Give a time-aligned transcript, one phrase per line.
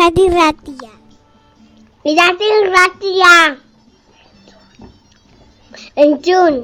[0.00, 0.92] Irrati ratia.
[2.08, 3.34] Irrati ratia.
[5.94, 6.54] Entzun.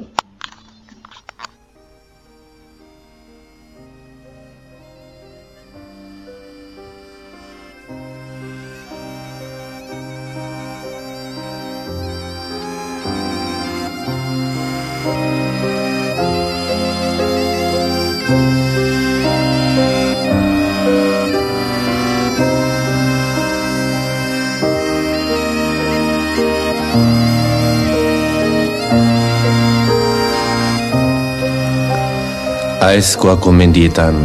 [32.97, 34.15] Aezkoako mendietan,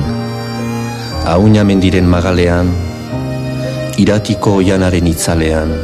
[1.29, 2.71] auina mendiren magalean,
[4.01, 5.75] iratiko oianaren itzalean,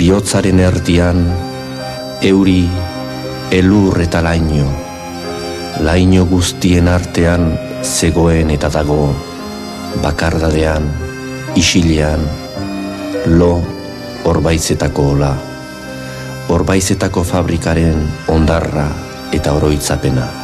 [0.00, 1.20] bihotzaren erdian,
[2.24, 2.64] euri,
[3.52, 4.70] elur eta laino,
[5.84, 7.52] laino guztien artean
[7.84, 9.12] zegoen eta dago,
[10.00, 10.88] bakardadean,
[11.60, 12.24] isilean,
[13.36, 13.54] lo
[14.24, 15.34] orbaizetako ola,
[16.48, 18.88] orbaizetako fabrikaren ondarra
[19.36, 20.39] eta oroitzapena.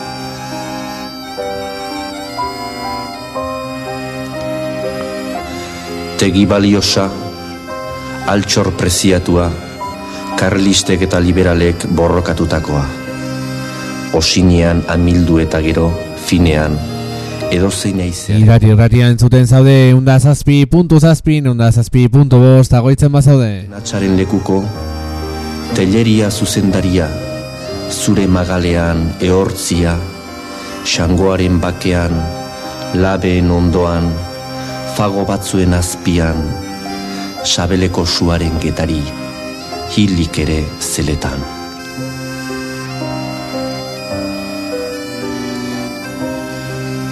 [6.17, 7.11] Tegi baliosa,
[8.33, 9.51] altxor preziatua,
[10.41, 12.85] karlistek eta liberalek borrokatutakoa.
[14.17, 15.91] Osinean amildu eta gero,
[16.25, 16.79] finean,
[17.53, 18.41] edo zein aizean.
[18.41, 23.51] Irrati irratia entzuten zaude, unda zazpi, puntu zazpi, unda zazpi, puntu bost, agoitzen bazaude.
[23.69, 24.63] Natxaren lekuko,
[25.77, 27.11] telleria zuzendaria,
[27.93, 29.99] zure magalean ehortzia,
[30.89, 32.17] xangoaren bakean,
[33.05, 34.09] labeen ondoan,
[34.97, 36.39] fago batzuen azpian,
[37.45, 39.03] sabeleko suaren getari,
[39.93, 41.43] hilik ere zeletan.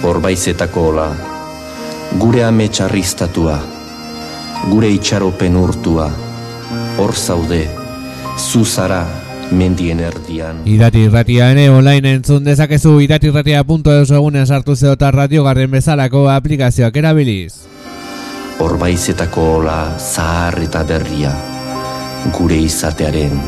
[0.01, 1.05] Horbaizetako ola,
[2.23, 3.59] gure ame txarriztatua,
[4.71, 6.09] gure itxaropen urtua,
[6.97, 7.61] hor zaude,
[8.33, 9.03] zu zara
[9.53, 10.65] mendien erdian.
[10.65, 17.74] Irati irratia ere online entzun dezakezu iratirratia.eus egunen sartu zeota radio garren bezalako aplikazioak erabiliz.
[18.55, 21.33] Horbaizetako ola zahar eta berria,
[22.39, 23.39] gure izatearen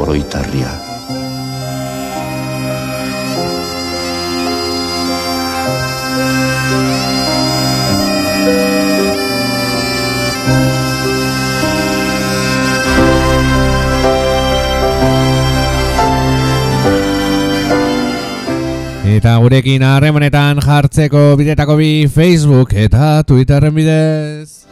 [0.00, 0.87] oroitarria.
[19.08, 24.68] Eta gurekin harremanetan jartzeko bidetako bi Facebook eta Twitterren bidez.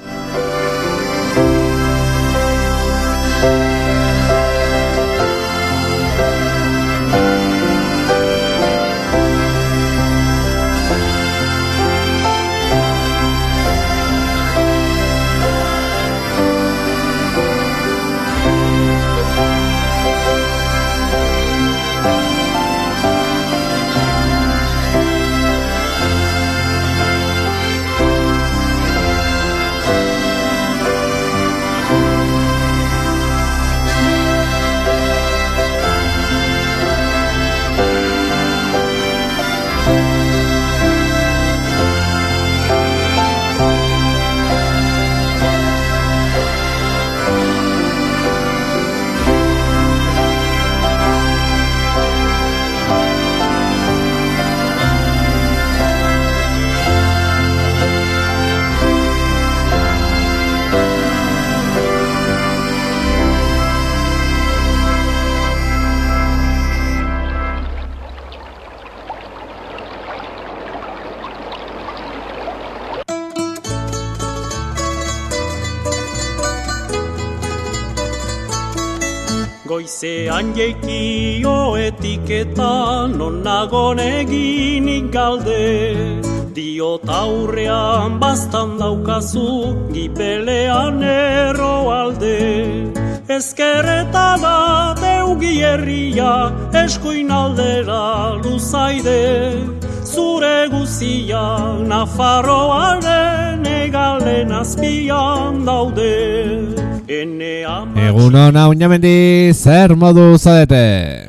[83.67, 86.23] Nagon eginik galde
[86.55, 92.39] Diot aurrean bastan daukazu gipelean erro alde.
[93.29, 94.29] Ezkerreta
[95.03, 96.35] deugi herria
[96.85, 99.67] eskuin aldera luzaide.
[100.05, 101.47] Zure guzia
[101.91, 106.15] Nafarroaren egalen azpian daude.
[106.15, 106.56] Ene ama
[108.07, 110.83] Egun hona uñamendi zer modu zadete?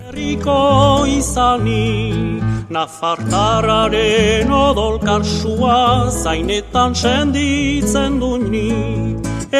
[0.09, 2.37] Herriko izani,
[2.69, 5.79] Nafartararen odolkarsua
[6.11, 8.69] zainetan senditzen duini.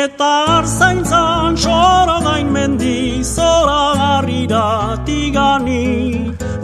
[0.03, 0.29] Eta
[0.59, 4.65] arzaintzan soro gain mendi zora garrira
[5.09, 5.85] tigani,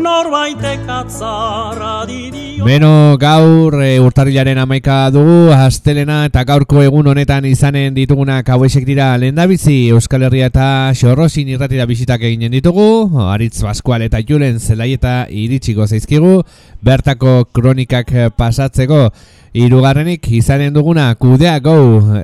[0.06, 2.43] norbaitek atzarra didio.
[2.64, 9.10] Beno, gaur e, urtarrilaren amaika dugu, astelena eta gaurko egun honetan izanen ditugunak hauesek dira
[9.20, 12.86] lehendabizi Euskal Herria eta Xorrosin irratira bisitak eginen ditugu,
[13.28, 16.38] Aritz Baskual eta Julen Zelaieta iritsiko zaizkigu,
[16.80, 19.10] bertako kronikak pasatzeko.
[19.54, 21.76] Hirugarrenik izanen duguna kudea go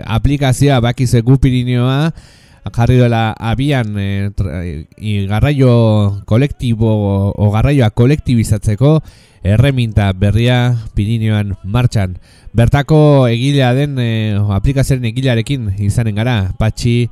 [0.07, 2.13] aplikazioa bakize gupirinioa
[2.76, 9.00] jarri dela abian e, garraio kolektibo o garraioa kolektibizatzeko
[9.44, 12.18] erreminta berria Pirineoan martxan.
[12.54, 17.10] Bertako egilea den e, aplikazioaren egilearekin izanen gara, Patxi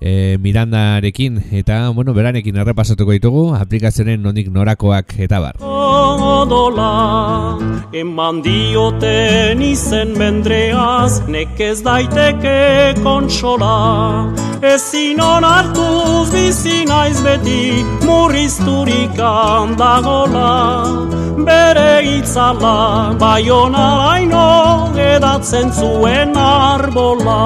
[0.00, 5.60] e, Mirandarekin eta bueno, beranekin errepasatuko ditugu aplikazioaren nondik norakoak eta bar.
[6.20, 7.56] Odola,
[7.92, 13.76] eman dioten izen mendreaz, nekez daiteke kontsola.
[14.62, 20.52] Ezin onartuz bizi naiz beti, murrizturik handagola.
[21.46, 24.46] Bere itzala, bai honaraino,
[24.94, 27.40] edatzen zuen arbola.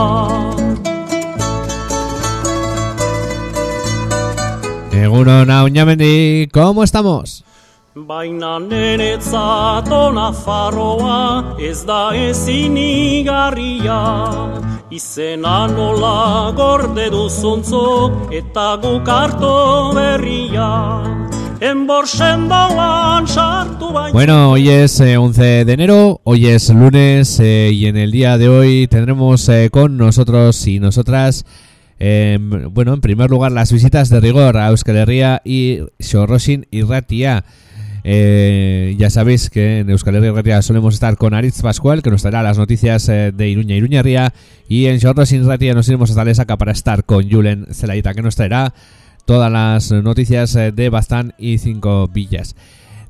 [4.91, 7.45] Egunon, Auñamendi, ¿cómo estamos?
[7.95, 13.99] Baina nenetzat Nafarroa ez da ezin igarria
[14.91, 20.67] Izena nola gorde duzuntzok eta guk harto berria
[24.13, 28.37] Bueno, hoy es eh, 11 de enero, hoy es lunes eh, y en el día
[28.39, 31.47] de hoy tendremos eh, con nosotros y nosotras
[31.99, 36.83] eh, bueno, en primer lugar, las visitas de rigor a Euskal Herria y Xorrosin y
[36.83, 37.45] Ratia.
[38.07, 42.43] Eh, ya sabéis que en Euskal Herria solemos estar con Aritz Pascual, que nos traerá
[42.43, 44.35] las noticias eh, de Iruña y Iruñarría.
[44.69, 48.23] Y en Xorrosin y Ratia nos iremos hasta Lesaca para estar con Julen Zelaita, que
[48.23, 48.75] nos traerá
[49.25, 52.55] todas las noticias eh, de Bastán y Cinco Villas.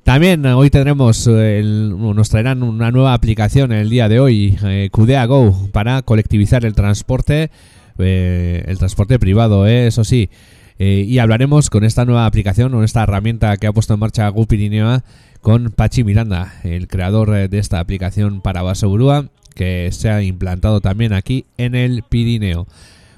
[0.04, 4.56] También eh, hoy tendremos, el- nos traerán una nueva aplicación en el día de hoy,
[4.64, 7.50] eh, Kudea Go, para colectivizar el transporte,
[7.98, 10.30] el transporte privado, eh, eso sí.
[10.78, 14.28] Eh, y hablaremos con esta nueva aplicación, con esta herramienta que ha puesto en marcha
[14.28, 15.04] Gu Pirinioa,
[15.40, 20.80] con Pachi Miranda, el creador eh, de esta aplicación para Basoburúa, que se ha implantado
[20.80, 22.66] también aquí en el Pirineo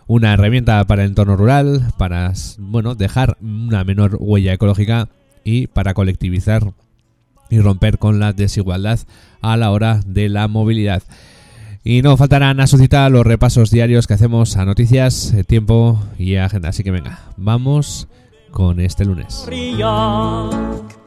[0.07, 5.09] una herramienta para el entorno rural, para bueno, dejar una menor huella ecológica
[5.45, 6.73] y para colectivizar
[7.51, 9.01] y romper con la desigualdad
[9.41, 11.03] a la hora de la movilidad.
[11.89, 16.03] Y no faltarán a su cita los repasos diarios que hacemos a noticias, eh, tiempo
[16.19, 16.71] y agenda.
[16.71, 18.09] Así que venga, vamos
[18.51, 19.47] con este lunes.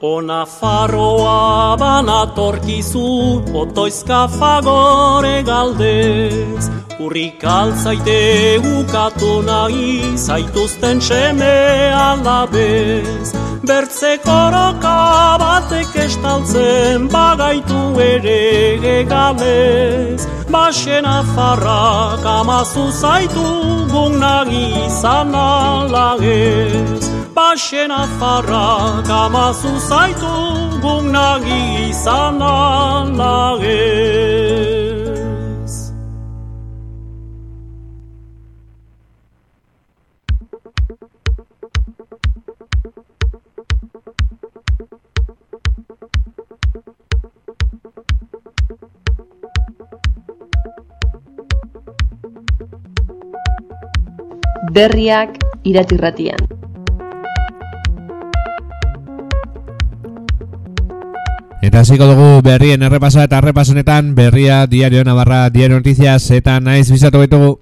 [0.02, 6.70] Ona farroa banatorkizu, otoizka fagore galdez.
[7.04, 13.36] Urrik altzaite ukatu nahi, zaituzten seme alabez.
[13.68, 20.24] Bertze koroka batek estaltzen, bagaitu ere egalez.
[20.48, 23.48] Baxen afarrak amazu zaitu,
[23.92, 27.19] gunagi izan alagez.
[27.36, 30.34] Baxen afarrak amazu zaitu,
[30.82, 34.20] gunagi izan alagez.
[54.80, 56.69] berriak iratirratian.
[61.62, 66.88] Eta hasiko dugu berrien errepasoa eta errepaso honetan berria diario Navarra diario noticias eta naiz
[66.90, 67.60] bizatu baitugu.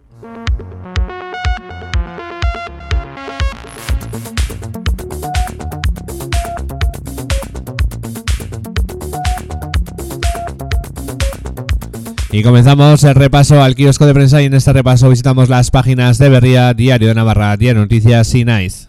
[12.31, 16.19] Y comenzamos el repaso al kiosco de prensa y en este repaso visitamos las páginas
[16.19, 18.86] de Berría, Diario de Navarra, Diario Noticias y Nice.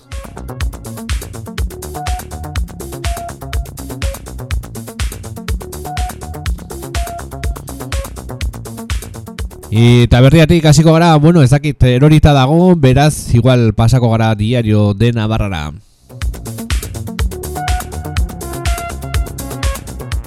[9.71, 15.13] Y taberriatik hasiko gara, bueno, ez dakit erorita dago, beraz, igual pasako gara diario de
[15.13, 15.73] Navarra.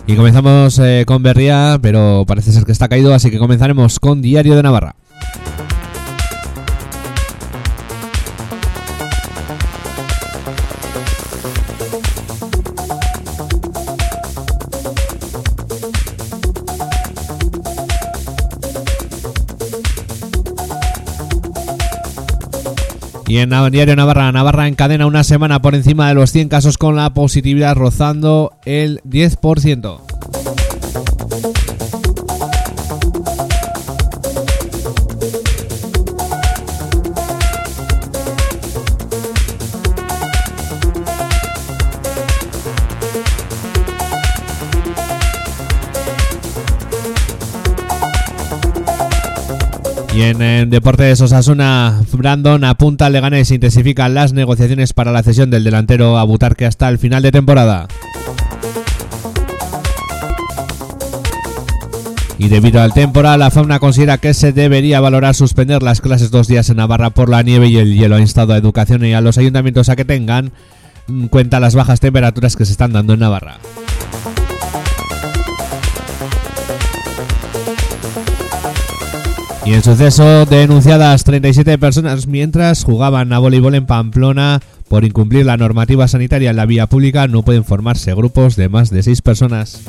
[0.06, 4.22] Y comenzamos eh, con Berría, pero parece ser que está caído, así que comenzaremos con
[4.22, 4.96] Diario de Navarra.
[23.32, 26.98] Y en Diario Navarra, Navarra encadena una semana por encima de los 100 casos con
[26.98, 30.11] la positividad rozando el 10%.
[50.14, 55.50] Y en, Deportes Osasuna, Brandon apunta al Leganés e intensifica las negociaciones para la cesión
[55.50, 57.88] del delantero a Butarque hasta el final de temporada.
[62.38, 66.48] Y debido al temporal, la fauna considera que se debería valorar suspender las clases dos
[66.48, 68.16] días en Navarra por la nieve y el hielo.
[68.16, 70.52] Ha instado a Educación y a los ayuntamientos a que tengan
[71.08, 73.60] en cuenta las bajas temperaturas que se están dando en Navarra.
[79.64, 85.56] Y en suceso, denunciadas 37 personas mientras jugaban a voleibol en Pamplona por incumplir la
[85.56, 89.82] normativa sanitaria en la vía pública, no pueden formarse grupos de más de 6 personas.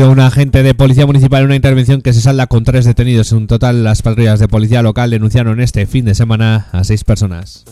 [0.00, 3.32] Un agente de policía municipal en una intervención que se salda con tres detenidos.
[3.32, 7.64] En total, las patrullas de policía local denunciaron este fin de semana a seis personas.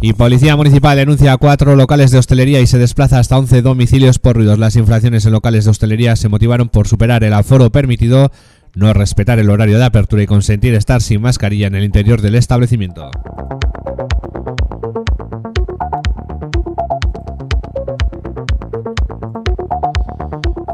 [0.00, 4.20] Y Policía Municipal denuncia a cuatro locales de hostelería y se desplaza hasta 11 domicilios
[4.20, 4.60] por ruidos.
[4.60, 8.30] Las infracciones en locales de hostelería se motivaron por superar el aforo permitido,
[8.74, 12.36] no respetar el horario de apertura y consentir estar sin mascarilla en el interior del
[12.36, 13.10] establecimiento.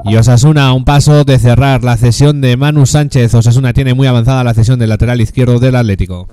[0.04, 3.34] Y Osasuna a un paso de cerrar la cesión de Manu Sánchez.
[3.34, 6.28] Osasuna tiene muy avanzada la cesión del lateral izquierdo del Atlético.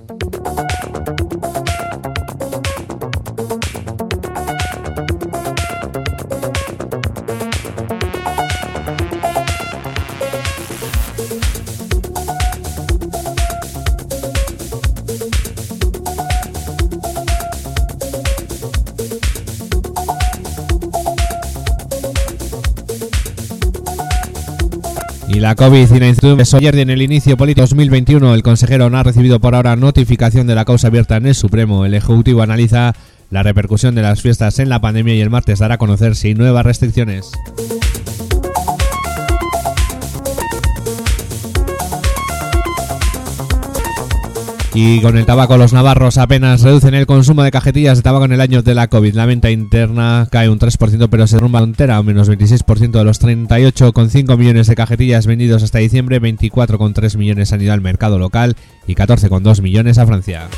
[25.40, 29.02] La COVID y la incertidumbre ayer en el inicio político 2021, el consejero no ha
[29.02, 31.86] recibido por ahora notificación de la causa abierta en el Supremo.
[31.86, 32.94] El Ejecutivo analiza
[33.30, 36.34] la repercusión de las fiestas en la pandemia y el martes dará a conocer si
[36.34, 37.30] nuevas restricciones.
[44.72, 48.32] Y con el tabaco, los navarros apenas reducen el consumo de cajetillas de tabaco en
[48.32, 49.14] el año de la COVID.
[49.14, 54.36] La venta interna cae un 3%, pero se derrumba entera, menos 26% de los 38,5
[54.38, 59.60] millones de cajetillas vendidos hasta diciembre, 24,3 millones han ido al mercado local y 14,2
[59.60, 60.48] millones a Francia.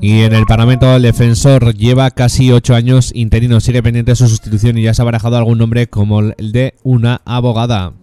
[0.00, 4.28] Y en el Parlamento el defensor lleva casi ocho años interino, sigue pendiente de su
[4.28, 7.94] sustitución y ya se ha barajado algún nombre como el de una abogada.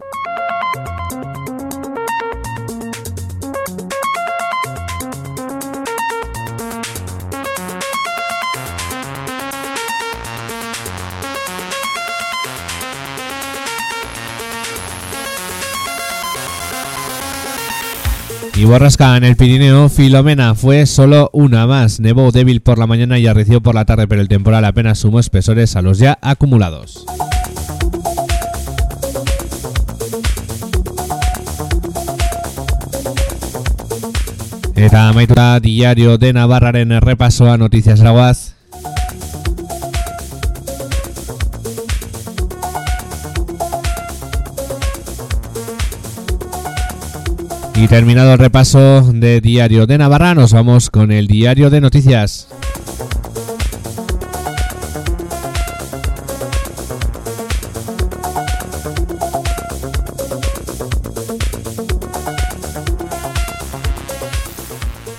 [18.66, 22.00] Y borrasca en el Pirineo, Filomena fue solo una más.
[22.00, 25.20] Nevó débil por la mañana y arreció por la tarde, pero el temporal apenas sumó
[25.20, 27.06] espesores a los ya acumulados.
[34.76, 38.55] Eta diario de Navarraren repaso a Noticias Araguaz.
[47.78, 52.48] Y terminado el repaso de Diario de Navarra, nos vamos con el Diario de Noticias.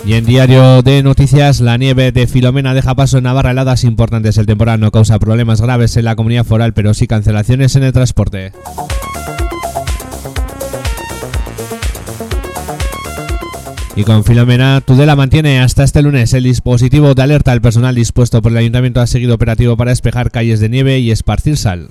[0.07, 4.39] Y en Diario de Noticias, la nieve de Filomena deja paso en Navarra heladas importantes.
[4.39, 7.93] El temporal no causa problemas graves en la comunidad foral, pero sí cancelaciones en el
[7.93, 8.53] transporte.
[13.97, 17.55] Y con Filomena, Tudela mantiene hasta este lunes el dispositivo de alerta.
[17.55, 21.11] El personal dispuesto por el ayuntamiento ha seguido operativo para despejar calles de nieve y
[21.11, 21.88] esparcir sal.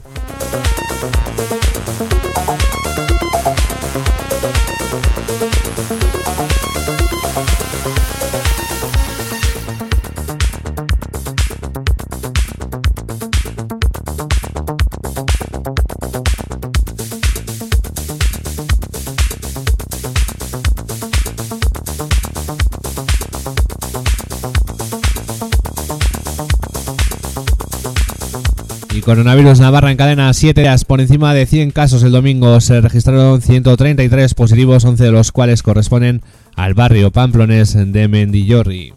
[29.06, 32.60] Coronavirus Navarra en cadena 7 días por encima de 100 casos el domingo.
[32.60, 36.24] Se registraron 133 positivos, 11 de los cuales corresponden
[36.56, 38.94] al barrio Pamplones de Mendillorri.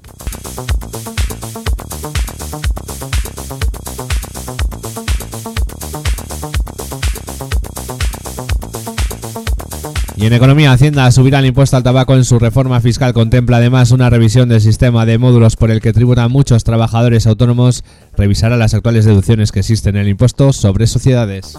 [10.20, 13.12] Y en economía, Hacienda subirá el impuesto al tabaco en su reforma fiscal.
[13.12, 17.84] Contempla además una revisión del sistema de módulos por el que tributan muchos trabajadores autónomos.
[18.16, 21.56] Revisará las actuales deducciones que existen en el impuesto sobre sociedades.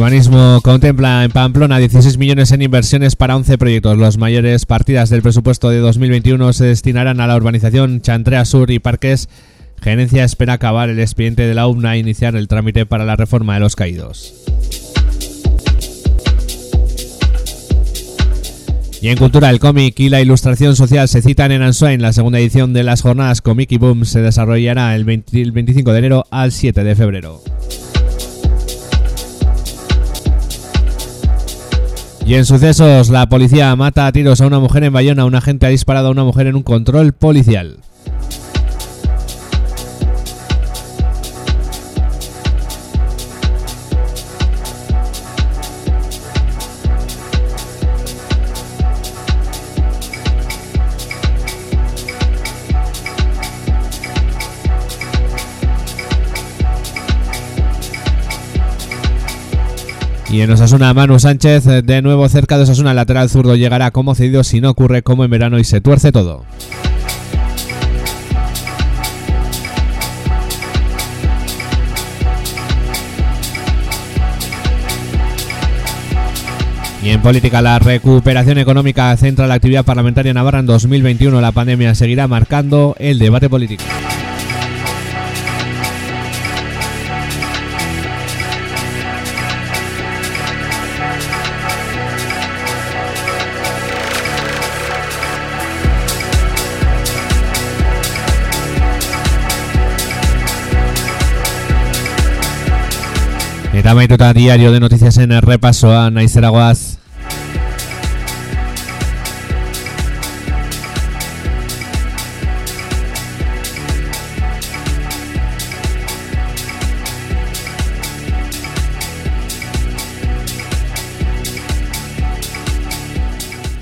[0.00, 3.98] Urbanismo contempla en Pamplona 16 millones en inversiones para 11 proyectos.
[3.98, 8.78] Las mayores partidas del presupuesto de 2021 se destinarán a la urbanización Chantrea Sur y
[8.78, 9.28] Parques.
[9.82, 13.52] Gerencia espera acabar el expediente de la UMNA e iniciar el trámite para la reforma
[13.52, 14.32] de los caídos.
[19.02, 22.00] Y en cultura, el cómic y la ilustración social se citan en Ansoain.
[22.00, 25.92] La segunda edición de las jornadas Comic y Boom se desarrollará el, 20 el 25
[25.92, 27.42] de enero al 7 de febrero.
[32.30, 35.24] Y en sucesos, la policía mata a tiros a una mujer en Bayona.
[35.24, 37.79] Un agente ha disparado a una mujer en un control policial.
[60.32, 64.44] Y en Osasuna, Manu Sánchez, de nuevo cerca de Osasuna, lateral zurdo llegará como cedido
[64.44, 66.44] si no ocurre como en verano y se tuerce todo.
[77.02, 81.40] Y en política, la recuperación económica centra la actividad parlamentaria navarra en 2021.
[81.40, 83.82] La pandemia seguirá marcando el debate político.
[103.80, 106.98] Eta amaituta diario de noticiasen errepasoa naizeragoaz.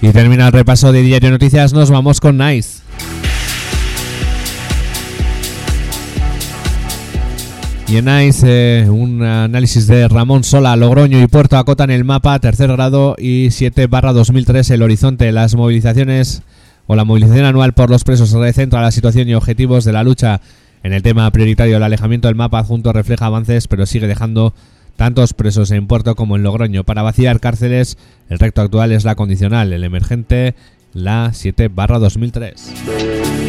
[0.01, 2.78] Y termina el repaso de Diario Noticias, nos vamos con Nice.
[7.91, 12.39] Y en Nice, eh, un análisis de Ramón Sola, Logroño y Puerto acotan el mapa,
[12.39, 15.33] tercer grado y 7 barra 2003, el horizonte.
[15.33, 16.43] Las movilizaciones
[16.87, 20.43] o la movilización anual por los presos recentra la situación y objetivos de la lucha.
[20.83, 24.53] En el tema prioritario, el alejamiento del mapa adjunto refleja avances, pero sigue dejando
[24.97, 26.85] tantos presos en Puerto como en Logroño.
[26.85, 27.97] Para vaciar cárceles,
[28.29, 30.55] el recto actual es la condicional, el emergente,
[30.93, 33.48] la 7 barra 2003.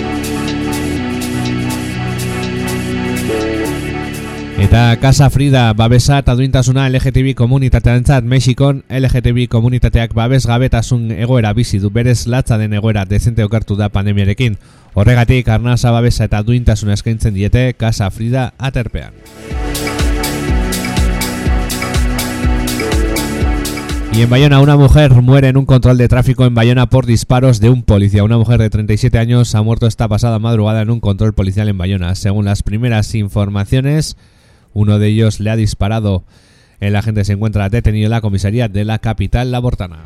[4.60, 11.80] Eta Casa Frida babesa eta duintasuna LGTB komunitatearentzat Mexikon LGTB komunitateak babes gabetasun egoera bizi
[11.80, 14.58] du berez latza den egoera dezente okartu da pandemiarekin.
[14.94, 19.14] Horregatik arnasa babesa eta duintasuna eskaintzen diete Casa Frida aterpean.
[24.12, 27.62] Y en Bayona una mujer muere en un control de tráfico en Bayona por disparos
[27.62, 28.26] de un policía.
[28.26, 31.78] Una mujer de 37 años ha muerto esta pasada madrugada en un control policial en
[31.78, 32.14] Bayona.
[32.16, 34.18] Según las primeras informaciones,
[34.74, 36.24] uno de ellos le ha disparado.
[36.80, 40.00] El agente se encuentra detenido en la comisaría de la capital labortana.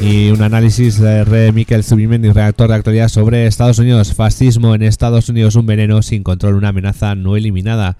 [0.00, 4.14] Y un análisis de Re Miquel Zubimendi, redactor de actualidad sobre Estados Unidos.
[4.14, 7.96] Fascismo en Estados Unidos, un veneno sin control, una amenaza no eliminada.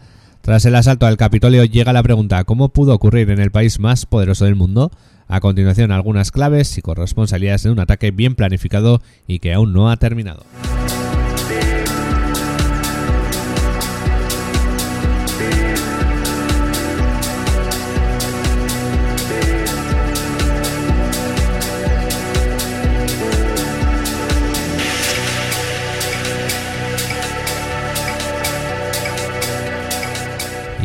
[0.47, 4.07] Tras el asalto al Capitolio llega la pregunta, ¿cómo pudo ocurrir en el país más
[4.07, 4.93] poderoso del mundo?
[5.27, 9.91] A continuación, algunas claves y corresponsabilidades de un ataque bien planificado y que aún no
[9.91, 10.45] ha terminado.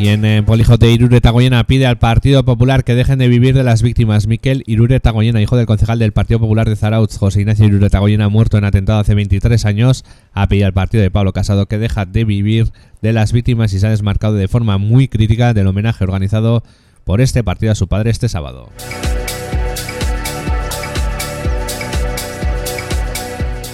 [0.02, 3.62] Y en eh, Polijote Irure Tagoyena pide al Partido Popular que dejen de vivir de
[3.62, 4.26] las víctimas.
[4.26, 8.28] Miquel Irure Tagoyena, hijo del concejal del Partido Popular de Zarautz, José Ignacio Irure Tagoyena,
[8.28, 12.04] muerto en atentado hace 23 años, ha pedido al partido de Pablo Casado que deja
[12.04, 16.02] de vivir de las víctimas y se ha desmarcado de forma muy crítica del homenaje
[16.02, 16.64] organizado
[17.04, 18.70] por este partido a su padre este sábado.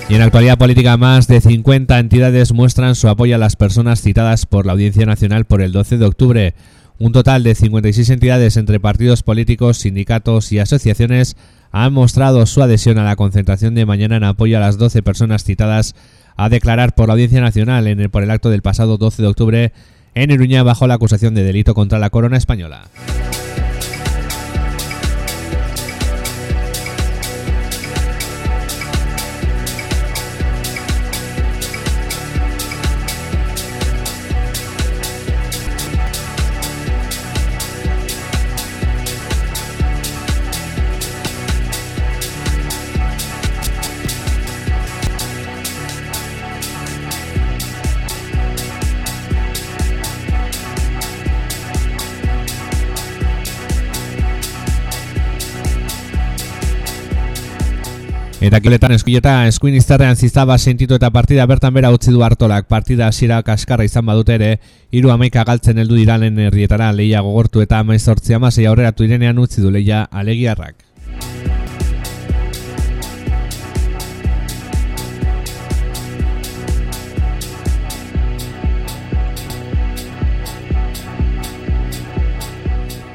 [0.09, 4.01] Y en la actualidad política, más de 50 entidades muestran su apoyo a las personas
[4.01, 6.55] citadas por la Audiencia Nacional por el 12 de octubre.
[6.99, 11.37] Un total de 56 entidades entre partidos políticos, sindicatos y asociaciones
[11.73, 15.45] han mostrado su adhesión a la concentración de mañana en apoyo a las 12 personas
[15.45, 15.95] citadas
[16.37, 19.29] a declarar por la Audiencia Nacional en el, por el acto del pasado 12 de
[19.29, 19.73] octubre
[20.15, 22.89] en Iruña bajo la acusación de delito contra la corona española.
[58.39, 62.69] Eta kiletan eskuileta eskuin izterrean ziztaba sentitu eta partida bertan bera utzi du hartolak.
[62.71, 64.53] Partida hasiera kaskarra izan badute ere,
[64.95, 69.75] hiru amaika galtzen heldu diralen herrietara leia gogortu eta amaizortzi amasei aurreratu irenean utzi du
[69.75, 70.88] leia alegiarrak.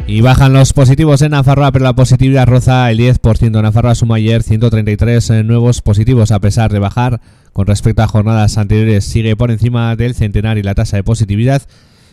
[0.05, 3.61] Y bajan los positivos en Nafarroa, pero la positividad roza el 10%.
[3.61, 7.21] Nafarroa suma ayer 133 eh, nuevos positivos, a pesar de bajar
[7.53, 9.05] con respecto a jornadas anteriores.
[9.05, 11.61] Sigue por encima del centenar y la tasa de positividad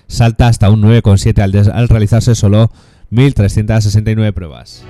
[0.07, 2.71] salta hasta un 9,7 al, al realizarse solo
[3.11, 4.85] 1.369 pruebas.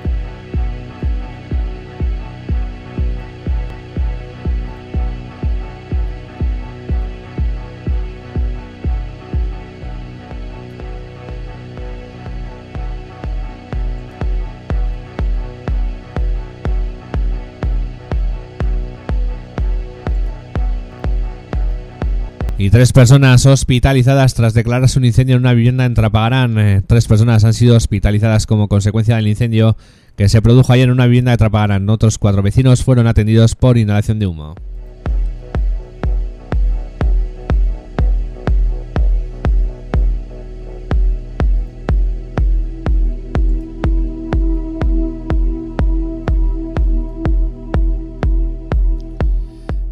[22.60, 26.58] Y tres personas hospitalizadas tras declararse un incendio en una vivienda en Trapagarán.
[26.58, 29.78] Eh, tres personas han sido hospitalizadas como consecuencia del incendio
[30.14, 31.88] que se produjo ayer en una vivienda de Trapagarán.
[31.88, 34.56] Otros cuatro vecinos fueron atendidos por inhalación de humo.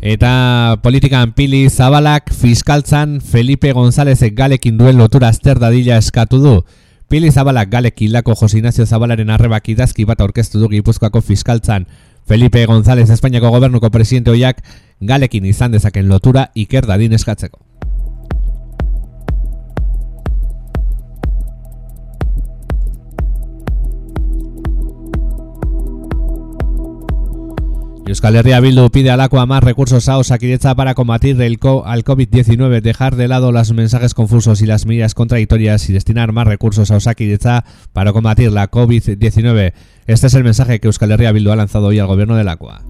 [0.08, 6.54] Eta politikan pili zabalak fiskaltzan Felipe González galekin duen lotura azter dadila eskatu du.
[7.12, 11.84] Pili zabalak galek hildako Jose Ignacio Zabalaren arrebak idazki bat aurkeztu du Gipuzkoako fiskaltzan.
[12.24, 14.64] Felipe González Espainiako gobernuko presidente hoiak
[15.00, 17.67] galekin izan dezaken lotura iker dadin eskatzeko.
[28.08, 32.04] Euskal Herria Bildu pide al Aqua más recursos a Osakideza para combatir el co al
[32.04, 36.90] COVID-19, dejar de lado los mensajes confusos y las medidas contradictorias y destinar más recursos
[36.90, 39.74] a Osakideza para combatir la COVID-19.
[40.06, 42.82] Este es el mensaje que Euskal Herria Bildu ha lanzado hoy al gobierno del Aqua.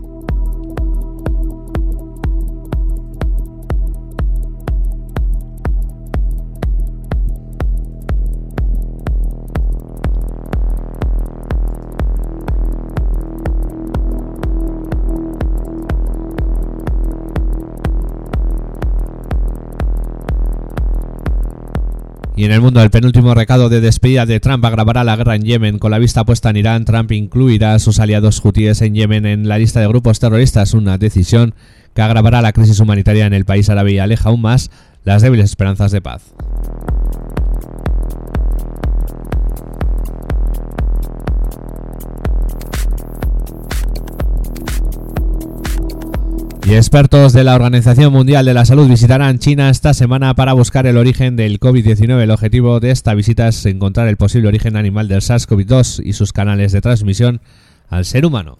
[22.38, 25.42] Y en el mundo, el penúltimo recado de despedida de Trump agravará la guerra en
[25.42, 25.81] Yemen.
[25.81, 29.48] Con la vista puesta en Irán, Trump incluirá a sus aliados hutíes en Yemen en
[29.48, 31.53] la lista de grupos terroristas, una decisión
[31.96, 34.70] que agravará la crisis humanitaria en el país árabe y aleja aún más
[35.03, 36.33] las débiles esperanzas de paz.
[46.68, 50.87] Y expertos de la Organización Mundial de la Salud visitarán China esta semana para buscar
[50.87, 52.20] el origen del COVID-19.
[52.20, 56.35] El objetivo de esta visita es encontrar el posible origen animal del SARS-CoV-2 y sus
[56.35, 57.40] canales de transmisión
[57.88, 58.59] al ser humano.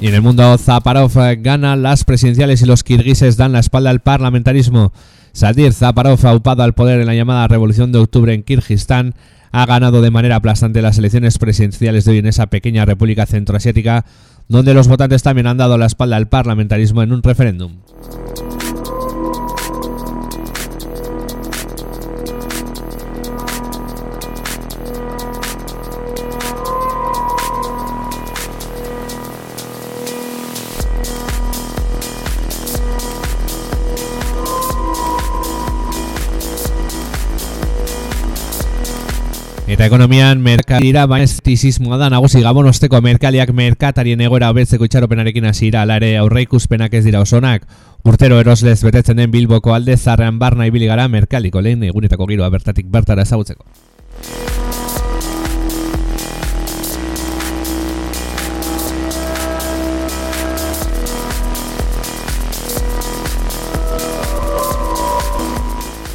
[0.00, 3.90] Y en el mundo, Zaparov eh, gana las presidenciales y los kirguises dan la espalda
[3.90, 4.94] al parlamentarismo.
[5.32, 9.14] Sadir Zaparov, aupado al poder en la llamada Revolución de Octubre en Kirguistán,
[9.52, 14.06] ha ganado de manera aplastante las elecciones presidenciales de hoy en esa pequeña república centroasiática,
[14.48, 17.80] donde los votantes también han dado la espalda al parlamentarismo en un referéndum.
[39.70, 45.84] Eta ekonomian merkadira bainestizismoa da nagusi gabon osteko merkaliak merkatarien egoera hobetzeko itxaropenarekin hasi ira
[45.86, 47.68] ala ere aurreikuspenak ez dira osonak.
[48.02, 52.90] Urtero eroslez betetzen den Bilboko alde zarrean barna ibili gara merkaliko lehen egunetako giroa bertatik
[52.90, 53.62] bertara ezagutzeko.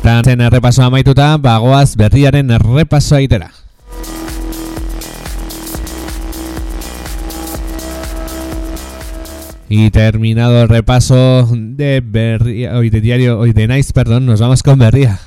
[0.06, 3.50] Tantzen errepaso amaituta, bagoaz berriaren errepaso aitera.
[9.68, 14.62] Y terminado el repaso de Berría, hoy de diario, hoy de Nice, perdón, nos vamos
[14.62, 15.18] con Berría.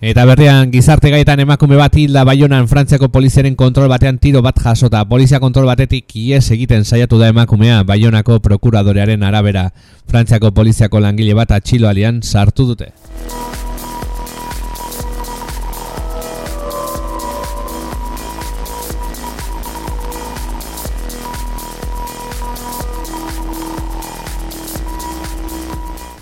[0.00, 5.02] Eta berrian gizarte gaitan emakume bat hilda Baionan Frantziako poliziaren kontrol batean tiro bat jasota.
[5.10, 9.72] Polizia kontrol batetik ies egiten saiatu da emakumea Baionako prokuradorearen arabera.
[10.06, 12.92] Frantziako poliziako langile bat atxiloalian sartu dute.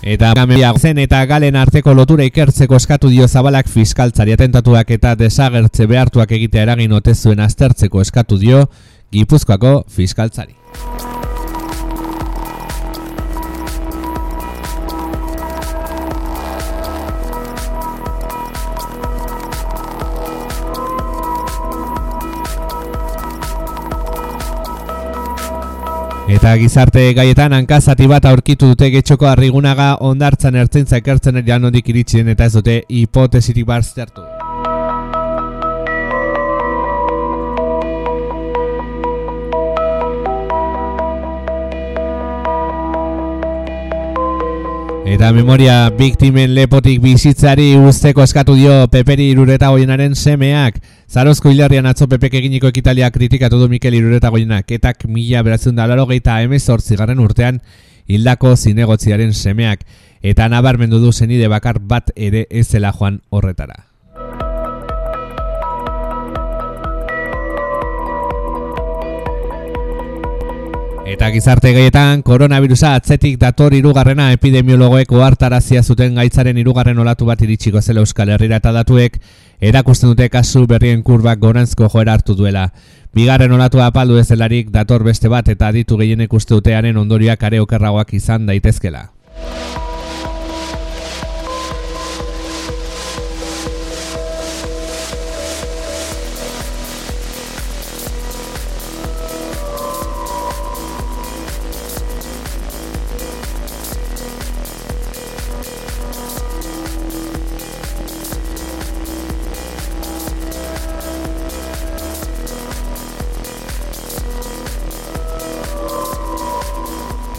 [0.07, 5.87] Eta gamia zen eta galen arteko lotura ikertzeko eskatu dio zabalak fiskaltzari atentatuak eta desagertze
[5.91, 8.63] behartuak egitea eragin otezuen aztertzeko eskatu dio
[9.11, 10.55] Gipuzkoako fiskaltzari.
[26.27, 32.19] Eta gizarte gaietan hankazati bat aurkitu dute getxoko arrigunaga ondartzan ertzintza ekertzen erian ondik iritsi
[32.19, 34.25] eta ez dute hipotesitik barztertu.
[45.07, 50.81] Eta memoria biktimen lepotik bizitzari usteko eskatu dio Peperi Irureta Goienaren semeak.
[51.07, 54.67] Zarozko hilarrian atzo Pepek eginiko ekitalia kritikatu du Mikel Irureta Goienak.
[54.75, 57.61] Etak mila beratzen da laro geita garren urtean
[58.07, 59.85] hildako zinegotziaren semeak.
[60.21, 63.87] Eta nabarmendu du zenide bakar bat ere ez zela joan horretara.
[71.07, 77.81] Eta gizarte gaietan, koronavirusa atzetik dator irugarrena epidemiologoek ohartarazia zuten gaitzaren irugarren olatu bat iritsiko
[77.81, 79.15] zela Euskal Herrira eta datuek,
[79.61, 82.69] erakusten dute kasu berrien kurbak gorantzko joera hartu duela.
[83.13, 87.61] Bigarren olatua apaldu ez delarik dator beste bat eta ditu gehienek uste dutearen ondoriak are
[87.61, 89.07] okerragoak izan daitezkela.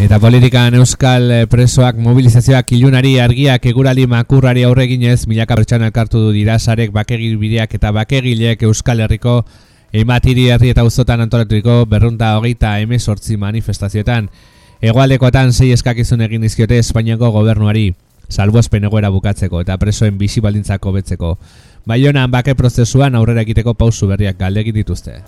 [0.09, 6.31] Eta politikan euskal eh, presoak mobilizazioak ilunari argiak egurali makurrari aurreginez milaka pertsona elkartu du
[6.33, 9.43] dirasarek bakegil bideak eta bakegilek euskal herriko
[9.93, 14.31] ematiri herri eta uzotan antolaturiko berrunda hogeita emezortzi manifestazioetan.
[14.81, 17.91] Egoaldekoetan sei eskakizun egin dizkiote Espainiako gobernuari
[18.33, 21.37] salbuespen egoera bukatzeko eta presoen bizi baldintzako betzeko.
[21.85, 25.21] Baionan bake prozesuan aurrera egiteko pausu berriak galdegin dituzte.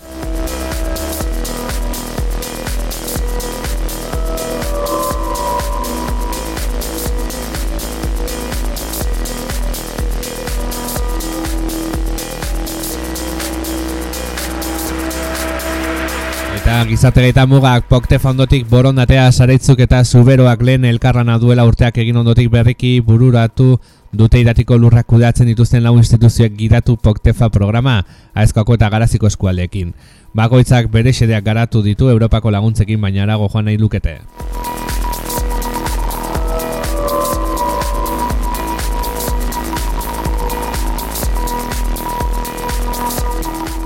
[16.70, 22.20] Eta gizarte gaita mugak pokte fondotik borondatea sareitzuk eta zuberoak lehen elkarrana duela urteak egin
[22.20, 23.72] ondotik berriki bururatu
[24.20, 27.96] dute iratiko lurrak kudeatzen dituzten lau instituzioek gidatu poktefa programa
[28.38, 29.90] aezkoako eta garaziko eskualdeekin.
[30.32, 31.10] Bakoitzak bere
[31.42, 34.20] garatu ditu Europako laguntzekin baina arago joan nahi lukete.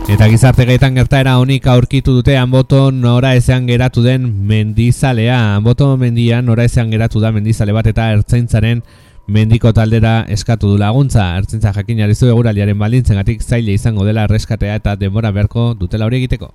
[0.04, 5.38] Eta gizarte gaitan gertaera honik aurkitu dute hanboton nora ezean geratu den mendizalea.
[5.56, 8.82] Hanboton mendian nora ezean geratu da mendizale bat eta ertzaintzaren
[9.26, 11.30] mendiko taldera eskatu du laguntza.
[11.40, 16.20] Ertzaintza jakin jarizu eguraliaren baldintzen gatik zaile izango dela reskatea eta denbora beharko dutela hori
[16.20, 16.52] egiteko.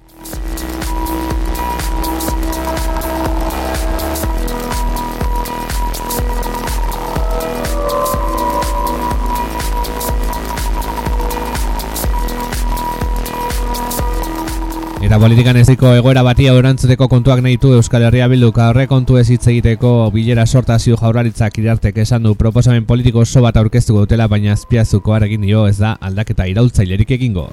[15.10, 19.24] Eta politikan eziko egoera bati aurantzuteko kontuak nahi du Euskal Herria Bilduk horre kontu ez
[19.34, 24.54] hitz egiteko bilera sortazio jaurlaritzak irartek esan du proposamen politiko oso bat aurkeztuko dutela baina
[24.54, 27.50] azpiazuko argin dio ez da aldaketa iraultzailerik egingo.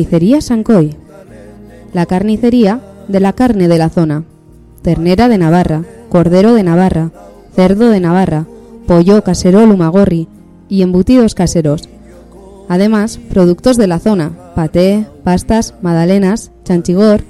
[0.00, 0.96] Carnicería Sancoy.
[1.92, 4.24] La carnicería de la carne de la zona.
[4.80, 7.10] Ternera de Navarra, cordero de Navarra,
[7.54, 8.46] cerdo de Navarra,
[8.86, 10.26] pollo caserol Lumagorri
[10.70, 11.90] y embutidos caseros.
[12.70, 17.22] Además, productos de la zona, paté, pastas, magdalenas, chanchigor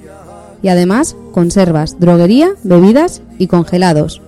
[0.62, 4.22] y además conservas, droguería, bebidas y congelados.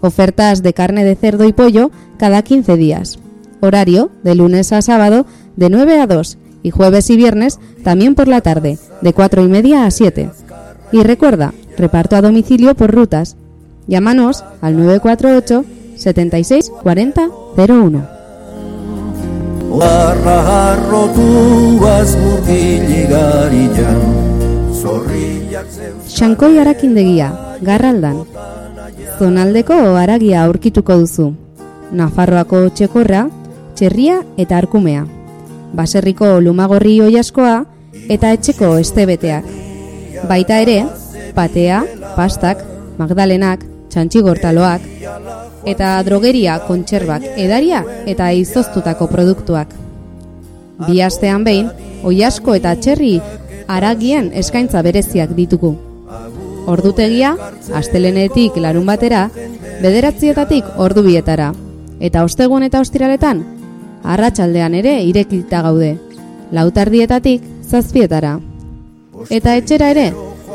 [0.00, 3.18] Ofertas de carne de cerdo y pollo cada 15 días.
[3.60, 8.28] Horario de lunes a sábado de 9 a 2 y jueves y viernes también por
[8.28, 10.30] la tarde de 4 y media a 7.
[10.92, 13.36] Y recuerda, reparto a domicilio por rutas.
[13.86, 15.64] Llámanos al 948
[15.96, 18.06] 76 40 01.
[19.72, 24.02] Oarra harrotuaz murgiligarian
[24.82, 28.24] Zorriak zeu Xankoi arakindegia, garraldan.
[29.18, 31.32] Zonaldeko aragia aurkituko duzu.
[31.92, 33.28] Nafarroako txekorra,
[33.74, 35.06] txerria eta arkumea.
[35.72, 37.62] Baserriko lumagorri oiaskoa
[38.12, 39.46] eta etxeko estebeteak.
[40.28, 40.82] Baita ere,
[41.34, 41.82] patea,
[42.16, 42.60] pastak,
[42.98, 44.84] magdalenak, txantxigortaloak,
[45.68, 49.72] eta drogeria kontserbak edaria eta izoztutako produktuak.
[50.86, 51.70] Bi astean behin,
[52.02, 53.14] oiasko eta txerri
[53.70, 55.74] aragien eskaintza bereziak ditugu.
[56.72, 57.32] Ordutegia,
[57.74, 59.28] astelenetik larun batera,
[59.82, 61.52] bederatzietatik ordu bietara.
[62.02, 63.42] Eta ostegun eta ostiraletan,
[64.02, 65.96] arratsaldean ere irekita gaude.
[66.52, 68.38] Lautardietatik zazpietara.
[69.30, 70.12] Eta etxera ere,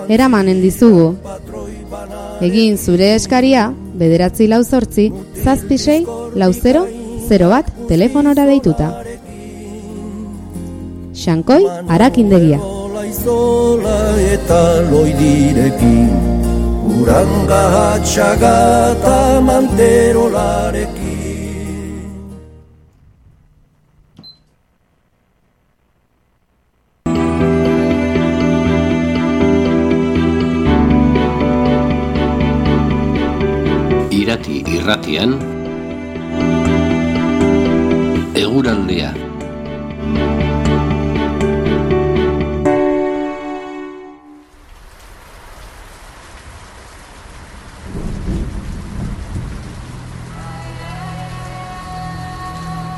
[0.09, 1.15] eramanen dizugu.
[2.43, 5.09] Egin zure eskaria, bederatzi lau zortzi,
[5.43, 6.85] zazpi sei, lau zero,
[7.27, 8.91] zero bat, telefonora deituta.
[11.17, 12.59] Xankoi, arakindegia.
[12.61, 13.97] Ola izola
[14.33, 16.37] eta loidirekin
[16.97, 18.55] Uranga hatxaga
[18.93, 19.17] eta
[19.47, 21.06] manterolarekin
[34.88, 35.33] irratian
[38.39, 39.11] Eguraldia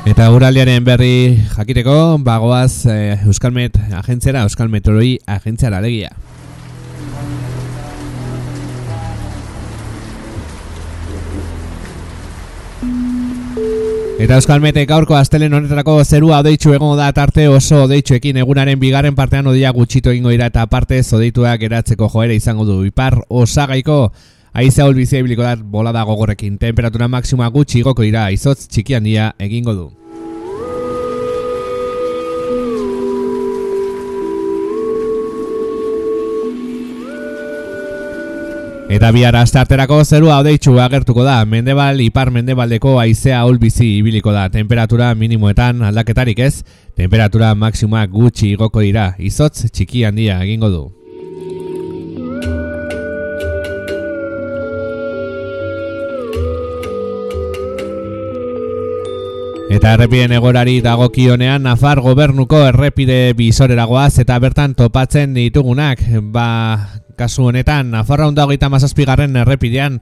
[0.06, 6.10] Eta uraldiaren berri jakiteko, bagoaz eh, Euskalmet agentziara, Euskal Meteoroi agentziara alegia.
[14.20, 19.46] Eta Euskalmetek gaurko astelen honetarako zerua odeitzu egongo da tarte oso odeitzuekin egunaren bigarren partean
[19.48, 22.82] odia gutxitu egingo dira eta parte zodeituak geratzeko joera izango du.
[22.84, 24.02] Ipar osagaiko
[24.52, 26.58] Aizea ulbizia ibiliko da bolada gogorrekin.
[26.58, 29.88] Temperatura maksima gutxi igoko dira, izotz txiki handia egingo du.
[38.90, 45.14] Eta bihar astarterako zerua odeitxu agertuko da, mendebal ipar mendebaldeko aizea bizi ibiliko da, temperatura
[45.14, 46.64] minimoetan aldaketarik ez,
[46.98, 50.88] temperatura maksimoak gutxi igoko dira, izotz txiki handia egingo du.
[59.70, 66.02] Eta errepiden egorari dagokionean Nafar gobernuko errepide bisoreragoaz eta bertan topatzen ditugunak.
[66.34, 70.00] Ba, kasu honetan, Nafarra honda hogeita mazazpigarren errepidean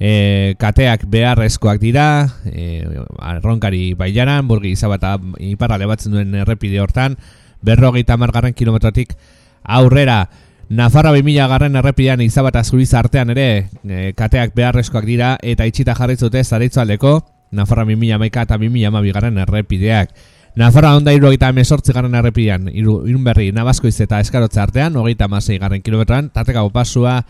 [0.00, 2.06] e, kateak beharrezkoak dira,
[2.44, 2.84] e,
[3.18, 7.16] arronkari bailaran, burgi izabata iparra lebatzen duen errepide hortan,
[7.64, 9.16] berrogeita margarren kilometrotik
[9.64, 10.24] aurrera.
[10.70, 13.46] Nafarra 2000 garren errepidean izabata zuriz artean ere
[13.84, 19.40] e, kateak beharrezkoak dira eta itxita jarritzute zaritzu aldeko, Nafarra 2000 maika eta 2000 amabigaren
[19.42, 20.12] errepideak.
[20.58, 25.28] Nafarra onda iru egita mesortzi garen errepidean, iru, irun berri nabazkoiz eta eskarotza artean, hogeita
[25.30, 27.20] masei garen kilometroan, tateka pasua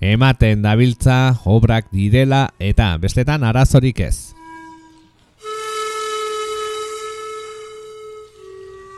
[0.00, 4.34] ematen dabiltza, obrak direla eta bestetan arazorik ez.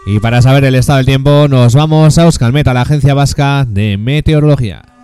[0.06, 3.64] Y para saber el estado del tiempo, nos vamos a Euskalmet, a la Agencia Vasca
[3.64, 4.95] de Meteorología.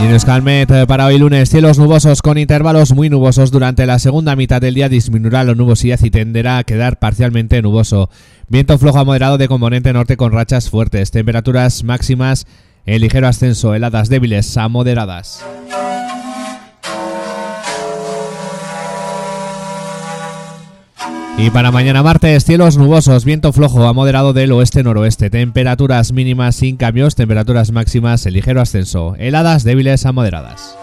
[0.00, 4.60] Y eh, para hoy lunes, cielos nubosos con intervalos muy nubosos durante la segunda mitad
[4.60, 8.08] del día disminuirá la nubosidad y tenderá a quedar parcialmente nuboso.
[8.46, 12.46] Viento flojo a moderado de componente norte con rachas fuertes, temperaturas máximas
[12.86, 15.44] en ligero ascenso, heladas débiles a moderadas.
[21.40, 26.76] Y para mañana martes, cielos nubosos, viento flojo a moderado del oeste-noroeste, temperaturas mínimas sin
[26.76, 30.76] cambios, temperaturas máximas en ligero ascenso, heladas débiles a moderadas.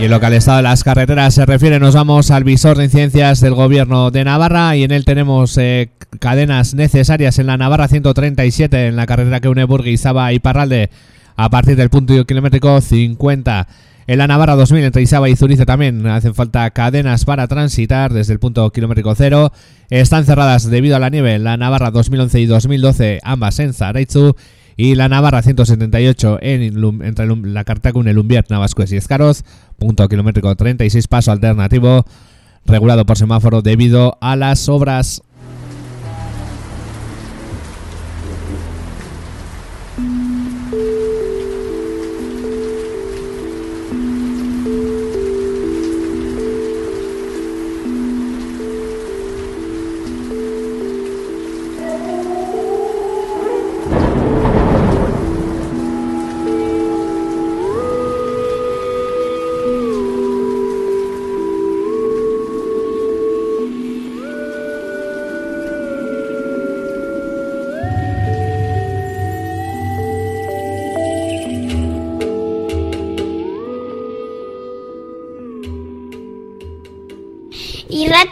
[0.00, 2.78] Y en lo que al estado de las carreteras se refiere, nos vamos al visor
[2.78, 7.58] de incidencias del gobierno de Navarra y en él tenemos eh, cadenas necesarias en la
[7.58, 10.88] Navarra 137, en la carretera que une Burguizaba y Parralde
[11.36, 13.68] a partir del punto kilométrico 50.
[14.06, 18.32] En la Navarra 2000 entre Isaba y Zurice también hacen falta cadenas para transitar desde
[18.32, 19.52] el punto kilométrico cero.
[19.90, 24.34] Están cerradas debido a la nieve en la Navarra 2011 y 2012, ambas en Zaraitzu.
[24.76, 26.62] Y la Navarra 178 en
[27.02, 29.44] entre la Cartacun, el Umbier, Navascues y Escaroz.
[29.78, 32.04] Punto kilométrico 36, paso alternativo
[32.64, 35.22] regulado por semáforo debido a las obras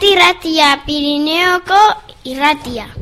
[0.07, 1.81] irratia, Pirineoko
[2.25, 3.00] irratia.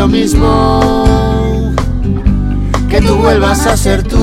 [0.00, 1.04] Yo mismo.
[2.88, 4.16] Que tú vuelvas a ser tú,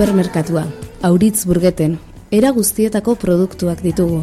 [0.00, 0.62] supermerkatua,
[1.02, 1.98] auritz burgeten,
[2.32, 4.22] era guztietako produktuak ditugu.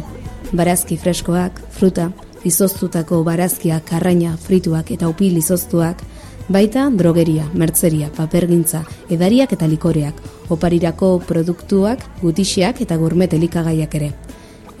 [0.50, 2.08] Barazki freskoak, fruta,
[2.42, 6.02] izoztutako barazkiak, arraina, frituak eta upil izoztuak,
[6.50, 10.18] baita drogeria, mertzeria, papergintza, edariak eta likoreak,
[10.50, 14.12] oparirako produktuak, gutixiak eta gourmet elikagaiak ere.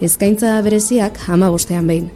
[0.02, 2.10] Eskaintza bereziak hama bostean behin.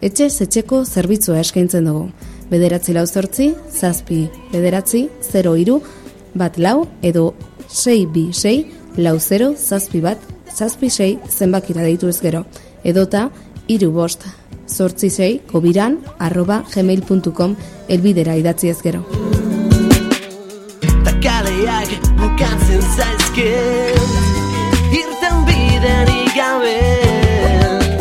[0.00, 2.08] Etxe etxeko zerbitzua eskaintzen dugu.
[2.48, 4.24] Bederatzi lau zortzi, zazpi,
[4.56, 5.82] bederatzi, 0 iru,
[6.32, 7.34] bat lau edo
[7.72, 10.18] 6 bi 6 lau 0 zazpi bat
[10.54, 12.44] zazpi 6 zenbakira deitu ez gero
[12.84, 13.30] edota
[13.68, 14.26] iru bost
[14.68, 17.56] zortzi 6 kobiran arroba gmail.com
[17.88, 19.02] elbidera idatzi ez gero.
[21.04, 24.20] Ta kaleak bukatzen zaizkit
[25.00, 26.78] Irten biderik gabe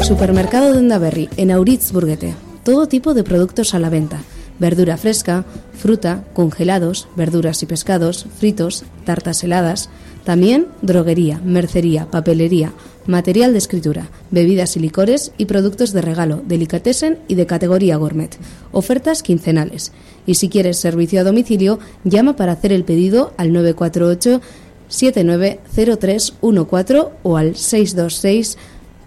[0.03, 2.33] Supermercado Denda Berri, en Auritz Burguete.
[2.65, 4.19] Todo tipo de productos a la venta.
[4.61, 5.43] Verdura fresca,
[5.73, 9.89] fruta, congelados, verduras y pescados, fritos, tartas heladas.
[10.23, 12.71] También droguería, mercería, papelería,
[13.07, 18.37] material de escritura, bebidas y licores y productos de regalo, delicatessen y de categoría gourmet.
[18.71, 19.93] Ofertas quincenales.
[20.27, 24.41] Y si quieres servicio a domicilio, llama para hacer el pedido al 948
[24.89, 28.59] 790314 o al 626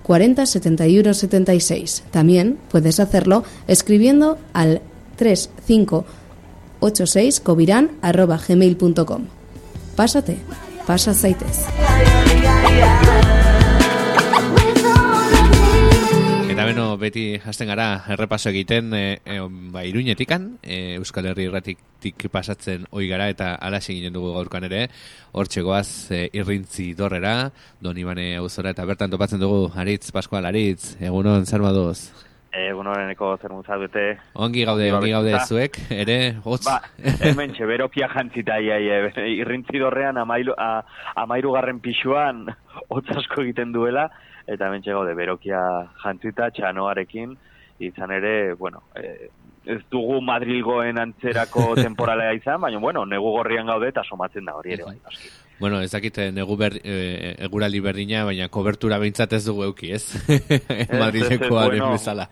[0.02, 2.02] 40 71 76.
[2.11, 4.82] También puedes hacerlo escribiendo al
[5.17, 9.25] 3586 covirán arroba gmail.com.
[9.97, 10.37] Pásate,
[10.87, 11.67] pasa zaitez.
[16.55, 19.39] Eta beno, beti hasten gara errepaso egiten e, e,
[19.75, 21.81] ba, iruñetikan, e, Euskal Herri irratik
[22.31, 24.85] pasatzen oi gara eta alaxe eginen dugu gaurkan ere,
[25.33, 27.51] hor txegoaz e, irrintzi dorrera,
[27.83, 31.67] don Ibane auzora eta bertan topatzen dugu Aritz, Pascual Aritz, egunon, zer
[32.55, 32.70] moduz?
[32.70, 34.18] Egunoreneko zer bete.
[34.34, 36.64] Ongi gaude, ongi gaude zuek, ere, hotz.
[36.64, 36.80] Ba,
[37.20, 40.82] hemen txe, berokia jantzita, ia, ia, irrintzi dorrean amairu, a,
[41.16, 42.46] amairu garren pixuan
[42.88, 44.09] hotz asko egiten duela,
[44.46, 45.61] eta hemen gaude berokia
[46.02, 47.36] jantzita, txanoarekin,
[47.80, 49.28] izan ere, bueno, e,
[49.66, 54.76] ez dugu Madrilgoen antzerako temporalea izan, baina, bueno, negu gorrian gaude eta somatzen da hori
[54.76, 54.98] ere, bai.
[55.59, 59.92] Bueno, ez dakit eh, negu ber, e, eguraldi berdina, baina kobertura behintzat ez dugu euki,
[59.94, 60.05] ez?
[61.02, 61.92] Madrilekoaren bueno.
[61.92, 62.28] bezala.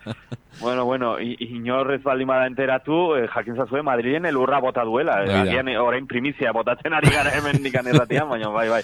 [0.59, 5.17] Bueno, bueno, inorrez baldin bada enteratu, eh, jakin zazue, Madrilen elurra bota duela.
[5.41, 8.81] Agian eh, orain primizia botatzen ari gara hemen nikan erratian, baina bai, bai.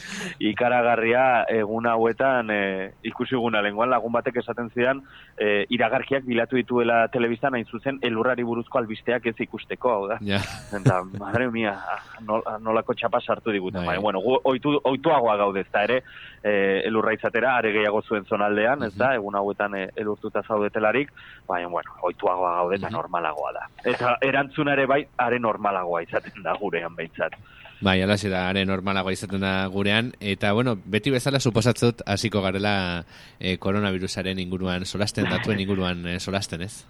[0.50, 5.04] Ikaragarria egun hauetan eh, ikusi guna lenguan lagun batek esaten zidan
[5.38, 10.20] eh, iragarkiak bilatu dituela telebistan hain zuzen elurrari buruzko albisteak ez ikusteko, hau da.
[10.26, 10.42] Ja.
[10.76, 13.86] Eta, madre mia, ah, nol, nolako txapa sartu diguten.
[13.86, 14.00] Bai.
[14.02, 16.02] Bueno, oitu, oituagoa gaude, ez da ere,
[16.44, 16.54] e,
[16.88, 21.12] elurra izatera, are gehiago zuen zonaldean, ez da, egun hauetan e, elurtuta zaudetelarik,
[21.48, 23.66] baina, bueno, oituagoa gaude eta normalagoa da.
[23.94, 27.40] Eta erantzuna ere bai, are normalagoa izaten da gurean behintzat.
[27.82, 33.06] Bai, alaxe da, are normalagoa izaten da gurean, eta bueno, beti bezala suposatzut hasiko garela
[33.40, 36.84] eh, koronavirusaren inguruan solasten, datuen inguruan eh, solasten, ez?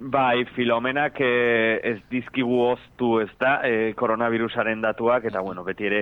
[0.00, 6.00] Bai, filomenak eh, ez dizkigu oztu ez da, eh, koronavirusaren datuak, eta bueno, beti ere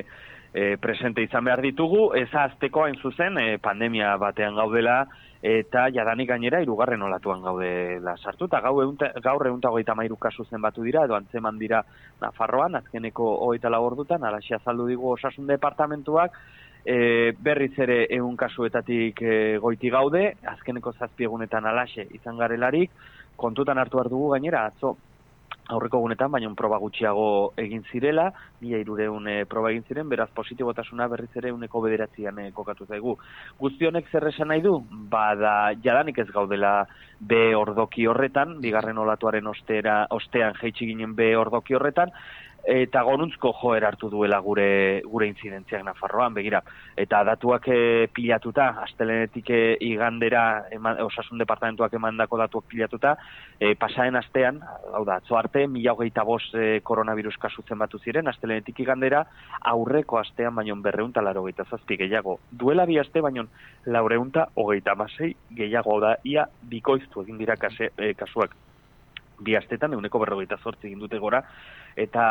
[0.55, 5.07] eh, presente izan behar ditugu, ez azteko hain zuzen, eh, pandemia batean gaudela,
[5.43, 10.45] eta jadanik gainera irugarren olatuan gaudela sartu, eta gau eunta, gaur egun hogeita mairu kasu
[10.45, 11.83] zenbatu dira, edo antzeman dira
[12.21, 16.39] Nafarroan, azkeneko hogeita labordutan, alaxia azaldu digu osasun departamentuak,
[16.85, 22.91] e, berriz ere ehun kasuetatik e, goiti gaude, azkeneko zazpi egunetan alaxe izan garelarik,
[23.37, 24.97] kontutan hartu behar dugu gainera, atzo
[25.73, 27.27] aurreko egunetan, baina proba gutxiago
[27.61, 28.29] egin zirela,
[28.61, 33.17] mila irureun e, proba egin ziren, beraz positibotasuna berriz ere uneko bederatzean e, kokatu zaigu.
[33.61, 34.77] Guzti honek zer esan nahi du?
[35.13, 36.87] Bada, jadanik ez gaudela
[37.21, 42.13] B ordoki horretan, bigarren olatuaren ostera, ostean jeitsi ginen B ordoki horretan,
[42.65, 46.63] eta gonuntzko joer hartu duela gure gure intzidentziak Nafarroan, begira.
[46.97, 53.17] Eta datuak e, pilatuta, astelenetik e, igandera eman, osasun departamentuak emandako datuak pilatuta,
[53.59, 54.61] e, pasaren astean,
[54.93, 59.25] hau da, atzo arte, mila hogeita bost e, koronavirus kasu zenbatu ziren, astelenetik igandera,
[59.75, 62.39] aurreko astean baino berreunta laro hogeita zazpi gehiago.
[62.51, 63.49] Duela bi aste baino
[63.87, 68.55] laureunta hogeita masei gehiago da, ia bikoiztu egin dira kase, e, kasuak
[69.45, 71.43] bi astetan euneko berrogeita zortzi egin dute gora,
[71.97, 72.25] eta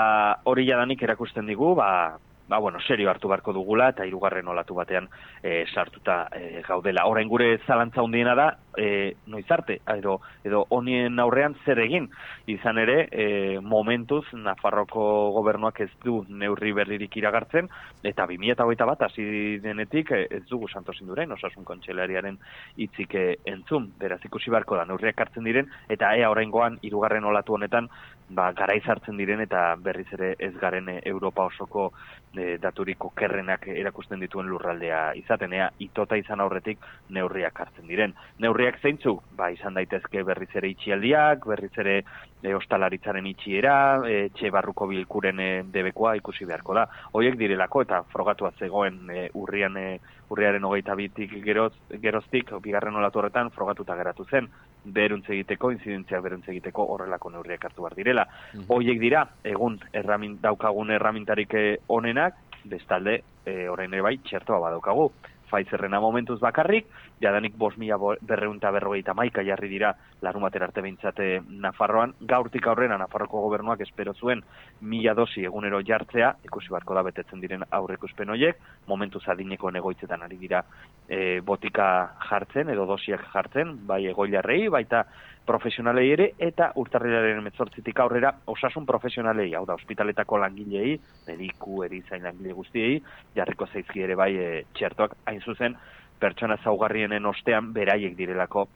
[0.49, 2.18] hori jadanik erakusten digu, ba,
[2.52, 5.06] ba bueno, serio hartu beharko dugula, eta hirugarren olatu batean
[5.41, 7.06] e, sartuta e, gaudela.
[7.08, 12.10] Orain gure zalantza hundiena da, e, noiz arte, edo, edo honien aurrean zer egin,
[12.52, 13.28] izan ere, e,
[13.64, 15.06] momentuz, Nafarroko
[15.38, 17.72] gobernuak ez du neurri berririk iragartzen,
[18.04, 19.24] eta 2008 bat hasi
[19.64, 22.36] denetik e, ez dugu Santos Indurain, osasun kontxelariaren
[22.76, 27.56] hitzik e, entzun, beraz ikusi beharko da, neurriak hartzen diren, eta ea oraingoan hirugarren olatu
[27.56, 27.88] honetan,
[28.36, 31.92] ba, garaiz hartzen diren eta berriz ere ez garen e, Europa osoko
[32.34, 36.80] e, daturiko kerrenak erakusten dituen lurraldea izaten, ea itota izan aurretik
[37.10, 38.16] neurriak hartzen diren.
[38.44, 43.76] Neurriak zeintzuk, ba, izan daitezke berriz ere itxialdiak, berriz ere e, ostalaritzaren itxiera,
[44.08, 46.88] e, txe barruko bilkuren e, debekoa ikusi beharko da.
[47.18, 49.88] Hoiek direlako eta frogatua zegoen e, urrian e,
[50.32, 51.74] urriaren hogeita bitik geroz,
[52.04, 54.48] geroztik, bigarren olatu horretan frogatuta geratu zen,
[54.84, 58.26] beruntz egiteko, inzidentziak beruntz egiteko horrelako neurriak hartu behar direla.
[58.68, 65.12] Hoiek dira, egun erramin, daukagun erramintarik eh, onenak, bestalde, e, orain ere bai, txertoa badaukagu.
[65.52, 66.88] Pfizerrena momentuz bakarrik,
[67.22, 69.91] jadanik bos mila berreunta berrogeita maika jarri dira
[70.22, 71.28] larun batera arte behintzate
[71.62, 74.43] Nafarroan, gaurtik aurrera Nafarroko gobernuak espero zuen
[74.82, 80.39] mila dosi egunero jartzea, ikusi barko da betetzen diren aurrekuspen hoiek, momentuz adineko negoitzetan ari
[80.39, 80.64] dira
[81.08, 81.88] e, botika
[82.30, 85.06] jartzen edo dosiak jartzen, bai egoilarrei, baita
[85.46, 92.54] profesionalei ere, eta urtarrilaren metzortzitik aurrera osasun profesionalei, hau da, ospitaletako langilei, mediku, erizain langile
[92.54, 93.00] guztiei,
[93.36, 95.76] jarriko zaizki ere bai e, txertoak, hain zuzen,
[96.22, 98.68] pertsona zaugarrienen ostean beraiek direlako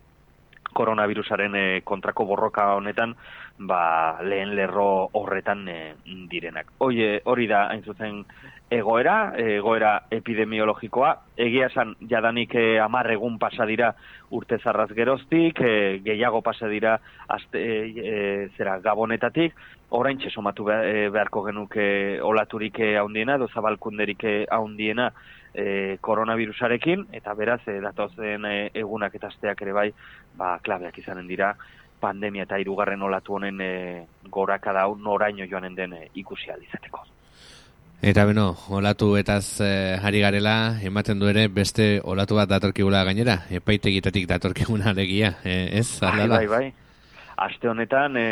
[0.76, 3.16] koronavirusaren e, kontrako borroka honetan
[3.58, 5.80] ba, lehen lerro horretan e,
[6.30, 6.74] direnak.
[6.80, 8.24] Hoi, hori da hain zuzen
[8.72, 13.94] egoera, egoera epidemiologikoa, egia esan jadanik e, amar egun pasa dira
[14.36, 16.98] urte zarraz geroztik, e, gehiago pasa dira
[17.28, 19.56] azte, e, zera gabonetatik,
[19.96, 25.12] orain somatu beharko genuke olaturik haundiena, edo zabalkunderik haundiena
[25.56, 29.90] e, koronavirusarekin, eta beraz, e, datozen e, egunak eta asteak ere bai,
[30.36, 31.54] ba, klabeak izanen dira,
[32.00, 37.06] pandemia eta hirugarren olatu honen e, goraka dau noraino joanen den e, ikusi izateko.
[38.06, 43.40] Eta beno, olatu etaz eh, ari garela, ematen du ere beste olatu bat datorkigula gainera,
[43.50, 45.88] epaitegitatik datorkiguna alegia, eh, ez?
[46.04, 46.66] Bai, bai, bai.
[47.48, 48.28] Aste honetan, e,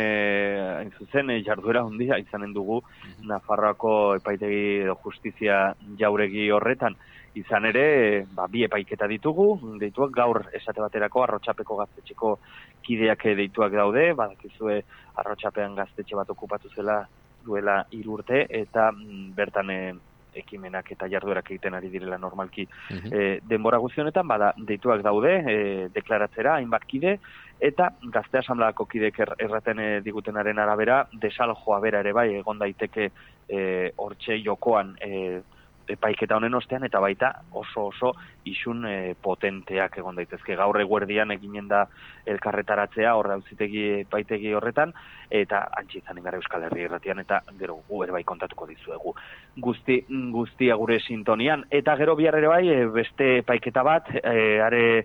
[0.76, 2.82] hain zuzen, e, jarduera hundia izanen dugu
[3.28, 6.96] Nafarroako epaitegi justizia jauregi horretan.
[7.34, 7.84] Izan ere,
[8.30, 9.48] ba, bi epaiketa ditugu,
[9.80, 12.36] dituak gaur esate baterako arrotxapeko gaztetxeko
[12.84, 14.80] kideak deituak daude, badakizue
[15.20, 17.02] arrotxapean gaztetxe bat okupatu zela
[17.44, 19.94] duela urte eta mm, bertan eh,
[20.34, 22.66] ekimenak eta jarduerak egiten ari direla normalki.
[22.90, 25.56] E, denbora guzti honetan, bada deituak daude e,
[25.94, 27.18] deklaratzera hainbat kide
[27.62, 33.10] eta gazte asamblako kidek er, erraten e, digutenaren arabera desalojoa bera ere bai egon daiteke
[33.48, 33.60] e,
[33.96, 35.40] hortxe jokoan e,
[35.88, 38.12] epaiketa honen ostean eta baita oso oso
[38.44, 40.56] isun e, potenteak egon daitezke.
[40.56, 41.84] Gaur eguerdian eginen da
[42.26, 44.94] elkarretaratzea hor auzitegi epaitegi horretan
[45.30, 49.14] eta antzi izanen gara Euskal Herri irratian eta gero gu bai kontatuko dizuegu.
[49.56, 55.04] Guzti guztia gure sintonian eta gero bihar ere bai e, beste epaiketa bat e, are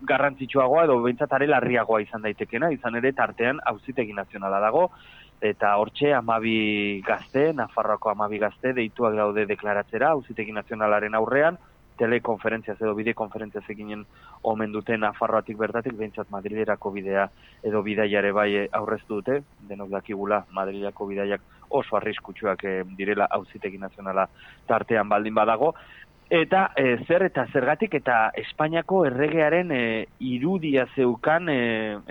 [0.00, 4.86] garrantzitsuagoa edo behintzat are larriagoa izan daitekena, izan ere tartean auzitegi nazionala dago,
[5.40, 11.58] eta hortxe amabi gazte, Nafarroako amabi gazte, deituak daude deklaratzera, auzitegi nazionalaren aurrean,
[12.00, 14.04] telekonferentziaz edo bidekonferentziaz eginen
[14.50, 17.26] omen dute Nafarroatik bertatik, behintzat Madrilerako bidea
[17.66, 21.44] edo bidaiare bai aurreztu dute, denok dakigula Madrilerako bidaiak
[21.80, 24.26] oso arriskutsuak eh, direla auzitegi nazionala
[24.66, 25.74] tartean baldin badago,
[26.30, 29.80] Eta e, zer eta zergatik eta Espainiako erregearen e,
[30.22, 31.56] irudia zeukan e,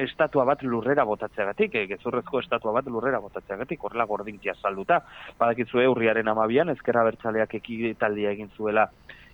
[0.03, 4.99] estatua bat lurrera botatzeagatik, e, gezurrezko estatua bat lurrera botatzeagatik, horrela gordintia salduta.
[5.39, 8.89] Badakizue urriaren amabian, ezkerra bertzaleak ekitaldia egin zuela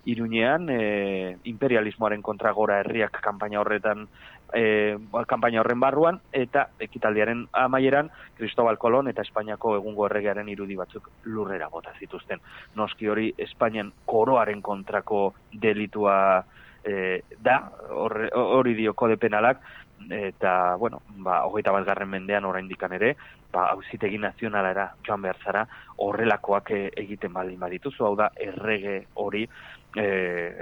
[0.06, 4.06] Iruñean, e, imperialismoaren kontra gora herriak kanpaina horretan
[4.54, 11.10] e, kanpaina horren barruan, eta ekitaldiaren amaieran, Cristobal Colón eta Espainiako egungo erregearen irudi batzuk
[11.24, 12.40] lurrera bota zituzten.
[12.74, 16.44] Noski hori Espainian koroaren kontrako delitua
[16.84, 17.58] e, da,
[17.90, 19.62] hori dio kode penalak,
[20.10, 23.14] eta, bueno, ba, hogeita bat garren mendean oraindikan ere,
[23.52, 25.64] ba, hauzitegi nazionalara joan behar zara,
[26.04, 29.46] horrelakoak e, egiten baldin badituzu, hau da, errege hori,
[29.94, 30.06] e,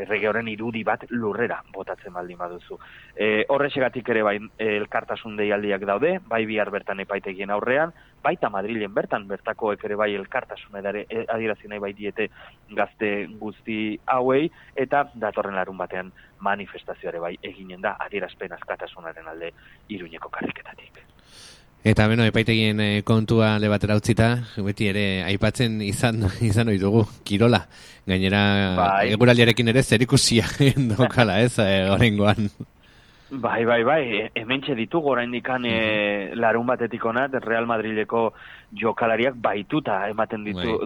[0.04, 2.78] errege horren irudi bat lurrera botatzen baldin baduzu.
[3.16, 7.94] E, horrexegatik ere bai elkartasun deialdiak daude, bai bihar bertan epaitegien aurrean,
[8.24, 12.28] baita Madrilen bertan bertakoek ere bai elkartasun edare e, adierazi nahi bai diete
[12.70, 16.12] gazte guzti hauei eta datorren larun batean
[16.44, 19.52] manifestazioare bai eginen da adierazpen askatasunaren alde
[19.88, 21.13] Iruñeko karriketatik.
[21.84, 24.28] Eta beno, epaitegien eh, kontua alde batera utzita,
[24.64, 27.60] beti ere aipatzen izan izan ohi dugu kirola.
[28.08, 28.40] Gainera
[28.78, 29.10] Bai.
[29.12, 30.48] eguraldiarekin ere zerikusia
[30.94, 32.48] dokala, ez, eh, oraingoan.
[33.40, 38.28] Bai, bai, bai, e- hementxe ditugu oraindikan e, larun batetik onat Real Madrileko
[38.80, 40.76] jokalariak baituta ematen ditu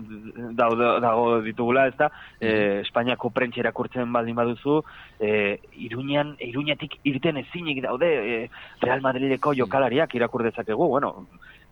[0.56, 2.08] daude, dago ditugula, ez da,
[2.40, 4.78] e, Espainiako prentxe irakurtzen baldin baduzu,
[5.20, 8.40] e, Iruñan, Iruñatik irten ezinik daude e,
[8.80, 11.28] Real Madrileko jokalariak irakur dezakegu, bueno,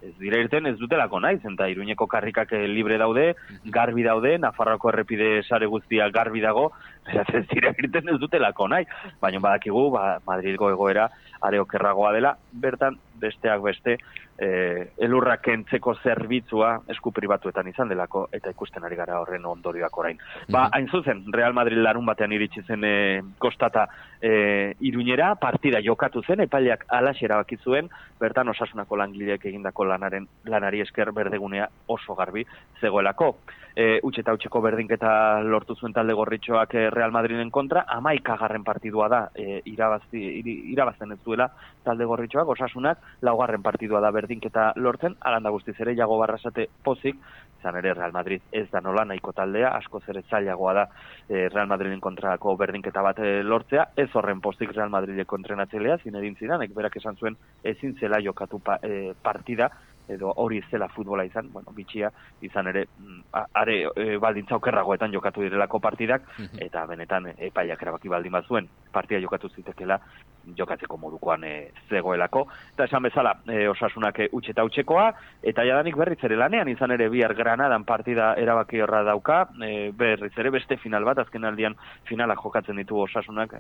[0.07, 3.27] ez dira irten ez dutelako naiz, eta Iruñeko karrikak eh, libre daude,
[3.75, 6.71] garbi daude, Nafarroako errepide sare guztia garbi dago,
[7.07, 8.87] beraz ez dira irten ez dutelako nahi,
[9.23, 11.09] baina badakigu, ba, Madrilgo egoera
[11.47, 13.97] are okerragoa dela, bertan besteak beste,
[14.39, 20.19] e, elurrak kentzeko zerbitzua esku pribatuetan izan delako, eta ikusten ari gara horren ondorioak orain.
[20.49, 23.87] Ba, hain zuzen, Real Madrid larun batean iritsi zen e, kostata
[24.21, 27.89] e, iruñera, partida jokatu zen, epaileak alaxe erabaki zuen,
[28.21, 32.47] bertan osasunako langileek egindako lanaren lanari esker berdegunea oso garbi
[32.81, 33.37] zegoelako.
[33.77, 39.09] E, utxe eta utxeko berdinketa lortu zuen talde gorritxoak e, Real Madriden kontra, amaikagarren partidua
[39.13, 41.51] da e, irabazti, iri- irabazten ez duela
[41.87, 47.19] talde gorritxoak, osasunak laugarren partidua da berdinketa lortzen, alanda guztiz ere jago barrasate pozik,
[47.61, 50.87] izan ere Real Madrid ez da nola nahiko taldea, asko ere zailagoa da
[51.29, 56.37] e, Real Madriden kontrako berdinketa bat e, lortzea, ez horren postik Real Madrideko entrenatzailea, zinedin
[56.39, 59.71] zinanek, berak esan zuen ezin zela jokatu pa, e, partida,
[60.09, 62.13] edo hori ez zela futbola izan, bueno, bitxia
[62.47, 63.21] izan ere, mm,
[63.59, 66.29] are e, baldintza okerragoetan jokatu direlako partidak,
[66.63, 69.99] eta benetan e, epaiak erabaki baldin bazuen, partida jokatu zitekela
[70.57, 72.47] jokatzeko modukoan e, zegoelako.
[72.75, 75.07] Eta esan bezala, e, osasunak e, utxe eta utxekoa,
[75.43, 80.33] eta jadanik berriz ere lanean, izan ere bihar Granadan partida erabaki horra dauka, e, berriz
[80.39, 81.75] ere beste final bat, azken aldian
[82.05, 83.55] finalak jokatzen ditu osasunak,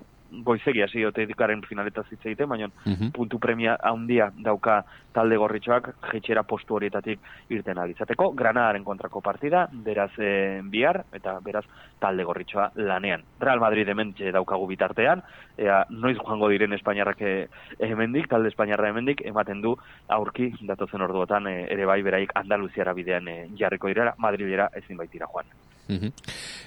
[0.45, 3.11] goizegi hasi oteikaren finaletaz hitz egiten, baina Mhm.
[3.12, 7.18] puntu premia handia dauka talde gorritxoak jetxera postu horietatik
[7.49, 8.32] irten alizateko.
[8.37, 11.64] Granadaren kontrako partida, beraz e, bihar, eta beraz
[11.99, 13.22] talde gorritxoa lanean.
[13.41, 15.22] Real Madrid hementxe daukagu bitartean,
[15.57, 17.35] ea noiz joango diren Espainiarrak e,
[17.79, 19.77] hemendik, talde Espainiarra hemendik, ematen du
[20.09, 25.29] aurki datozen orduotan e, ere bai beraik Andaluziara bidean e, jarriko direla, Madridera ezin baitira
[25.33, 25.49] joan.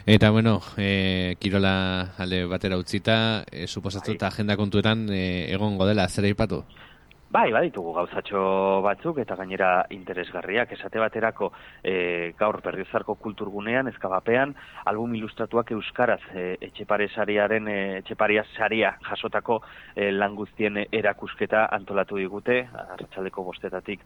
[0.05, 6.07] Eta bueno, e, kirola alde batera utzita, e, suposatu eta agenda kontuetan e, egongo dela,
[6.07, 6.63] zer aipatu?
[7.29, 8.39] Bai, baditugu gauzatxo
[8.81, 10.71] batzuk eta gainera interesgarriak.
[10.73, 11.51] Esate baterako
[11.85, 11.91] e,
[12.39, 14.55] gaur berriozarko kulturgunean, ezkabapean,
[14.89, 19.59] album ilustratuak euskaraz e, etxepare sariaren, e, etxeparia saria jasotako
[19.93, 24.01] e, lan guztien erakusketa antolatu digute, arratsaldeko bostetatik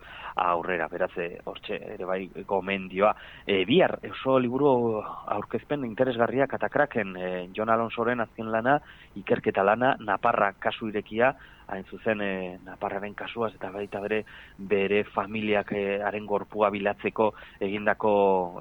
[0.50, 1.14] aurrera, beraz,
[1.48, 3.16] hortxe, ere bai, gomendioa.
[3.48, 5.00] E, bihar, oso liburu
[5.40, 8.82] aurkezpen interesgarriak katakraken, e, Jon Alonsoren azken lana,
[9.24, 11.32] ikerketa lana, Naparra kasu irekia,
[11.68, 14.24] hain zuzen e, Naparraren kasuaz eta baita bere
[14.58, 18.14] bere familiak e, haren gorpua bilatzeko egindako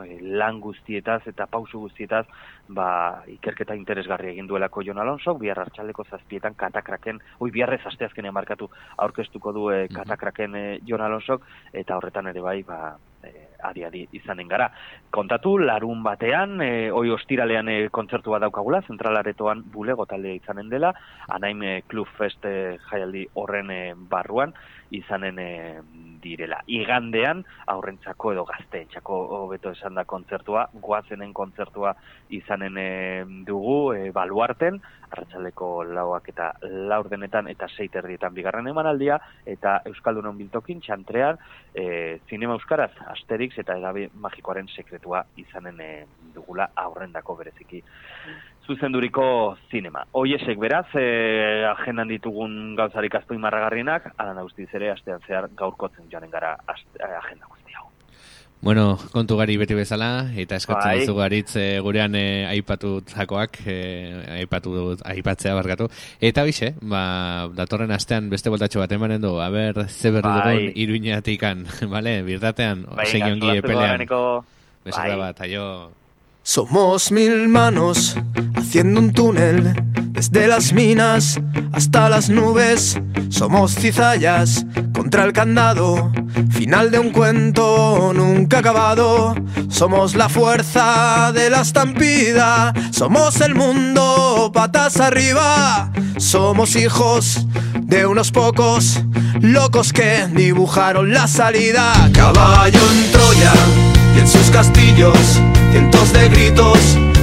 [0.05, 2.27] e, lan guztietaz eta pausu guztietaz
[2.69, 8.71] ba, ikerketa interesgarri egin duelako Jon Alonso, bihar hartxaldeko zazpietan katakraken, oi biharrez asteazkenean markatu
[9.07, 11.41] aurkeztuko du e, katakraken e, Jon Alonso,
[11.73, 12.97] eta horretan ere bai, ba,
[13.63, 14.69] adi adi izanen gara.
[15.11, 20.93] Kontatu, larun batean, e, oi ostiralean e, kontzertu bat daukagula, zentralaretoan bulego taldea izanen dela,
[21.29, 24.55] anaim e, Club Fest e, jaialdi horren e, barruan,
[24.93, 25.51] izanen e,
[26.23, 26.61] direla.
[26.71, 31.95] Igandean, aurrentzako edo gazteentzako hobeto esan da kontzertua, goazenen kontzertua
[32.39, 32.89] izanen e,
[33.49, 34.79] dugu, e, baluarten,
[35.13, 36.53] arratsaleko lauak eta
[36.93, 41.41] laurdenetan eta seiterdietan bigarren emanaldia, eta Euskaldunon biltokin, txantrean,
[41.75, 45.93] e, zinema euskaraz, Asterix eta edabe magikoaren sekretua izanen e,
[46.35, 47.83] dugula aurrendako bereziki
[48.67, 50.05] zuzenduriko zinema.
[50.13, 56.31] Hoiesek beraz, e, agendan ditugun gauzarik azpoi marragarrienak, alan guztiz ere, astean zehar gaurkotzen joanen
[56.31, 57.89] gara aste, eh, agenda guzti hau.
[58.63, 60.99] Bueno, kontu gari beti bezala, eta eskatzen Bai.
[61.01, 63.79] duzu garitz e, gurean e, aipatu zakoak, e,
[64.39, 65.89] aipatu, aipatzea barkatu.
[66.21, 70.39] Eta bixe, ba, datorren astean beste boltatxo bat emanen du, a ber, ze berri Bai.
[70.39, 74.07] dugun iruñatikan, bale, birdatean, Bai, zein ongi epelean.
[74.07, 75.19] bai.
[75.19, 76.02] bat, aio.
[76.45, 78.17] Somos mil manos
[78.57, 79.81] haciendo un túnel
[80.11, 81.41] desde las minas
[81.73, 83.01] hasta las nubes.
[83.29, 86.11] Somos cizallas contra el candado,
[86.51, 89.37] final de un cuento nunca acabado.
[89.69, 95.93] Somos la fuerza de la estampida, somos el mundo patas arriba.
[96.19, 97.47] Somos hijos
[97.81, 99.01] de unos pocos
[99.41, 101.93] locos que dibujaron la salida.
[102.13, 105.41] Caballo en Troya y en sus castillos,
[105.71, 106.79] cientos de gritos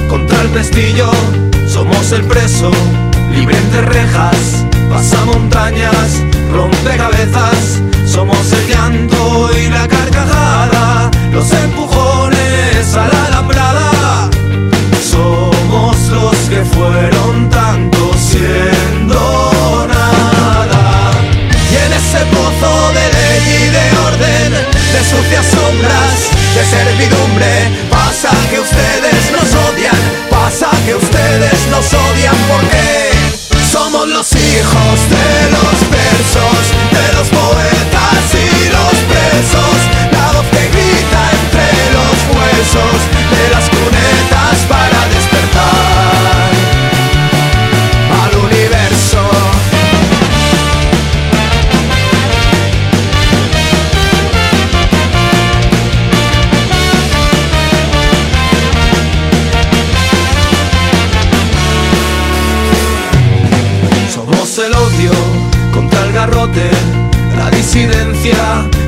[0.08, 1.10] contra el pestillo.
[1.66, 2.70] Somos el preso,
[3.32, 6.22] libre entre rejas, pasa montañas,
[6.52, 7.80] rompe cabezas.
[8.06, 14.30] Somos el llanto y la carcajada, los empujones a la alambrada.
[15.08, 21.12] Somos los que fueron tanto siendo nada.
[21.70, 24.52] Y en ese pozo de ley y de orden,
[24.92, 29.94] de sucias sombras, de servidumbre, pasa que ustedes nos odian,
[30.28, 33.10] pasa que ustedes nos odian porque
[33.70, 39.76] somos los hijos de los versos, de los poetas y los presos,
[40.10, 42.98] la voz que grita entre los huesos,
[43.30, 44.89] de las cunetas para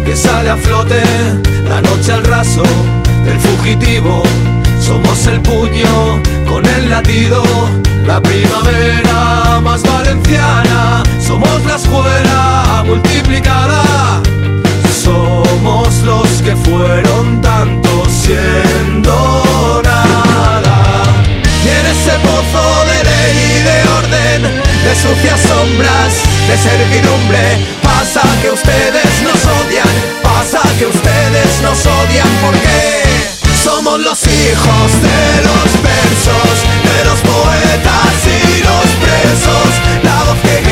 [0.05, 1.01] que sale a flote,
[1.68, 2.64] la noche al raso
[3.24, 4.24] del fugitivo.
[4.80, 7.45] Somos el puño con el latido,
[8.05, 11.05] la primavera más valenciana.
[11.24, 14.20] Somos la escuela multiplicada.
[15.05, 19.52] Somos los que fueron tanto siendo
[24.85, 26.14] de sucias sombras,
[26.49, 29.89] de servidumbre, pasa que ustedes nos odian,
[30.22, 33.03] pasa que ustedes nos odian porque
[33.62, 36.55] somos los hijos de los versos,
[36.89, 39.70] de los poetas y los presos,
[40.03, 40.72] la voz que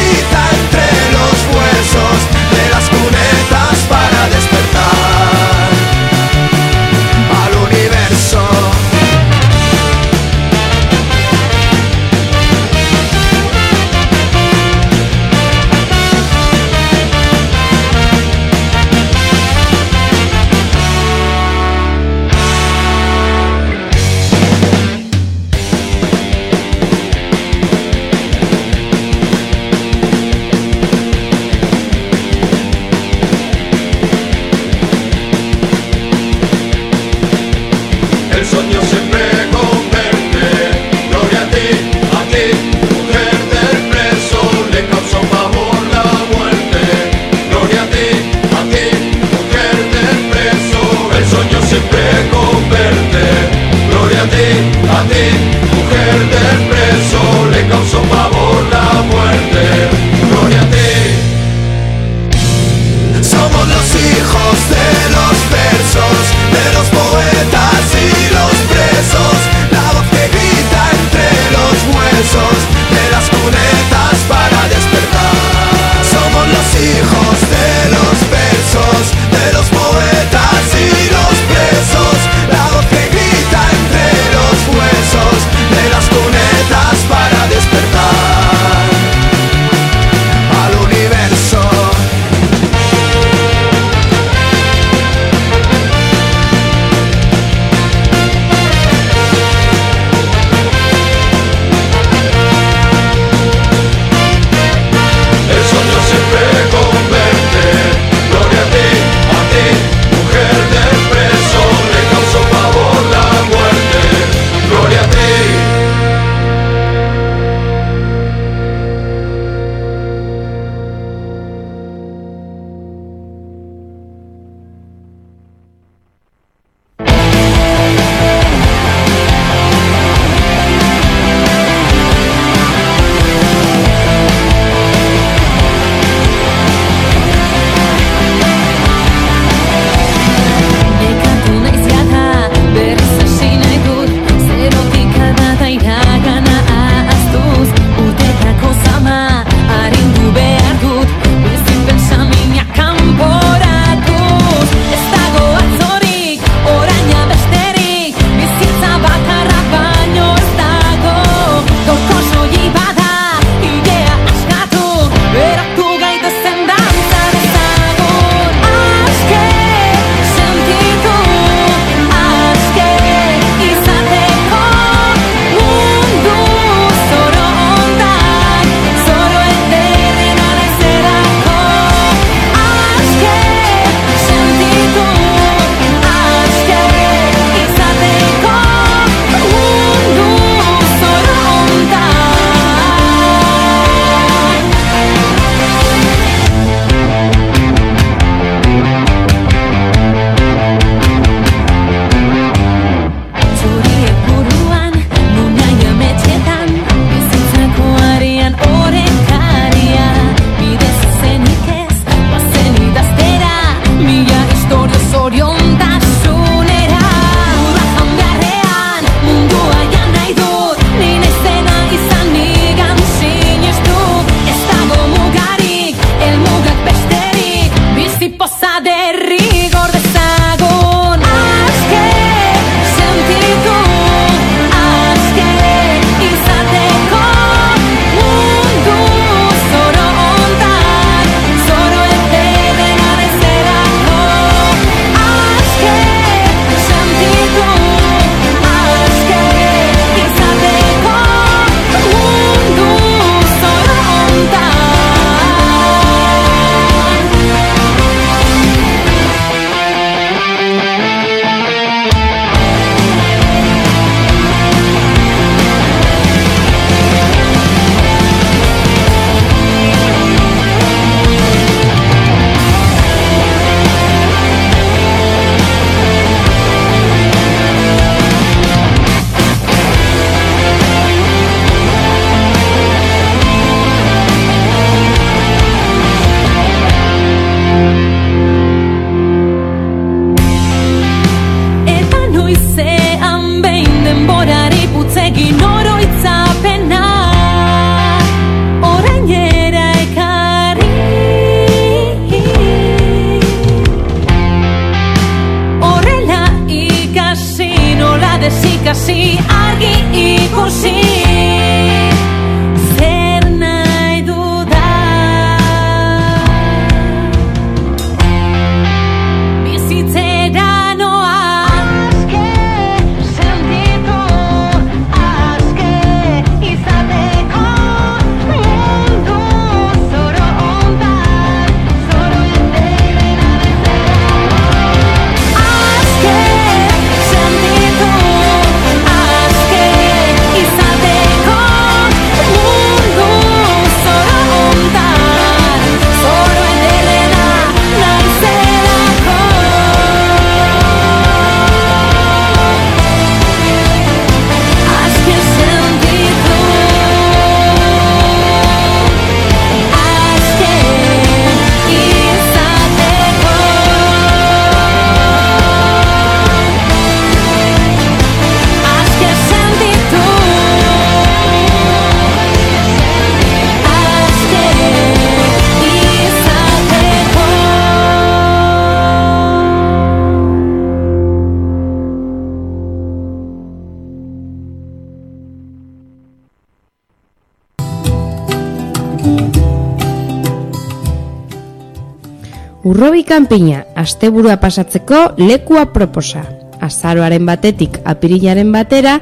[392.90, 396.40] Urrobi kanpina, asteburua pasatzeko lekua proposa.
[396.82, 399.12] Azaroaren batetik apirilaren batera,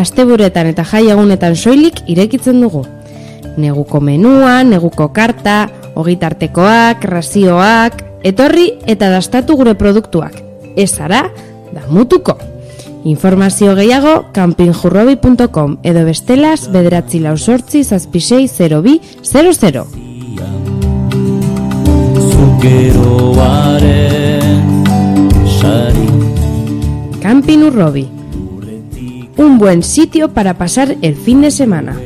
[0.00, 2.86] asteburetan eta jaiagunetan soilik irekitzen dugu.
[3.60, 5.58] Neguko menua, neguko karta,
[5.98, 10.40] ogitartekoak, razioak, etorri eta dastatu gure produktuak.
[10.76, 11.26] Ez ara,
[11.74, 12.38] damutuko.
[13.04, 20.07] Informazio gehiago campingjurrobi.com edo bestelaz bederatzi lau sortzi zazpisei 02 00.
[27.20, 28.08] Camping Urrobi.
[29.36, 31.96] Un buen sitio para pasar el fin de semana.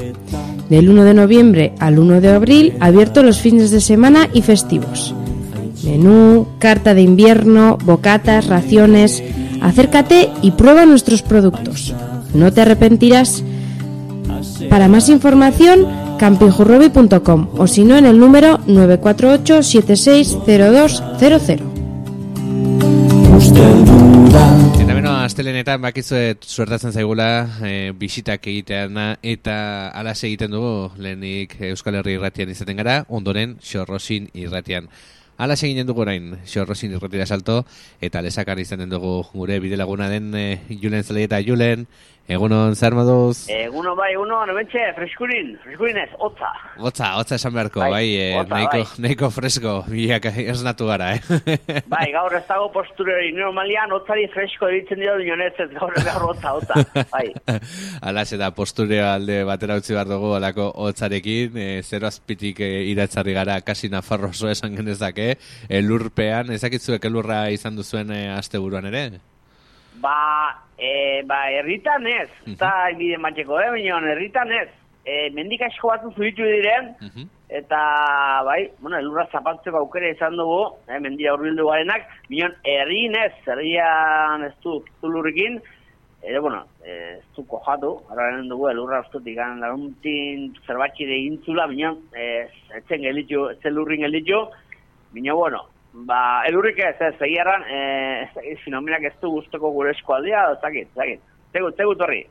[0.68, 5.14] Del 1 de noviembre al 1 de abril, abierto los fines de semana y festivos.
[5.84, 9.22] Menú, carta de invierno, bocatas, raciones.
[9.62, 11.94] Acércate y prueba nuestros productos.
[12.34, 13.42] No te arrepentirás.
[14.68, 15.86] Para más información,
[16.22, 21.60] campingjurrobi.com o si no en el número 948 760200.
[24.78, 27.26] Eta beno, astelenetan bakitzuet suertatzen zaigula
[27.66, 34.30] e, bisitak egitean eta alas egiten dugu lehenik Euskal Herri irratian izaten gara, ondoren xorrosin
[34.32, 34.86] irratian.
[35.42, 37.64] Alas eginen dugu orain xorrosin irratira salto
[37.98, 41.88] eta lesakan izaten dugu gure bidelaguna den e, Julen Zalei eta Julen,
[42.28, 43.46] egunon zer moduz?
[43.52, 46.48] Eguno bai, eguno, nebentxe, freskurin, freskurin ez, hotza.
[46.78, 49.02] Hotza, hotza esan beharko, Bai, bai, e, hotza, nahiko, bai.
[49.04, 51.20] nahiko fresko, biak esnatu gara, eh?
[51.92, 56.28] Bai, gaur ez dago posture hori, normalian hotzari fresko eritzen dira dinonez ez gaur gaur
[56.30, 57.26] hotza, hotza, bai.
[58.08, 63.34] Alas eta postureo alde batera utzi behar dugu alako hotzarekin, e, zero azpitik e, iratzarri
[63.36, 65.34] gara kasi Nafarro oso esan genezake,
[65.68, 69.04] elurpean, ezakitzuek elurra izan duzuen e, asteburuan ere?
[70.02, 70.14] Ba,
[70.78, 74.68] e, ba, herritan ez, eta bide matxeko, eh, minon, herritan ez.
[75.02, 76.92] E, mendik asko batzu zuritu diren,
[77.50, 77.82] eta,
[78.46, 84.48] bai, bueno, elurra zapatzeko aukera izan dugu, eh, mendia urbildu garenak, minon, herrin ez, herrian
[84.48, 85.60] ez du zulurrikin,
[86.22, 92.46] Ere, bueno, eh, ez du kojatu, hararen dugu, elurra ustutik, laruntin zerbatxire egintzula, minon, eh,
[92.78, 94.44] etzen gelitxu, etzen lurrin gelitxu,
[95.12, 100.50] Bino, bueno, ba, elurrik ez, ez, egiaran, eh, ez fenomenak ez du guztoko gure eskualdea,
[100.52, 101.20] ez dakit, ez dakit.
[101.52, 102.24] Tegu, tegu torri.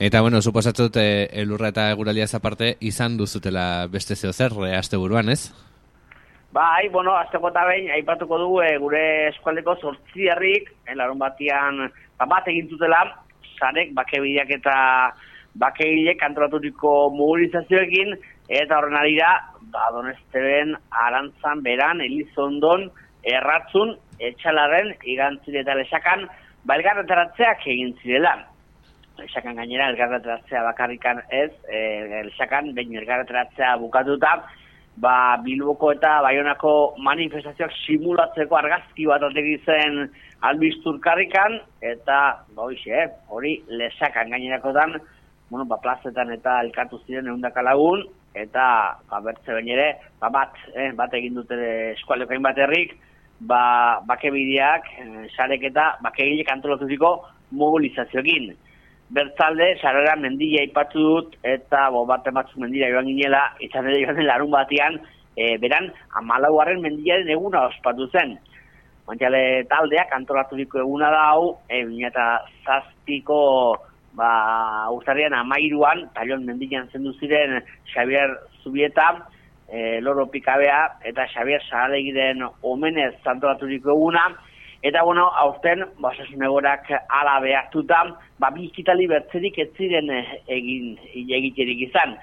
[0.00, 1.08] Eta, bueno, suposatzut e,
[1.42, 5.50] elurra eta eguralia aparte izan duzutela beste zeo zer, e, asteburuan, ez?
[6.52, 11.84] Bai, bueno, azteko eta behin, aipatuko dugu eh, gure eskualdeko sortzi herrik, eh, larun batian,
[12.18, 13.04] ba, bat egin zutela,
[13.54, 14.74] sarek, bakebideak eta
[15.62, 18.16] bakegilek antolaturiko mobilizazioekin,
[18.48, 19.30] eta horren arira,
[19.72, 20.76] ba, donesteben,
[21.06, 22.88] arantzan, beran, elizondon,
[23.22, 23.96] erratzun,
[24.30, 26.26] etxalaren, igantzile eta lesakan,
[26.64, 28.36] ba, elgarretaratzeak egin zirela.
[29.20, 31.80] Lesakan gainera, elgarretaratzea bakarrikan ez, e,
[32.28, 34.38] lesakan, behin elgarretaratzea bukatuta,
[35.00, 35.14] ba,
[35.44, 40.02] Bilboko eta Baionako manifestazioak simulatzeko argazki bat ategi zen
[40.48, 41.58] albizturkarrikan,
[41.92, 42.20] eta,
[42.56, 44.96] ba, hoxe, eh, hori lesakan gainerakotan,
[45.50, 48.64] bueno, ba, plazetan eta elkatu ziren eundaka lagun, eta,
[49.10, 51.58] ba, bertze bain ere, ba, bat, eh, bat egin dute
[51.96, 52.96] eskualdeko hainbat herrik,
[53.40, 57.14] ba, bakebideak, eh, sarek eta bakegilek antolatutiko
[57.50, 58.52] mobilizazioekin.
[59.10, 64.22] Bertzalde, sarera mendia ipatu dut, eta bo, bat batzuk mendira joan ginela, izan ere joan
[64.26, 65.00] larun batean,
[65.36, 65.90] e, beran,
[66.20, 68.36] amalauaren mendiaren eguna ospatu zen.
[69.08, 71.82] Mantxale taldeak antolaturiko eguna da hau, e,
[72.64, 73.40] zazpiko
[74.14, 77.60] ba, urtarrian amairuan, talion mendian zendu ziren
[77.94, 79.26] Xavier Zubieta,
[79.68, 84.28] e, Loro Pikabea eta Xavier Sahalegiren omenez antolaturiko eguna,
[84.82, 87.98] Eta, bueno, aurten, basasun egorak ala behartuta,
[88.40, 92.14] ba, bi ikitali bertzerik ez ziren eh, egin egiterik izan.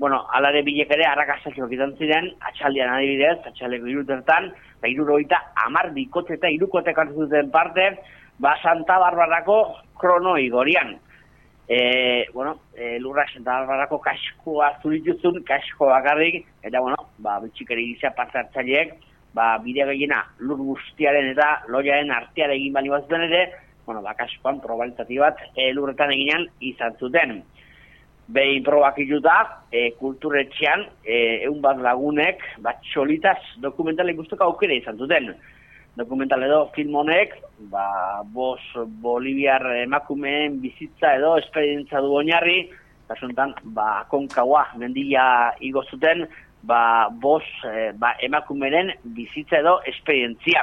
[0.00, 4.48] Bueno, alare bilek ere arrakasak izan ziren, atxaldian adibidez, atxaldeko irutertan,
[4.80, 7.90] ba, iruroita amar bikote eta irukote duten parte,
[8.38, 9.58] ba, Santa Barbarako
[10.00, 10.96] krono igorian.
[11.68, 18.14] E, bueno, e, lurra Santa Barbarako kaskoa zurituzun, kasko bakarrik, eta, bueno, ba, bitxikeri gisa
[18.16, 18.94] parte hartzaileek,
[19.36, 23.42] ba, bidea gehiena lur guztiaren eta loiaren artean egin bali bazuten ere,
[23.84, 27.42] bueno, bakaskoan probabilitate bat e, lurretan eginan izan zuten.
[28.32, 29.36] Behin probak ituta,
[29.72, 35.34] e, kulturetxean, e, egun bat lagunek, bat txolitaz dokumentale guztoko aukera izan zuten.
[35.98, 37.32] Dokumental edo film honek,
[37.72, 38.62] ba, bos
[39.02, 42.68] Boliviar emakumeen bizitza edo esperientza du oinarri,
[43.08, 45.24] kasuntan, ba, konkaua mendia
[45.58, 46.22] igo zuten,
[46.62, 50.62] ba, bos eh, ba, emakumeren bizitza edo esperientzia.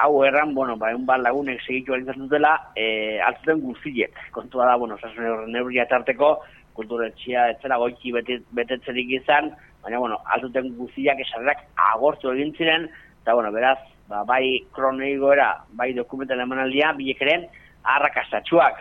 [0.00, 4.16] Hau erran, bueno, ba, egun bat lagunek segitu alizatzen dutela, e, altzuten guztiek.
[4.32, 6.38] Kontua da, bueno, osasun neurria tarteko,
[6.78, 9.52] kulturetxia etzela goiki bete, betetzerik izan,
[9.84, 12.88] baina, bueno, altzuten guztiak esarrak agortu egin ziren,
[13.20, 17.36] eta bueno, beraz, ba, bai kroneigoera, bai dokumental emanaldia, bilek ere,
[17.84, 18.80] arrakastatxuak.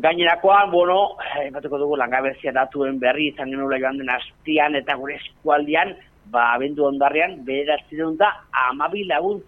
[0.00, 5.96] Gainerakoan, bueno, epatuko dugu langabezia datuen berri izan genuela joan den astian eta gure eskualdian,
[6.30, 8.30] ba, abendu ondarrean, bederatzi da
[8.70, 9.42] amabi lagun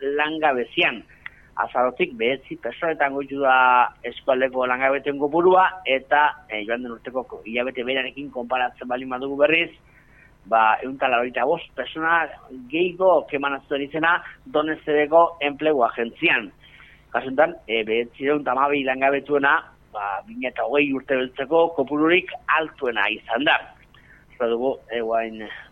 [0.00, 1.04] langabezian.
[1.56, 8.28] Azarotik, behetzi personetan goitu da eskualdeko langabeten kopurua, eta e, joan den urteko hilabete berarekin
[8.30, 9.70] konparatzen bali madugu berriz,
[10.48, 12.24] ba, euntala horita bost, persona
[12.70, 14.16] gehiago kemanazuen izena
[14.54, 16.50] donezedeko enplegu agentzian.
[17.14, 19.56] Kasuntan, e, behetzi tamabi langabetuena,
[19.92, 23.58] ba, bine eta hogei urte beltzeko kopururik altuena izan da.
[24.36, 25.00] Zer dugu, e,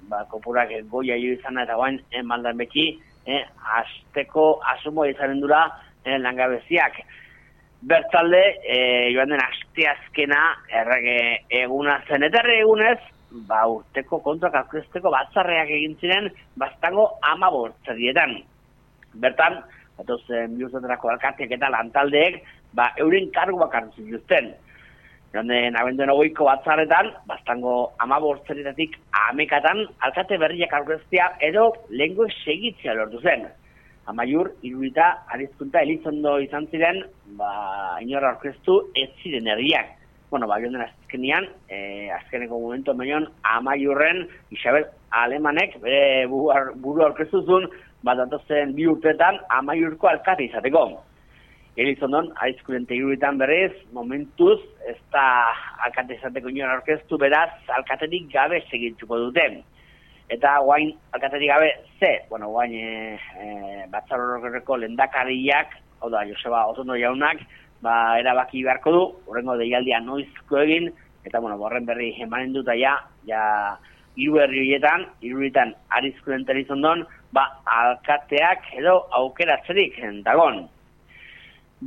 [0.09, 2.89] ba, kopurak goia jo izan eta guain, e, maldan beki,
[3.27, 3.43] e,
[3.81, 5.67] azteko asumo izanen dura
[6.05, 7.03] e, langabeziak.
[7.85, 8.77] Bertalde, e,
[9.13, 10.41] joan den asteazkena,
[10.81, 11.19] errege
[11.61, 13.01] eguna zen, eta egunez,
[13.49, 16.29] ba, urteko kontuak aurkezteko batzarreak egin ziren,
[16.61, 18.37] bastango ama bortzadietan.
[19.23, 19.61] Bertan,
[19.99, 22.43] batozen biurtetarako alkateak eta lantaldeek,
[22.75, 24.53] ba, euren karguak hartu zituzten.
[25.35, 27.75] Jonden, abenduen ogoiko batzarretan, bastango
[28.05, 28.95] ama bortzeretatik
[29.31, 33.49] amekatan, alkate berriak aurkeztea edo lengo segitzea lortu zen.
[34.07, 37.03] Amaiur, irurita, arizkunta, elizondo izan ziren,
[37.39, 37.51] ba,
[38.05, 39.95] inorra aurkeztu ez ziren herriak.
[40.35, 47.69] Bueno, ba, jonden azkenean, e, azkeneko momentu menion, amaiurren, Isabel Alemanek, bere buru, aurkeztu zuen,
[48.03, 50.83] bat datozen bi urtetan, amaiurko alkate izateko.
[51.79, 54.59] Elizondon, aizkuren teguritan berriz, momentuz,
[54.91, 55.23] ez da
[55.87, 59.61] alkate izateko inoen aurkeztu, beraz, alkaterik gabe segitzuko duten.
[60.35, 61.71] Eta guain, alkaterik gabe,
[62.01, 67.47] ze, bueno, guain, e, e, batzar horreko lendakariak, hau da, Joseba Otondo jaunak,
[67.85, 70.91] ba, erabaki beharko du, horrengo deialdia noizko egin,
[71.25, 72.97] eta, bueno, borren berri emanen dut ja,
[73.29, 73.43] ja,
[74.17, 77.05] hiru herri horietan, hirurietan arizkuren telizondon,
[77.35, 77.49] ba,
[77.81, 80.65] alkateak edo aukeratzerik dagon.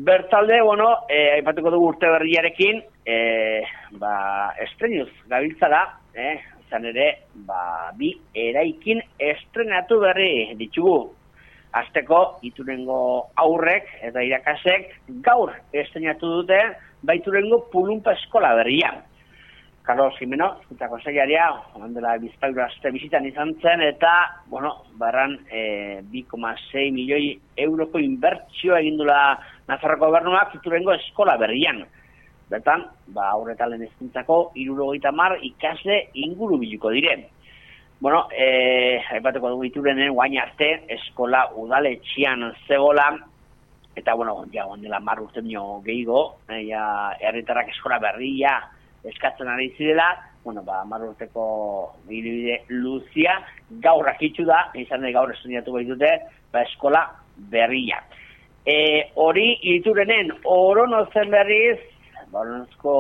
[0.07, 3.63] Bertalde, bueno, eh, aipatuko dugu urte berriarekin, eh,
[3.97, 5.81] ba, estrenuz gabiltza da,
[6.13, 6.35] eh,
[6.67, 7.07] izan ere,
[7.47, 11.16] ba, bi eraikin estrenatu berri ditugu.
[11.81, 12.99] Azteko, iturengo
[13.43, 14.89] aurrek eta irakasek
[15.25, 16.57] gaur estrenatu dute,
[17.05, 18.91] baiturengo pulumpa eskola berria.
[19.87, 21.45] Carlos Jimeno, eta konseiaria,
[21.79, 24.11] ondela bizpairo aste bizitan izan zen, eta,
[24.51, 27.29] bueno, barran e, 2,6 milioi
[27.63, 29.37] euroko inbertsioa egindula
[29.69, 31.85] Nazarroko gobernuak ziturengo eskola berrian.
[32.51, 32.83] Bertan,
[33.15, 37.23] ba, aurretalen ezkuntzako, irurogeita mar ikasle inguru biluko diren.
[37.99, 43.07] Bueno, eh, aipateko dugu iturenen guain arte, eskola udaletxian zegola,
[43.97, 46.83] eta, bueno, ja, ondela mar urte nio gehigo, eh, ja,
[47.19, 48.59] herritarrak eskola berria
[49.07, 50.07] eskatzen ari zirela,
[50.43, 53.39] bueno, ba, mar urteko bilibide luzia,
[53.83, 56.11] gaur akitzu da, izan da gaur estudiatu behitute,
[56.53, 57.03] ba, eskola
[57.51, 57.99] berria.
[58.67, 58.77] E,
[59.15, 61.79] hori iturenen orono zen berriz,
[62.31, 62.93] baronozko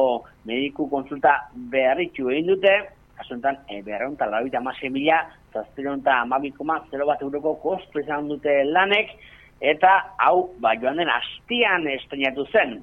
[0.47, 1.35] mediku konsulta
[1.71, 2.75] beharritxu egin dute,
[3.17, 5.21] kasuntan e, beharreunta labita amase mila,
[5.53, 9.15] zazpireunta amabikoma, zero bat euroko kostu izan dute lanek,
[9.61, 12.77] eta hau, ba, joan den hastian estrenatu zen.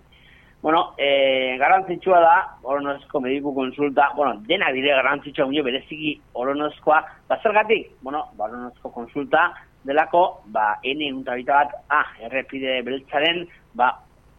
[0.64, 7.90] Bueno, e, garantzitsua da, oronozko mediku konsulta, bueno, dena dire garantzitsua, unio bereziki oronozkoa, bazergatik,
[8.02, 9.50] bueno, ba, oronozko konsulta,
[9.84, 13.44] delako, ba, untabita bat, ah, errepide beltzaren,
[13.74, 13.92] ba,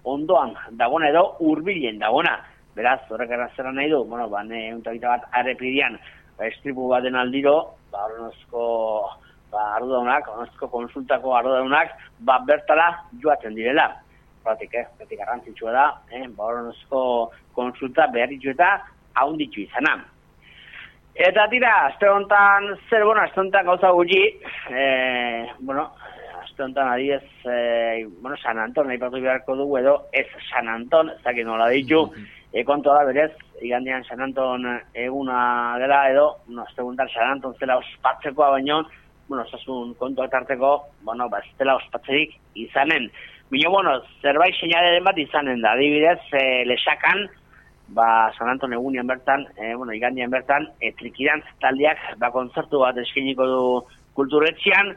[0.06, 2.38] ondoan dagona edo hurbilen dagona.
[2.76, 5.98] Beraz, horrek errazera nahi du, bueno, ba, ne bat errepidean,
[6.38, 7.56] ba, estripu baten aldiro,
[7.92, 8.64] ba, horrenozko,
[9.52, 12.90] ba, ardudaunak, horrenozko konsultako ardudaunak, ba, bertala
[13.24, 13.94] joaten direla.
[14.44, 18.76] Batik, eh, batik garrantzitsua da, eh, ba, horrenozko konsulta behar eta
[19.16, 19.96] haunditzu izana.
[21.16, 24.20] Eta tira, azte honetan, zer, bueno, azte honetan gauza gutxi,
[24.70, 25.94] e, bueno,
[26.44, 31.22] azte honetan adiez, e, bueno, San Anton, nahi beharko dugu edo, ez San Anton, ez
[31.24, 32.10] dakit nola ditu,
[32.56, 34.64] e, kontu da berez, igandian San Anton
[34.96, 38.86] eguna dela edo, no, honetan San Anton zela ospatzekoa baino,
[39.28, 43.10] bueno, osasun kontu harteko, bueno, ba, ez ospatzerik izanen.
[43.52, 47.26] Bino, bueno, zerbait seinaleren bat izanen da, adibidez, e, lesakan,
[47.98, 52.98] ba, San Anton egunian bertan, e, bueno, igandian bertan, e, trikidantz taldeak, ba, kontzertu bat
[53.04, 53.66] eskeniko du
[54.16, 54.94] kulturetxian,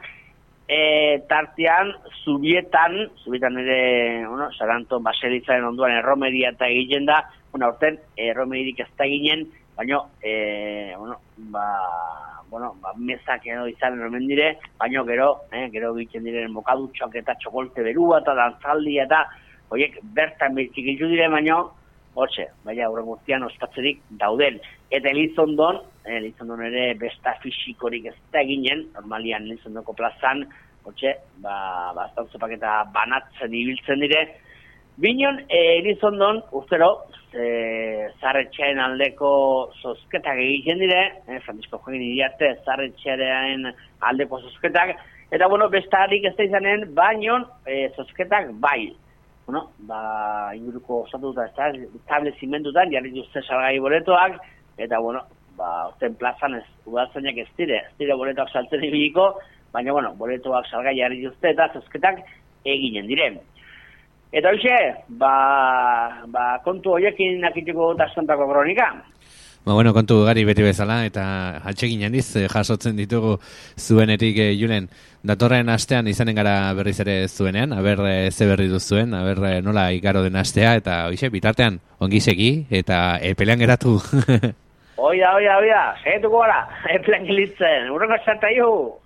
[0.69, 0.79] e,
[1.27, 1.91] tartean,
[2.23, 3.83] zubietan, zubietan ere,
[4.29, 9.47] bueno, San Anton baselitzaren onduan erromeria eta egiten da, bueno, orten, erromeririk ez da ginen,
[9.77, 11.19] baina, e, bueno,
[11.55, 11.67] ba,
[12.51, 17.37] bueno, ba, mezak edo izan eromen dire, baina gero, eh, gero egiten diren bokadutxok eta
[17.41, 19.25] txokolte berua eta dantzaldi eta,
[19.69, 21.63] horiek bertan bertzik dire, baina,
[22.19, 24.57] Hortxe, baina aurren guztian ospatzerik dauden.
[24.91, 30.43] Eta Elizondon, eh, Elizondon ere besta fisikorik ez da eginen, normalian Elizondoko plazan,
[30.83, 31.15] hortxe,
[31.45, 32.09] ba, ba
[32.51, 34.25] eta banatzen ibiltzen dire.
[34.99, 39.29] Binon, eh, Elizondon, urtero, e, zarretxearen aldeko
[39.79, 43.69] zozketak egiten dire, eh, Francisco Joaquin iriarte, zarretxearen
[44.09, 44.97] aldeko zozketak,
[45.31, 48.89] eta bueno, bestarik ez da izanen, baino, e, zozketak bai.
[49.47, 51.69] Bueno, ba, inguruko osatuta ez da,
[52.01, 54.41] establezimentutan, jarri duzte salgai boletoak,
[54.79, 55.23] eta bueno,
[55.57, 59.29] ba, orten plazan ez, udaltzainak ez dire, ez dire boletoak saltzen ibiliko,
[59.71, 62.19] baina bueno, boletoak salgai jarri duzte eta zozketak
[62.65, 63.39] eginen diren.
[64.33, 64.75] Eta hoxe,
[65.21, 65.35] ba,
[66.29, 68.91] ba, kontu horiekin nakitiko taskontako kronika.
[69.65, 71.25] Ba, bueno, kontu gari beti bezala, eta
[71.69, 73.39] atxegin handiz eh, jasotzen ditugu
[73.77, 74.87] zuenetik eh, julen.
[75.25, 79.91] Datorren astean izanen gara berriz ere zuenean, aber eh, ze berri duzuen, aber eh, nola
[79.93, 83.99] ikaro den astea, eta hoxe, bitartean ongi segi, eta epelean geratu.
[85.09, 86.63] Oida, oida, oida, segetuko gara,
[86.97, 88.99] eplean gilitzen, urrengo txarta ihu.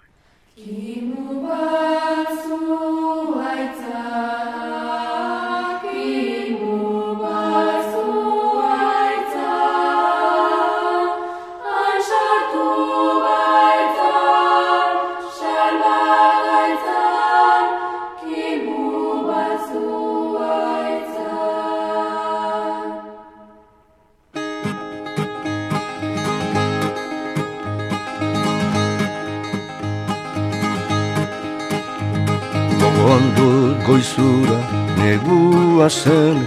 [33.36, 34.58] Dut goizura
[34.98, 36.38] negua zen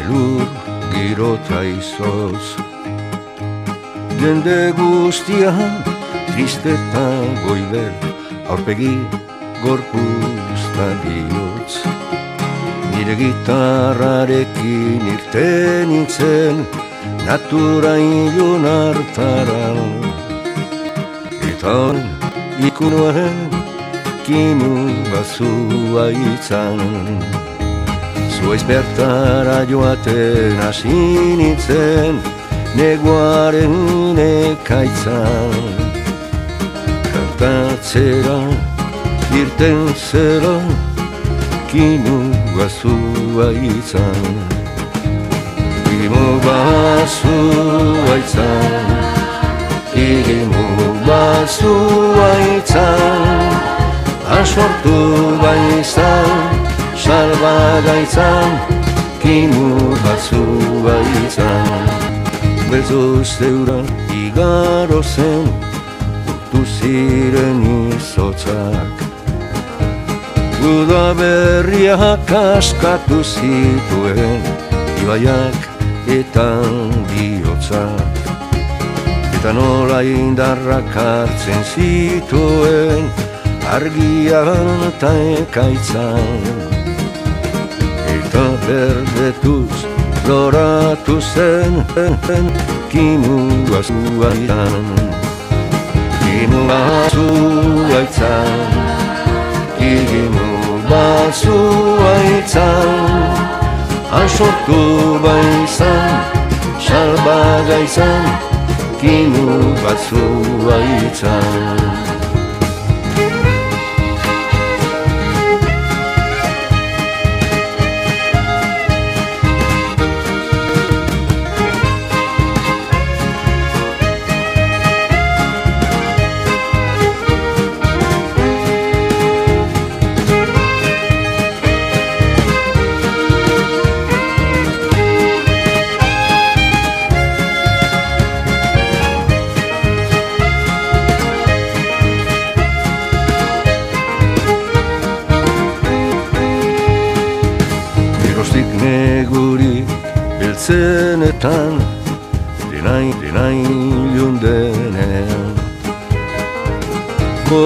[0.00, 0.48] Elur
[0.94, 2.44] girota izoz
[4.20, 5.54] Jende guztia
[6.30, 7.06] tristeta
[7.46, 7.94] goibel
[8.48, 8.96] Aurpegi
[9.64, 11.74] gorpuzta bihotz
[12.92, 16.56] Nire gitarrarekin irten nintzen
[17.26, 19.66] Natura ilun hartara.
[21.50, 21.76] Eta
[22.68, 23.59] ikunoen
[24.30, 24.74] kimu
[25.10, 26.78] bazua itzan
[28.34, 30.98] Zuaiz bertara joaten hasi
[31.40, 32.20] nintzen
[32.78, 35.50] Neguaren ekaitzan.
[37.10, 38.38] Kantatzera
[39.40, 40.54] irten zera
[41.72, 42.20] Kimu
[42.54, 44.30] bazua itzan
[45.88, 48.94] Kimu bazua itzan
[49.90, 50.64] Kimu
[51.10, 53.69] bazua itzan
[54.30, 54.94] Asortu
[55.42, 56.30] baizan,
[56.94, 58.52] salba gaitzan,
[59.22, 60.44] kimu batzu
[60.84, 61.88] baitzan.
[62.70, 63.80] Bezo zeura
[64.14, 65.50] igaro zen,
[66.30, 67.58] urtu ziren
[67.96, 69.02] izotzak.
[70.62, 74.46] Uda berriak askatu zituen,
[75.02, 75.58] ibaiak
[76.06, 76.46] eta
[77.10, 78.22] bihotzak.
[79.40, 83.10] Eta nola indarrak hartzen zituen,
[83.70, 86.42] argian eta ekaitzan
[88.14, 89.74] Eta berdetuz
[90.26, 91.74] loratu zen
[92.90, 93.38] kimu
[93.78, 94.86] azuaitan
[96.22, 98.60] Kimu azuaitan
[99.78, 100.48] Kimu
[101.02, 102.90] azuaitan
[104.10, 104.82] Asortu
[105.22, 106.14] baizan,
[106.82, 107.40] salba
[107.70, 108.26] gaizan
[109.00, 109.46] Kimu
[109.94, 111.79] azuaitan Geroztik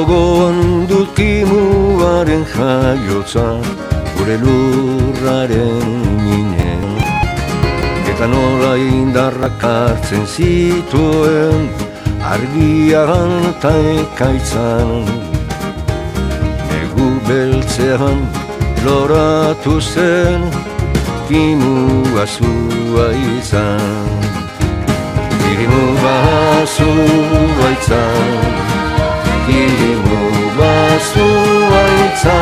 [0.05, 3.44] Gogoan dut kimuaren jaiotza
[4.16, 5.86] Gure lurraren
[6.20, 6.98] minen
[8.12, 11.70] Eta nola indarrak hartzen zituen
[12.35, 15.09] Argian eta ekaitzan.
[16.68, 18.20] Negu beltzean
[18.85, 20.48] loratu zen
[21.28, 23.09] Kimu azua
[23.39, 24.20] izan.
[25.40, 28.74] Kimu bazua izan
[29.45, 30.19] Ikirimu
[30.59, 31.29] bazu
[31.71, 32.37] baitza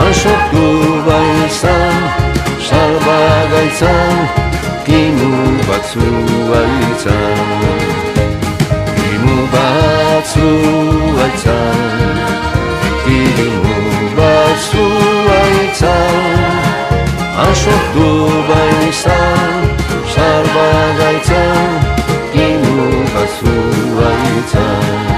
[0.00, 0.64] Arsoktu
[1.06, 1.76] baitza
[2.68, 3.18] Salba
[3.52, 3.94] gaitza
[4.84, 5.32] Kimu
[5.68, 6.08] batzu
[6.50, 7.16] baitza
[8.96, 10.48] Kimu batzu
[11.16, 11.58] baitza
[12.88, 13.76] Ikirimu
[14.18, 14.86] bazu
[15.28, 15.94] baitza
[17.44, 18.08] Arsoktu
[18.48, 19.18] baitza
[20.14, 20.68] Salba
[21.00, 21.42] gaitza
[23.14, 23.52] batzu
[23.98, 25.15] baitza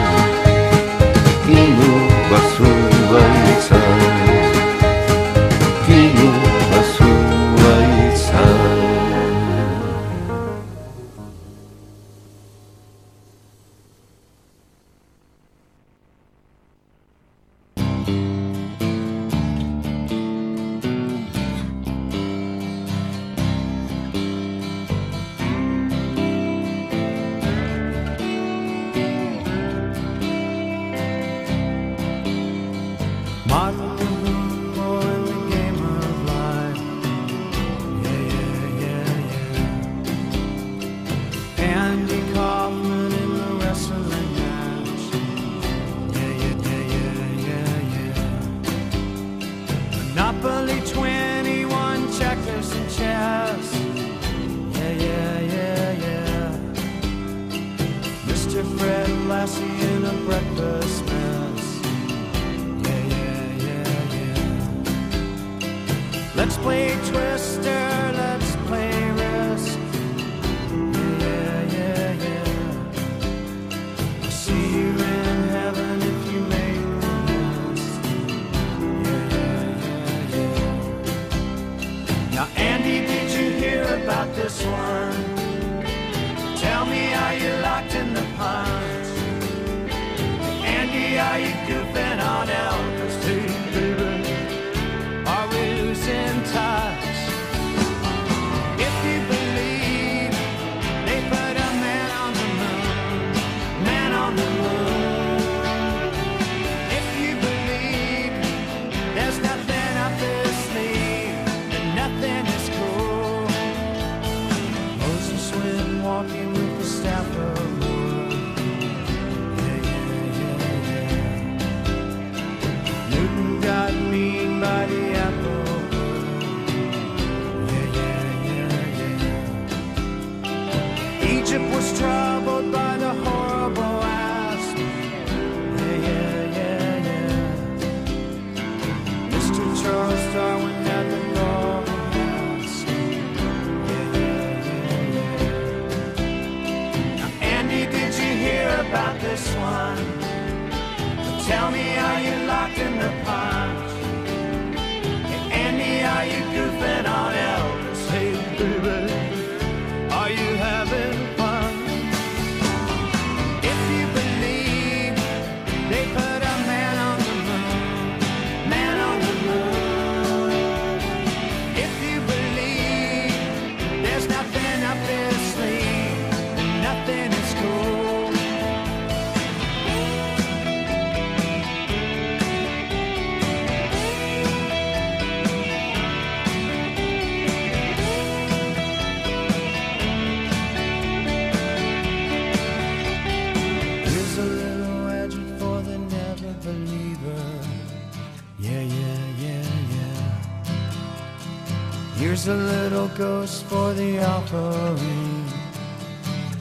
[203.19, 205.45] goes for the offering.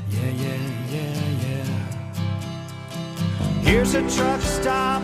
[0.10, 0.58] Yeah, yeah,
[0.90, 1.70] yeah, yeah.
[3.62, 4.97] Here's a truck stop.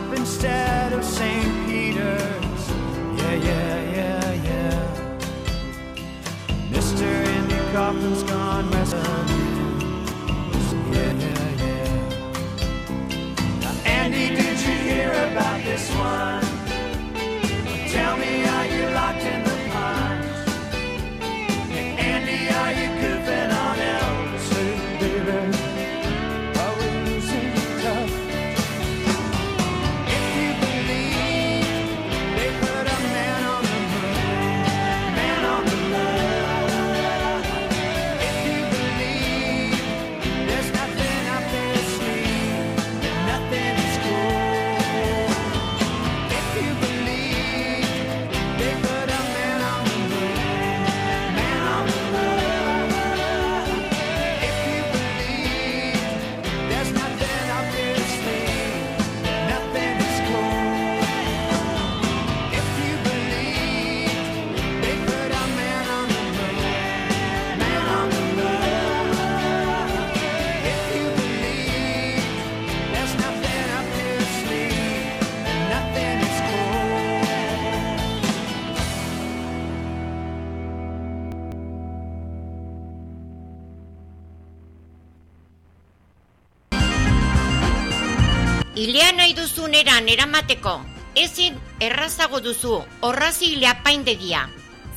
[89.93, 90.71] Eran eramateko,
[91.13, 94.47] ezin errazago duzu horrazile apaindegia.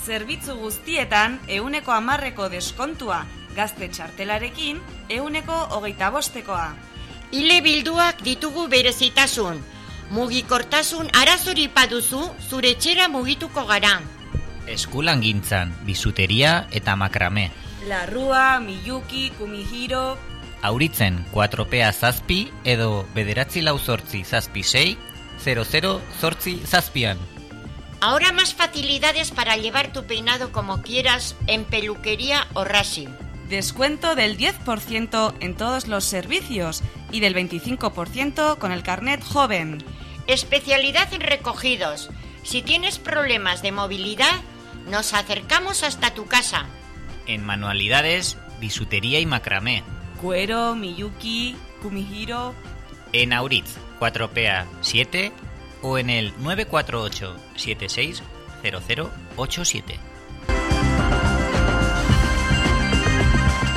[0.06, 3.18] Zerbitzu guztietan euneko amarreko deskontua
[3.56, 4.80] gazte txartelarekin
[5.12, 6.70] euneko hogeita bostekoa.
[7.32, 9.60] Ile bilduak ditugu berezitasun.
[10.16, 13.98] Mugikortasun arazori paduzu zure txera mugituko gara.
[14.66, 17.50] Eskulan gintzan, bisuteria eta makrame.
[17.86, 20.16] Larrua, Miyuki, Kumihiro...
[20.66, 24.96] Auritzen 4PA zazpi edo bederatzi lau zortzi zazpi sei,
[25.38, 27.18] 00 zortzi zazpian.
[28.00, 33.08] Ahora más facilidades para llevar tu peinado como quieras en peluquería o rasi.
[33.48, 36.82] Descuento del 10% en todos los servicios
[37.12, 39.84] y del 25% con el carnet joven.
[40.26, 42.10] Especialidad en recogidos.
[42.42, 44.40] Si tienes problemas de movilidad,
[44.90, 46.66] nos acercamos hasta tu casa.
[47.26, 49.84] En manualidades, bisutería y macramé.
[50.20, 52.54] Cuero, Miyuki, Kumihiro...
[53.12, 55.32] En Auritz 4PA 7
[55.82, 58.22] o en el 948 76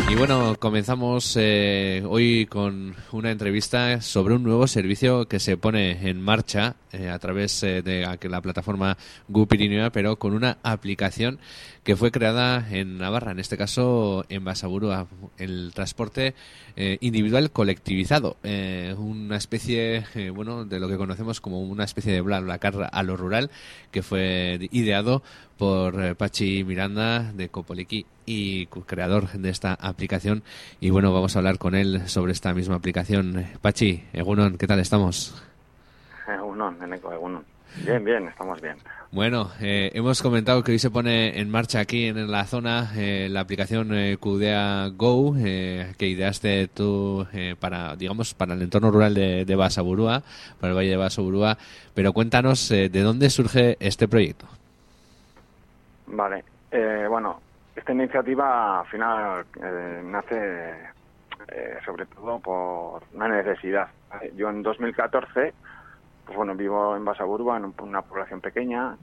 [0.10, 6.10] Y bueno, comenzamos eh, hoy con una entrevista sobre un nuevo servicio que se pone
[6.10, 11.38] en marcha eh, a través eh, de la plataforma Gu Pirinea, pero con una aplicación
[11.84, 15.08] que fue creada en Navarra, en este caso en Basaburua,
[15.38, 16.34] el transporte
[16.76, 20.04] eh, individual colectivizado, eh, una especie,
[20.34, 23.50] bueno, de lo que conocemos como una especie de BlaBlaCar a lo rural,
[23.92, 25.24] que fue ideado
[25.60, 30.42] por eh, Pachi Miranda de Copoliqui y creador de esta aplicación.
[30.80, 33.46] Y bueno, vamos a hablar con él sobre esta misma aplicación.
[33.62, 35.44] Pachi, Egunon, ¿qué tal estamos?
[36.28, 37.44] Egunon, Eneco, Egunon.
[37.86, 38.78] Bien, bien, estamos bien.
[39.12, 43.28] Bueno, eh, hemos comentado que hoy se pone en marcha aquí en la zona eh,
[43.30, 49.14] la aplicación eh, Go eh, que ideaste tú eh, para, digamos, para el entorno rural
[49.14, 50.24] de, de Basaburúa,
[50.60, 51.58] para el Valle de Basaburúa.
[51.94, 54.59] Pero cuéntanos de dónde surge este proyecto.
[56.12, 57.44] Vale, eh, bueno,
[57.76, 60.90] esta iniciativa al final eh, nace
[61.48, 63.90] eh, sobre todo por una necesidad.
[64.34, 65.56] Yo en 2014,
[66.26, 68.98] pues bueno, vivo en Basaburba, en un- una población pequeña,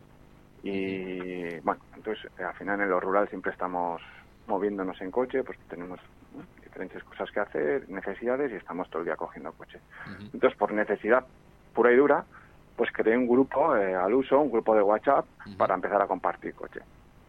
[0.63, 4.03] y bueno, entonces eh, al final en lo rural siempre estamos
[4.47, 6.01] moviéndonos en coche, pues tenemos
[6.33, 6.45] ¿no?
[6.63, 9.81] diferentes cosas que hacer, necesidades, y estamos todo el día cogiendo coche.
[10.33, 11.27] Entonces, por necesidad
[11.73, 12.27] pura y dura,
[12.77, 15.27] pues creé un grupo eh, al uso, un grupo de WhatsApp,
[15.57, 16.81] para empezar a compartir coche.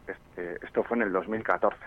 [0.07, 1.77] Este, esto fue en el 2014.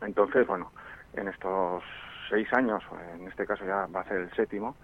[0.00, 0.72] Entonces, bueno,
[1.12, 1.82] en estos
[2.28, 2.82] seis años,
[3.14, 4.76] en este caso ya va a ser el séptimo,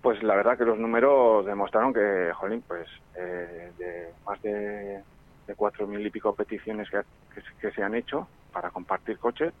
[0.00, 5.04] pues la verdad que los números demostraron que, jolín, pues eh, de más de,
[5.46, 7.02] de cuatro mil y pico peticiones que,
[7.34, 9.52] que, se- que se han hecho para compartir coche,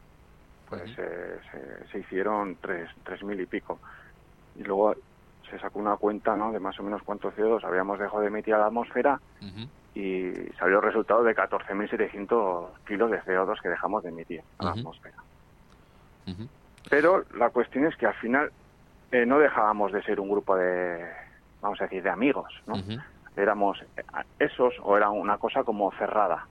[0.64, 3.80] pues eh, se, se hicieron tres, tres mil y pico.
[4.54, 4.94] Y luego
[5.50, 8.54] se sacó una cuenta, ¿no?, de más o menos cuánto CO2 habíamos dejado de emitir
[8.54, 9.20] a la atmósfera
[9.94, 14.70] y salió el resultado de 14.700 kilos de CO2 que dejamos de emitir a la
[14.80, 15.16] atmósfera.
[16.88, 18.50] Pero la cuestión es que al final
[19.10, 21.04] eh, no dejábamos de ser un grupo de,
[21.60, 22.74] vamos a decir, de amigos, ¿no?
[23.36, 24.02] Éramos eh,
[24.38, 26.46] esos o era una cosa como cerrada,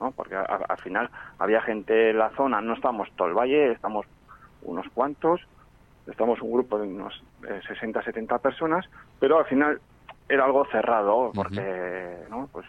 [0.00, 0.12] ¿no?
[0.12, 4.06] Porque a- al final había gente en la zona, no estamos todo el valle, estamos
[4.62, 5.40] unos cuantos,
[6.06, 7.14] estamos un grupo de unos
[7.48, 8.86] eh, 60, 70 personas,
[9.18, 9.80] pero al final
[10.28, 12.48] era algo cerrado porque, ¿no?
[12.52, 12.66] Pues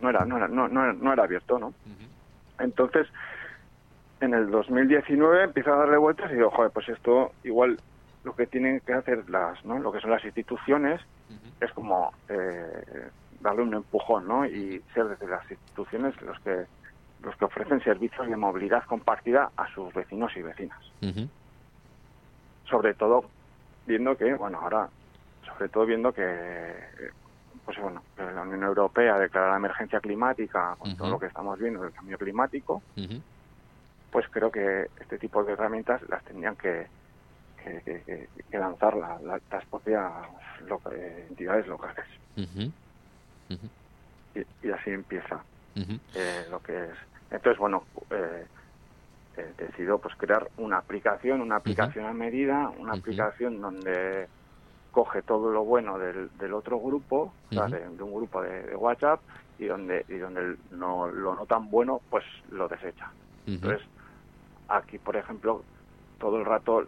[0.00, 1.74] no era, no era, no, no era, no era abierto, ¿no?
[2.58, 3.06] Entonces,
[4.20, 7.78] en el 2019 empiezo a darle vueltas y digo, joder, pues esto igual
[8.24, 9.78] lo que tienen que hacer las, ¿no?
[9.78, 11.00] Lo que son las instituciones
[11.60, 13.10] es como eh,
[13.40, 14.44] darle un empujón, ¿no?
[14.46, 16.66] Y ser desde las instituciones los que
[17.22, 20.78] los que ofrecen servicios de movilidad compartida a sus vecinos y vecinas.
[22.68, 23.24] Sobre todo
[23.86, 24.88] viendo que, bueno, ahora,
[25.56, 26.74] sobre todo viendo que,
[27.64, 31.58] pues bueno, que la Unión Europea declara la emergencia climática con todo lo que estamos
[31.58, 32.84] viendo del cambio climático,
[34.10, 36.88] pues creo que este tipo de herramientas las tendrían que,
[37.56, 40.12] que, que- que- que lanzar la- la- las propias
[40.60, 42.06] loca- eh, entidades locales.
[44.34, 45.46] Y, y así empieza
[46.14, 46.98] eh, lo que es.
[47.30, 47.88] Entonces, bueno,
[49.36, 54.30] eh, decido pues crear una aplicación, una aplicación a medida, una aplicación donde
[54.96, 58.62] coge todo lo bueno del, del otro grupo, o sea, de, de un grupo de,
[58.62, 59.20] de WhatsApp,
[59.58, 63.10] y donde y donde no, lo no tan bueno, pues lo desecha.
[63.46, 63.86] Entonces,
[64.68, 65.62] aquí, por ejemplo,
[66.18, 66.82] todo el rato,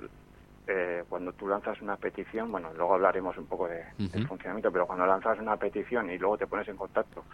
[0.66, 4.86] eh, cuando tú lanzas una petición, bueno, luego hablaremos un poco de, del funcionamiento, pero
[4.86, 7.24] cuando lanzas una petición y luego te pones en contacto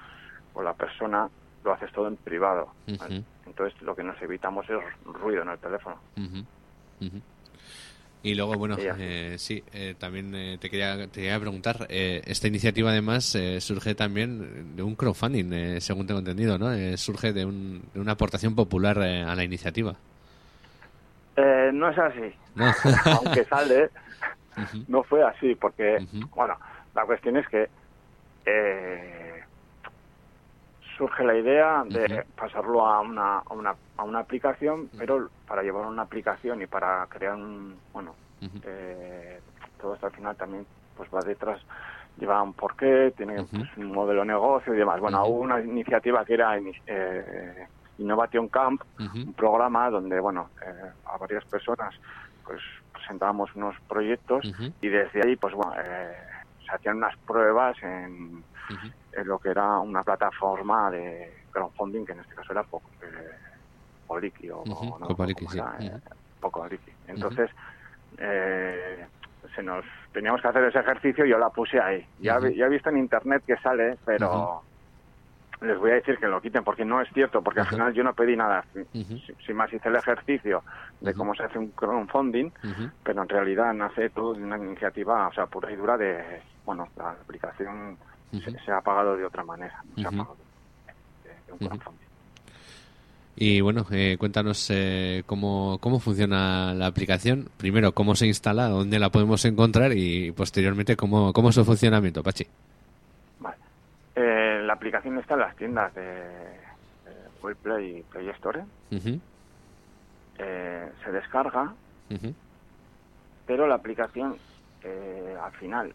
[0.53, 1.29] con la persona,
[1.63, 2.71] lo haces todo en privado.
[2.99, 3.23] ¿vale?
[3.47, 5.99] Entonces, lo que nos evitamos es ruido en el teléfono.
[8.25, 12.49] Y luego, bueno, eh, sí, eh, también eh, te, quería, te quería preguntar, eh, esta
[12.49, 16.73] iniciativa además surge también de un crowdfunding, según tengo entendido, ¿no?
[16.73, 19.95] Eh, surge de, un- de una aportación popular eh, a la iniciativa.
[21.37, 22.35] Eh, no es así.
[22.55, 22.73] No.
[23.13, 23.91] Aunque sale,
[24.89, 25.99] no fue así, porque,
[26.35, 26.57] bueno,
[26.95, 27.69] la cuestión es que
[28.47, 29.34] eh,
[30.97, 35.87] surge la idea de pasarlo a una, a una, a una aplicación, pero para llevar
[35.87, 38.15] una aplicación y para crear un, bueno,
[38.65, 39.41] eh,
[39.81, 40.67] todo esto al final también
[40.97, 41.61] pues va detrás,
[42.19, 45.01] lleva un porqué, tiene pues, un modelo de negocio y demás.
[45.01, 47.67] Bueno, hubo una iniciativa que era eh,
[47.99, 51.95] Innovation Camp, un programa donde, bueno, eh, a varias personas
[52.45, 52.61] pues
[52.93, 54.45] presentábamos unos proyectos
[54.81, 56.15] y desde ahí, pues bueno, eh,
[56.65, 58.45] se hacían unas pruebas en,
[59.13, 63.31] en lo que era una plataforma de crowdfunding, que en este caso era Po- eh,
[64.09, 65.59] o, Ujú, o no, Copaliki, ¿cómo sí.
[65.59, 65.77] era?
[65.81, 66.01] Eh, Ujú.
[66.41, 66.93] Pocoliki.
[67.07, 67.51] Entonces,
[68.19, 69.09] eh,
[69.55, 72.07] se nos teníamos que hacer ese ejercicio y yo la puse ahí.
[72.19, 74.67] Ya, ya he visto en internet que sale, pero
[75.61, 78.05] les voy a decir que lo quiten porque no es cierto, porque al final yo
[78.05, 78.67] no pedí nada.
[78.73, 80.65] Si- Sin más hice el ejercicio
[81.01, 82.51] de cómo se hace un crowdfunding,
[83.03, 86.89] pero en realidad nace todo de una iniciativa, o sea, pura y dura de, bueno,
[86.97, 87.99] la aplicación
[88.43, 90.37] se, se ha pagado de otra manera, se ha pagado
[91.25, 92.05] de, de un crowdfunding.
[93.37, 97.49] Y bueno, eh, cuéntanos eh, cómo, cómo funciona la aplicación.
[97.57, 102.23] Primero, cómo se instala, dónde la podemos encontrar y posteriormente cómo, cómo es su funcionamiento,
[102.23, 102.47] Pachi.
[104.17, 106.23] Eh, la aplicación está en las tiendas de,
[107.41, 108.63] Google Play y Play Store.
[110.39, 111.75] Eh, se descarga,
[113.47, 114.37] pero la aplicación
[114.83, 115.93] eh, al final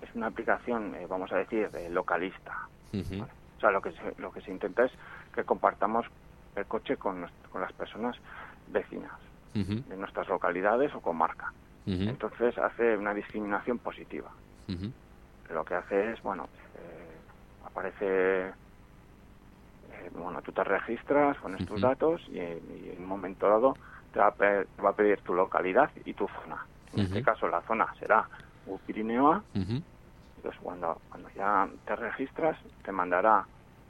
[0.00, 2.56] es una aplicación, eh, vamos a decir, de localista.
[3.56, 4.92] O sea, lo que se, lo que se intenta es
[5.32, 6.06] que compartamos
[6.54, 8.16] el coche con, con las personas
[8.66, 9.18] vecinas
[9.54, 11.52] ujú, de nuestras localidades o comarca.
[11.86, 14.32] ujú, Entonces hace una discriminación positiva.
[15.48, 17.22] Lo que hace es, bueno, eh,
[17.62, 18.48] aparece,
[19.82, 21.80] eh, bueno, tú te registras, pones tus Ujú.
[21.80, 23.78] datos y, y en un momento dado
[24.12, 26.66] te va, a pe- te va a pedir tu localidad y tu zona.
[26.92, 28.28] En este caso la zona será
[29.54, 29.82] Ujú,
[30.36, 33.46] entonces cuando, cuando ya te registras te mandará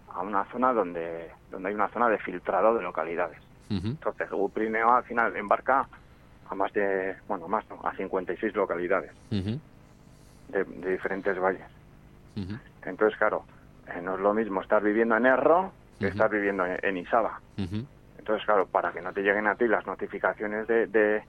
[0.06, 3.38] a una zona donde, donde hay una zona de filtrado de localidades.
[3.68, 5.88] Entonces Pirineo al final embarca
[6.46, 9.60] a más de, bueno, más no, a 56 localidades ujú,
[10.48, 11.68] de, de diferentes valles.
[12.82, 13.46] Entonces, claro,
[13.86, 17.40] eh, no es lo mismo estar viviendo en Erro que estar viviendo en, en Isaba.
[18.16, 21.24] Entonces, claro, para que no te lleguen a ti las notificaciones de, de,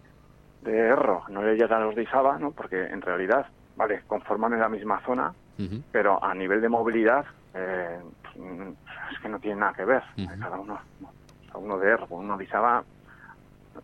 [0.61, 2.51] de Erro, no le llegan a los de Isaba, ¿no?
[2.51, 5.33] Porque en realidad, vale, conforman en la misma zona,
[5.91, 7.99] pero a nivel de movilidad eh,
[9.11, 10.03] es que no tiene nada que ver.
[10.39, 10.79] Cada uno,
[11.47, 12.83] cada uno de Erro, uno de Isaba,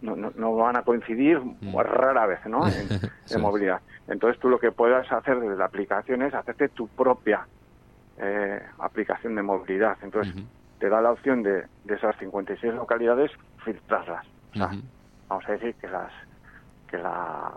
[0.01, 1.39] no, no, no van a coincidir
[1.73, 2.61] rara vez, ¿no?
[3.29, 3.81] En, movilidad.
[4.07, 7.45] Entonces tú lo que puedas hacer desde la aplicación es hacerte tu propia
[8.17, 9.97] eh, aplicación de movilidad.
[10.01, 10.33] Entonces
[10.79, 13.29] te da la opción de, de esas 56 localidades
[13.65, 14.25] filtrarlas.
[14.53, 14.81] O sea, ujú,
[15.27, 16.11] vamos a decir que las
[16.87, 17.51] que las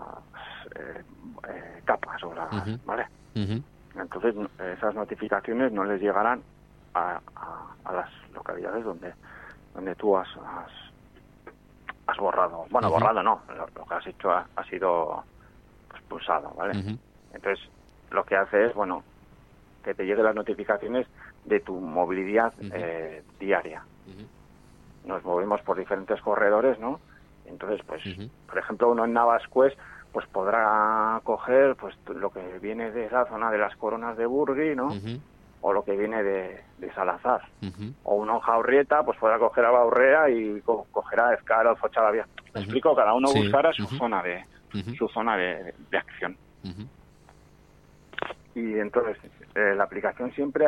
[0.75, 1.03] eh,
[1.49, 2.49] eh, capas o las.
[2.85, 3.07] ¿vale?
[3.95, 6.43] Entonces esas notificaciones no les llegarán
[6.93, 9.13] a, a- a las localidades donde
[9.73, 10.71] donde tú has has,
[12.07, 12.65] has borrado.
[12.69, 15.25] Bueno, borrado no, lo, lo que has hecho ha, ha sido
[15.87, 16.73] pues, pulsado, ¿vale?
[17.33, 17.65] Entonces
[18.09, 19.05] lo que hace es, bueno,
[19.83, 21.07] que te lleguen las notificaciones
[21.45, 23.83] de tu movilidad eh, diaria.
[25.03, 26.99] Nos movemos por diferentes corredores, ¿no?
[27.45, 28.01] Entonces, pues,
[28.47, 29.73] por ejemplo, uno en Navascués,
[30.11, 34.75] pues podrá coger pues lo que viene de esa zona de las coronas de Burgui,
[34.75, 34.91] ¿no?
[35.61, 37.41] O lo que viene de, de Salazar.
[38.03, 42.27] O uno en Jaurrieta, pues podrá coger a Baurrea y co- cogerá Escaro, Fochalavia.
[42.53, 44.43] Me explico, cada uno Sí, buscará su zona de
[44.97, 46.37] su zona de, de acción.
[48.53, 49.17] Y entonces,
[49.55, 50.65] eh, la aplicación siempre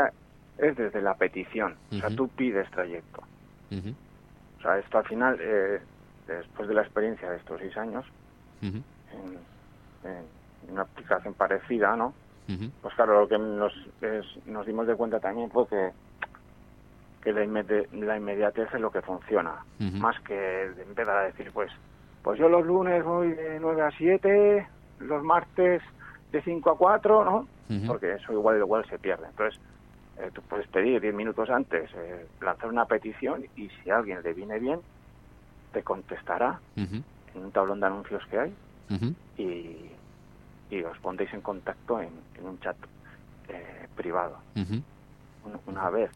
[0.58, 1.78] es desde la petición.
[1.92, 3.22] O sea, tú pides trayecto.
[4.60, 5.82] O sea, esto al final, eh,
[6.26, 8.06] después de la experiencia de estos seis años,
[9.12, 9.46] en,
[10.04, 10.30] en
[10.62, 12.16] una aplicación parecida, ¿no?
[12.82, 15.92] Pues claro, lo que nos, es- nos dimos de cuenta también fue que,
[17.22, 19.64] que la, inmedi- la inmediatez es lo que funciona.
[20.02, 21.72] Más que empezar a decir, pues,
[22.22, 24.68] pues yo los lunes voy de 9 a 7,
[24.98, 25.82] los martes
[26.32, 27.50] de 5 a 4, ¿no?
[27.88, 29.28] Porque eso igual igual se pierde.
[29.28, 29.60] Entonces,
[30.18, 34.22] eh, tú puedes pedir 10 minutos antes, eh, lanzar una petición y si a alguien
[34.22, 34.82] le viene bien,
[35.74, 36.60] te contestará
[37.36, 38.54] en un tablón de anuncios que hay
[39.38, 39.92] y,
[40.70, 42.78] y os pondréis en contacto en, en un chat
[43.50, 44.38] eh, privado.
[45.66, 46.12] Una vez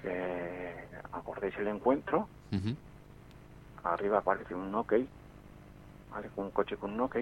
[0.00, 0.74] que
[1.12, 2.28] acordéis el encuentro,
[3.84, 4.94] arriba aparece un OK
[6.10, 6.30] ¿vale?
[6.36, 7.16] Un coche con un OK,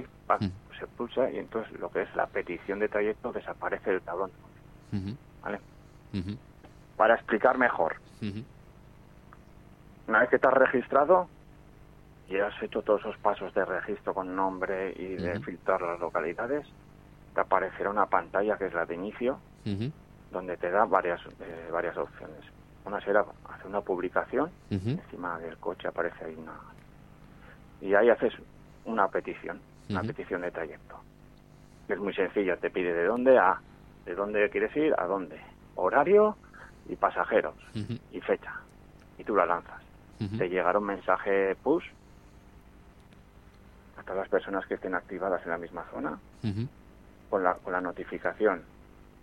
[0.79, 4.31] se pulsa y entonces lo que es la petición de trayecto desaparece del tablón.
[6.97, 7.97] Para explicar mejor,
[10.07, 11.29] una vez que has registrado
[12.29, 16.67] y has hecho todos esos pasos de registro con nombre y de filtrar las localidades,
[17.35, 19.39] te aparecerá una pantalla que es la de inicio,
[20.33, 22.41] donde te da varias eh, varias opciones.
[22.85, 26.55] Una será hacer una publicación, encima del coche aparece ahí una...
[27.81, 28.33] Y ahí haces
[28.85, 30.97] una petición, una petición de trayecto.
[31.89, 33.61] Es muy sencilla, te pide de dónde a,
[34.05, 35.41] de dónde quieres ir, a dónde,
[35.77, 36.37] horario
[36.89, 37.55] y pasajeros
[38.11, 38.55] y fecha.
[39.19, 39.83] Y tú la lanzas.
[40.39, 41.85] Te llegará un mensaje push
[44.07, 46.19] todas las personas que estén activadas en la misma zona
[47.29, 48.63] con la, con la notificación.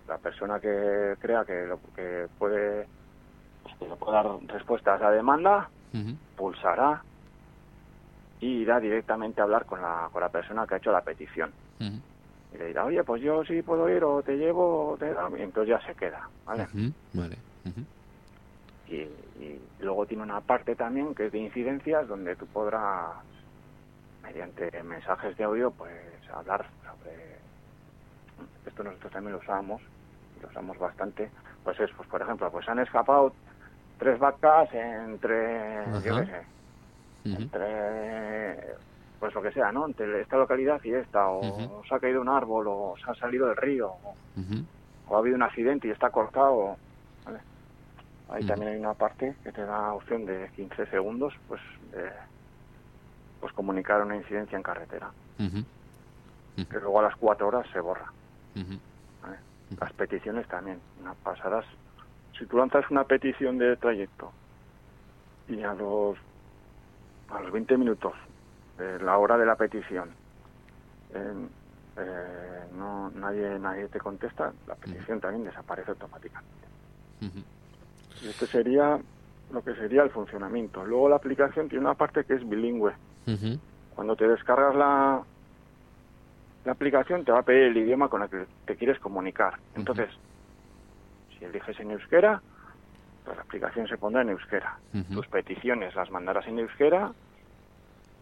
[0.07, 2.85] La persona que crea que, lo, que puede
[3.63, 5.69] pues, que puede dar respuesta a esa demanda
[6.35, 7.01] pulsará
[8.41, 11.51] y irá directamente a hablar con la, con la persona que ha hecho la petición.
[12.53, 15.07] Y le dirá, oye, pues yo sí puedo ir o te llevo, o te...
[15.37, 16.67] y entonces ya se queda, ¿vale?
[17.13, 17.37] Vale.
[18.89, 18.95] Y,
[19.41, 23.13] y luego tiene una parte también que es de incidencias donde tú podrás,
[24.23, 25.91] mediante mensajes de audio, pues
[26.33, 27.37] hablar sobre...
[28.65, 29.81] Esto nosotros también lo usamos,
[30.37, 31.29] y lo usamos bastante.
[31.63, 33.33] Pues es, pues por ejemplo, pues han escapado
[33.99, 36.41] tres vacas entre, yo qué sé,
[37.25, 38.75] entre
[39.19, 39.85] pues lo que sea, ¿no?
[39.85, 43.47] Entre esta localidad y esta, o se ha caído un árbol, o se ha salido
[43.47, 46.75] del río, o, ha habido un accidente y está cortado.
[47.23, 47.39] ¿vale?
[48.29, 51.61] Ahí también hay una parte que te da opción de 15 segundos, pues,
[51.93, 52.11] de,
[53.43, 55.11] pues comunicar una incidencia en carretera.
[56.55, 58.05] Que luego a las 4 horas se borra.
[59.81, 61.65] Las peticiones también, unas pasadas.
[62.39, 64.31] Si tú lanzas una petición de trayecto
[65.49, 66.17] y a los,
[67.27, 68.13] a los 20 minutos
[68.77, 70.11] de la hora de la petición
[71.13, 71.47] eh,
[71.97, 76.65] eh, no nadie nadie te contesta, la petición también desaparece automáticamente.
[78.21, 79.01] Y esto sería
[79.51, 80.85] lo que sería el funcionamiento.
[80.85, 82.93] Luego la aplicación tiene una parte que es bilingüe.
[83.89, 85.25] Cuando te descargas la,
[86.63, 89.55] la aplicación te va a pedir el idioma con el que te quieres comunicar.
[89.73, 90.09] Entonces,
[91.37, 92.41] si eliges en euskera,
[93.23, 94.79] pues la aplicación se pondrá en euskera.
[95.13, 97.13] Tus peticiones las mandarás en euskera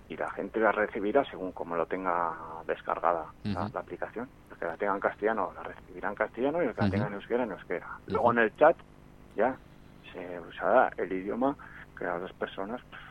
[0.07, 4.29] y la gente las recibirá según como lo tenga descargada la, aplicación.
[4.49, 6.91] Los que la tengan en castellano la recibirán en castellano y los que la Ujú.
[6.93, 7.87] tengan en euskera en euskera.
[8.07, 8.77] Luego en el chat
[9.33, 9.59] ya
[10.11, 11.57] se usará el idioma
[11.97, 13.01] que las dos personas pues,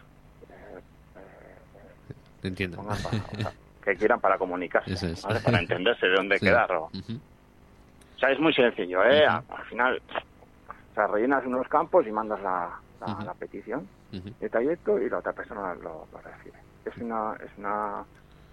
[2.40, 2.76] Te entiendo.
[2.78, 3.52] pongan para- o sea,
[3.82, 5.22] que quieran para comunicarse, es.
[5.22, 5.40] ¿vale?
[5.40, 6.44] para entenderse de dónde Sí.
[6.46, 6.72] quedar.
[6.72, 9.26] O, Ujú, o sea, es muy sencillo, ¿eh?
[9.26, 14.98] Al- Al final, o sea, rellenas unos campos y mandas la, la, petición de trayecto
[14.98, 16.58] y la otra persona lo, lo recibe.
[16.84, 18.06] Es una, es una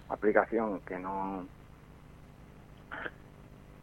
[0.08, 1.48] aplicación que no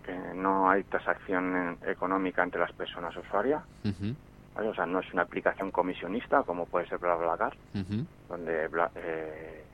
[0.04, 3.64] que no hay transacción económica entre las personas usuarias,
[4.54, 9.65] o sea, no es una aplicación comisionista como puede ser BlaBlaCar, ujú, donde Bla- eh,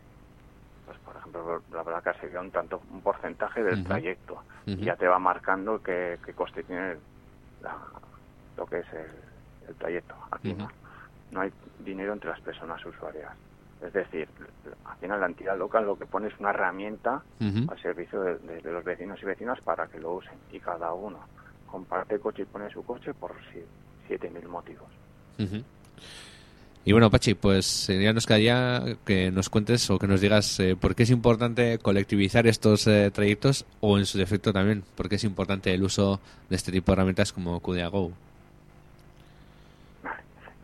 [0.91, 4.43] pues por ejemplo BlaBlaCar se da un tanto un porcentaje del trayecto
[4.81, 6.99] y ya te va marcando qué, qué coste tiene
[7.59, 7.88] la-
[8.57, 9.23] lo que es el,
[9.69, 10.15] el trayecto.
[10.31, 10.69] Aquí no,
[11.30, 13.31] no hay dinero entre las personas usuarias.
[13.80, 14.30] Es decir,
[14.84, 17.23] al final la entidad local lo que pone es una herramienta
[17.69, 20.93] al servicio de, de- de los vecinos y vecinas para que lo usen y cada
[20.93, 21.30] uno
[21.65, 23.65] comparte coche y pone su coche por si-
[24.07, 24.91] 7.000 motivos.
[25.39, 25.63] ujú.
[26.83, 30.59] Y bueno, Pachi, pues eh, ya nos quedaría que nos cuentes o que nos digas
[30.59, 35.07] eh, por qué es importante colectivizar estos eh, trayectos o en su defecto también, por
[35.07, 38.11] qué es importante el uso de este tipo de herramientas como QDA Go.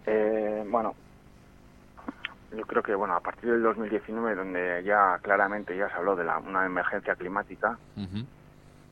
[0.07, 0.95] Eh, bueno,
[2.55, 6.23] yo creo que bueno a partir del 2019, donde ya claramente ya se habló de
[6.23, 7.77] la, una emergencia climática,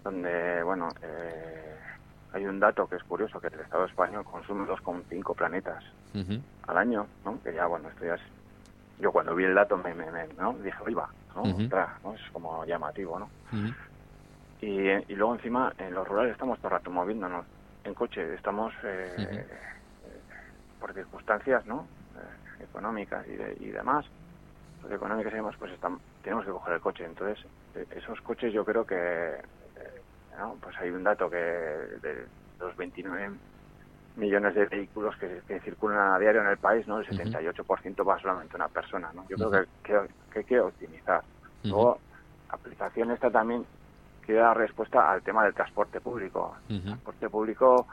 [0.04, 1.75] donde bueno eh,
[2.36, 5.84] hay un dato que es curioso que el Estado español consume 2,5 planetas
[6.64, 7.42] al año, ¿no?
[7.42, 8.22] Que ya bueno esto ya es
[8.98, 10.54] yo cuando vi el dato me, me, me- ¿no?
[10.60, 11.44] dije oiga, ¿no?
[11.58, 12.14] Ostras, ¿no?
[12.16, 13.32] es como llamativo, ¿no?
[14.60, 17.48] Y, y luego encima en los rurales estamos todo el rato moviéndonos
[17.84, 19.48] en coche, estamos eh,
[20.04, 20.24] eh,
[20.80, 21.90] por circunstancias ¿no?
[22.16, 24.06] Eh, económicas y, de- y demás,
[24.90, 27.06] económicas y demás, pues estamos, tenemos que coger el coche.
[27.06, 27.46] Entonces,
[27.76, 28.96] eh, esos coches yo creo que,
[30.38, 30.56] ¿no?
[30.62, 32.26] pues hay un dato que de
[32.60, 33.32] los 29
[34.16, 37.00] millones de vehículos que, que circulan a diario en el país, ¿no?
[37.00, 39.26] El 78% va solamente una persona, ¿no?
[39.28, 40.00] Yo creo que, que,
[40.32, 41.22] que hay que optimizar.
[41.64, 42.00] Luego,
[42.50, 43.66] aplicación esta también
[44.26, 46.56] quiere dar respuesta al tema del transporte público.
[46.70, 47.88] El transporte público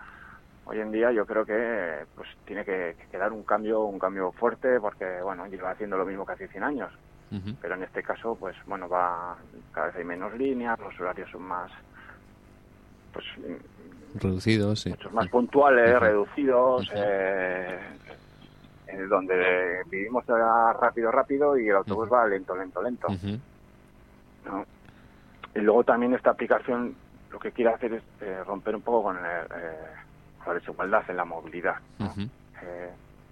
[0.64, 4.30] hoy en día yo creo que pues tiene que, que dar un cambio un cambio
[4.32, 6.92] fuerte porque bueno lleva haciendo lo mismo que hace 100 años.
[7.62, 9.38] Pero en este caso, pues bueno, va
[9.72, 11.72] cada vez hay menos líneas, los horarios son más,
[13.12, 13.24] pues
[14.14, 14.90] Reducido, sí.
[14.90, 17.78] muchos más puntuales, reducidos, eh,
[18.86, 23.08] en donde vivimos rápido, rápido y el autobús va lento, lento, lento.
[24.44, 24.66] ¿no?
[25.54, 26.94] Y luego también esta aplicación
[27.30, 29.86] lo que quiere hacer es eh, romper un poco con, el, eh,
[30.44, 31.76] con la desigualdad en la movilidad.
[32.62, 32.90] Eh,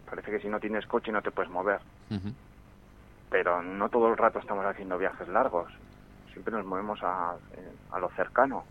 [0.09, 1.81] parece que si no tienes coche no te puedes mover,
[3.29, 5.71] pero no todo el rato estamos haciendo viajes largos.
[6.33, 8.65] Siempre nos movemos a, eh, a lo cercano.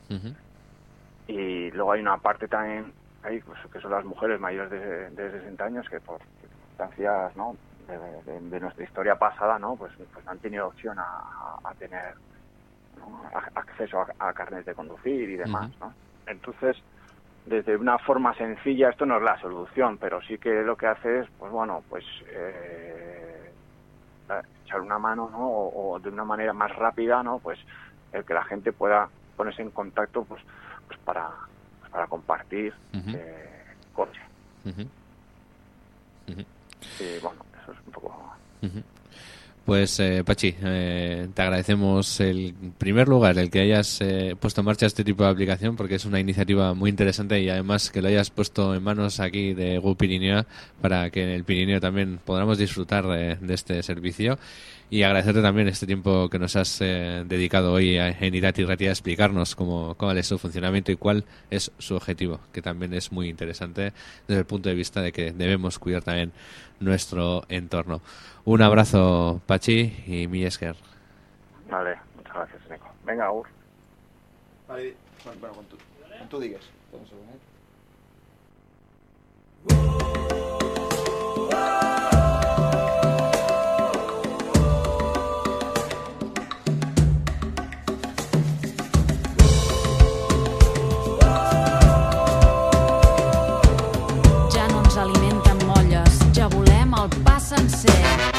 [1.30, 2.92] Y luego hay una parte también,
[3.22, 7.56] ahí, pues, que son las mujeres mayores de, de 60 años que por circunstancias ¿no?
[7.88, 11.60] de, de- de nuestra historia pasada no pues, pues no han tenido opción a, a-
[11.70, 12.16] a tener
[12.98, 13.22] ¿no?
[13.32, 15.70] a- acceso a, a carnet de conducir y demás.
[15.80, 15.94] ¿no?
[16.26, 16.84] Entonces,
[17.46, 21.20] desde una forma sencilla, esto no es la solución, pero sí que lo que hace
[21.20, 23.54] es, pues bueno, pues eh,
[24.64, 25.48] echar una mano, ¿no?
[25.48, 27.40] O, o de una manera más rápida, ¿no?
[27.40, 27.60] Pues
[28.12, 30.42] el que la gente pueda ponerse en contacto, pues,
[30.90, 31.30] pues para,
[31.92, 33.12] para compartir Ujú.
[33.16, 33.50] eh,
[33.94, 34.20] coche.
[37.00, 38.34] Y bueno, eso es un poco...
[39.66, 44.66] Pues eh, Pachi, eh, te agradecemos el primer lugar el que hayas eh, puesto en
[44.66, 48.08] marcha este tipo de aplicación porque es una iniciativa muy interesante y además que lo
[48.08, 50.48] hayas puesto en manos aquí de GU Pirineo
[50.82, 54.40] para que en el Pirineo también podamos disfrutar de, de este servicio
[54.92, 58.88] y agradecerte también este tiempo que nos has eh, dedicado hoy a- en Irati Rati
[58.88, 63.12] a explicarnos cómo, cuál es su funcionamiento y cuál es su objetivo, que también es
[63.12, 63.94] muy interesante
[64.28, 66.32] desde el punto de vista de que debemos cuidar también
[66.80, 68.02] nuestro entorno.
[68.46, 70.76] Un abrazo, Pachi, y mi esker.
[71.70, 72.90] Vale, muchas gracias, Nico.
[73.06, 73.48] Venga, Agur.
[74.68, 77.40] Vale, bueno, bueno, con tu, con eh?
[97.70, 98.39] dancing.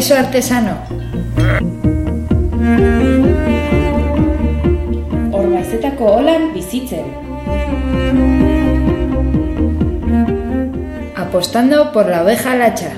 [0.00, 0.76] Queso artesano.
[5.30, 7.04] Orbaizetako holan bizitzen.
[11.16, 12.92] Apostando por la oveja lacha.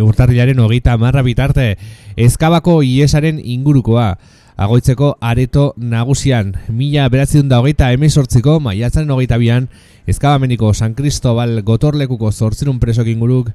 [0.05, 1.71] urtarrilaren hogeita marra bitarte.
[2.13, 4.11] Ezkabako iesaren ingurukoa
[4.55, 6.53] agoitzeko areto nagusian.
[6.69, 9.67] Mila beratzen da hogeita emezortziko maiatzaren hogeita bian
[10.05, 13.49] ezkabameniko San Cristobal gotorlekuko zortzerun presok inguruk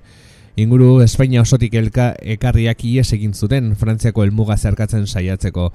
[0.56, 5.70] inguru Espainia osotik elka ekarriak ies egin zuten Frantziako helmuga zerkatzen saiatzeko.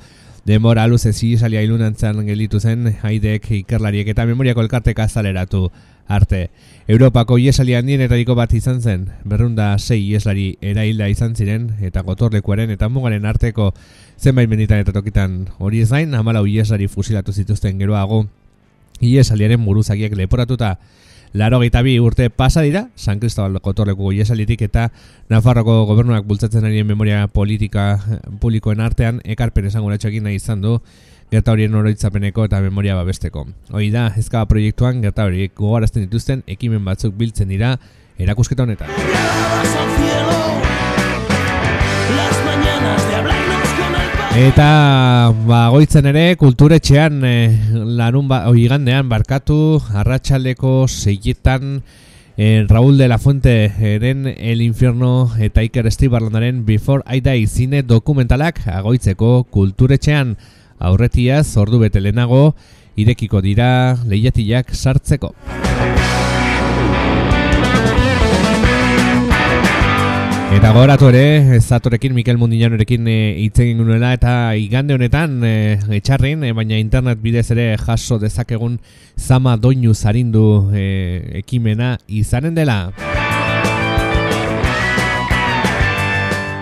[0.46, 5.72] Demora luze zisalia ilunantzan gelitu zen haidek ikerlariek eta memoriako elkartek azaleratu
[6.08, 6.50] arte.
[6.88, 12.90] Europako iesaldi handienetariko bat izan zen, berrunda sei ieslari erailda izan ziren eta gotorlekuaren eta
[12.90, 13.72] mugaren arteko
[14.20, 15.48] zenbait menditan eta tokitan.
[15.58, 18.28] Hori ez gain, amalau ieslari fusilatu zituzten geroago
[19.02, 20.78] iesaliaren buruzakiek leporatuta
[21.36, 24.92] Laro bi urte pasa dira, San Cristobal gotorleko iesalitik eta
[25.28, 28.00] Nafarroko gobernuak bultzatzen arien memoria politika
[28.40, 30.80] publikoen artean ekarpen esango egin nahi izan du
[31.32, 33.48] gerta horien oroitzapeneko eta memoria babesteko.
[33.72, 37.78] Hoi da, ezkaba proiektuan gerta horiek gogorazten dituzten ekimen batzuk biltzen dira
[38.18, 39.95] erakusketa honetan.
[44.36, 47.36] Eta ba, goitzen ere kulturetxean e,
[47.72, 51.78] lanun ba, igandean barkatu arratsaldeko seietan
[52.36, 57.82] e, Raúl de la Fuente eren El Infierno eta Iker Estibarlandaren Before I Die zine
[57.88, 60.36] dokumentalak agoitzeko kulturetxean
[60.84, 62.58] aurretiaz ordu bete lehenago
[63.00, 65.32] irekiko dira lehiatilak sartzeko.
[70.56, 75.52] Eta goratu ere, zatorekin Mikel Mundinarekin hitz egin nuela eta igande honetan e,
[75.98, 78.78] etxarrin, e, baina internet bidez ere jaso dezakegun
[79.20, 80.86] zama doinu zarindu e,
[81.42, 82.78] ekimena izanen dela.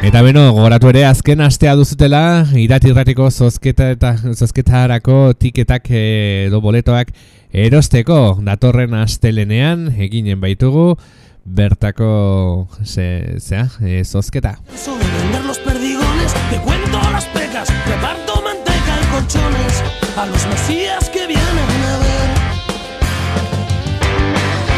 [0.03, 2.23] Eta beno, gogoratu ere azken astea duzutela,
[2.59, 7.13] irati irratiko zozketa eta zozketarako tiketak edo boletoak
[7.53, 10.95] erosteko datorren astelenean eginen baitugu
[11.43, 14.57] bertako ze, zea, e, zozketa.
[14.75, 19.83] Sobre vender los perdigones, te cuento las pecas, reparto manteca y colchones
[20.17, 22.29] a los mesías que vienen a ver.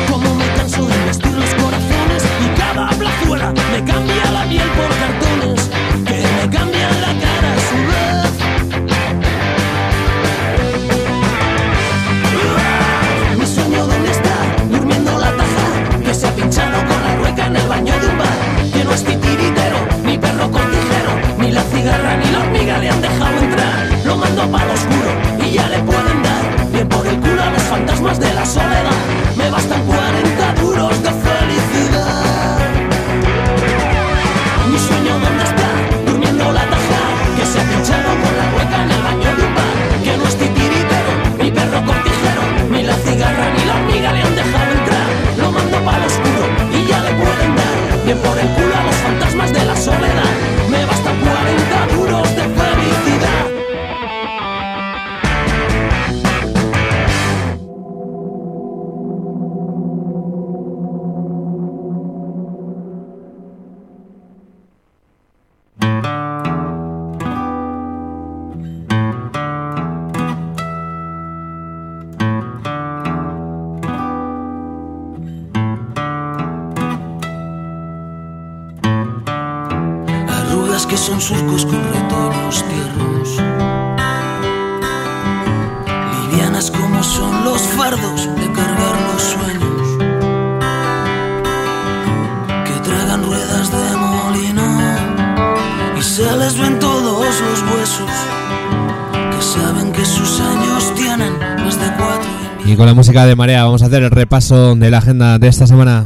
[0.09, 4.89] Como me canso de vestir los corazones y cada plazuela me cambia la piel por
[4.89, 5.54] cartones
[24.53, 28.45] oscuro y ya le pueden dar bien por el culo a los fantasmas de la
[28.45, 28.91] soledad.
[29.37, 29.81] Me bastan
[80.95, 83.29] que son surcos con retoños tiernos.
[86.31, 89.87] Livianas como son los fardos de cargar los sueños.
[92.65, 94.63] Que tragan ruedas de molino
[95.99, 98.11] y se les ven todos los huesos.
[99.31, 102.29] Que saben que sus años tienen más de cuatro.
[102.63, 105.49] Y con la música de Marea vamos a hacer el repaso de la agenda de
[105.49, 106.05] esta semana.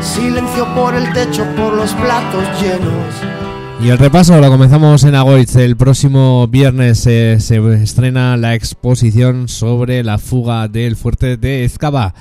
[0.00, 3.39] Silencio por el techo, por los platos llenos.
[3.82, 5.56] Y el repaso lo comenzamos en Agoitz.
[5.56, 12.14] El próximo viernes se estrena la exposición sobre la fuga del fuerte de Ezcaba.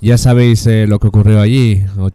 [0.00, 1.82] Ya sabéis eh, lo que ocurrió allí.
[1.98, 2.10] O-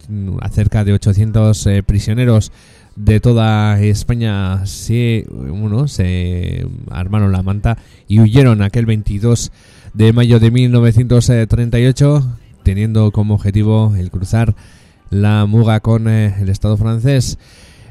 [0.49, 2.51] Cerca de 800 eh, prisioneros
[2.95, 9.51] de toda España se, bueno, se armaron la manta y huyeron aquel 22
[9.93, 12.27] de mayo de 1938,
[12.63, 14.55] teniendo como objetivo el cruzar
[15.11, 17.37] la Muga con eh, el Estado francés.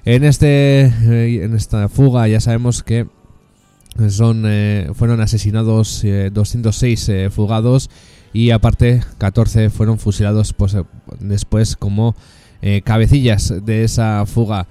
[0.06, 3.08] En este eh, en esta fuga ya sabemos que
[4.08, 7.90] son eh, fueron asesinados eh, 206 eh, fugados
[8.32, 10.84] y aparte 14 fueron fusilados pues, eh,
[11.18, 12.14] después como
[12.84, 14.66] cabecillas de esa fuga.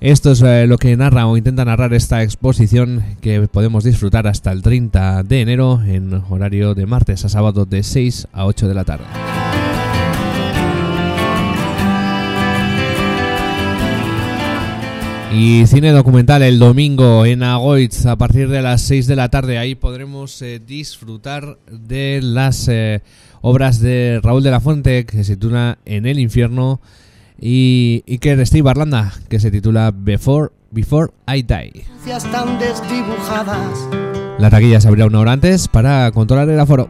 [0.00, 4.62] Esto es lo que narra o intenta narrar esta exposición que podemos disfrutar hasta el
[4.62, 8.84] 30 de enero en horario de martes a sábado de 6 a 8 de la
[8.84, 9.04] tarde.
[15.38, 19.58] Y cine documental el domingo en Agoitz a partir de las 6 de la tarde.
[19.58, 23.02] Ahí podremos eh, disfrutar de las eh,
[23.42, 26.80] obras de Raúl de la Fuente que se titula En el infierno
[27.38, 31.84] y Iker Steve Barlanda que se titula Before, Before I Die.
[32.58, 33.88] Desdibujadas.
[34.38, 36.88] La taquilla se abrirá una hora antes para controlar el aforo.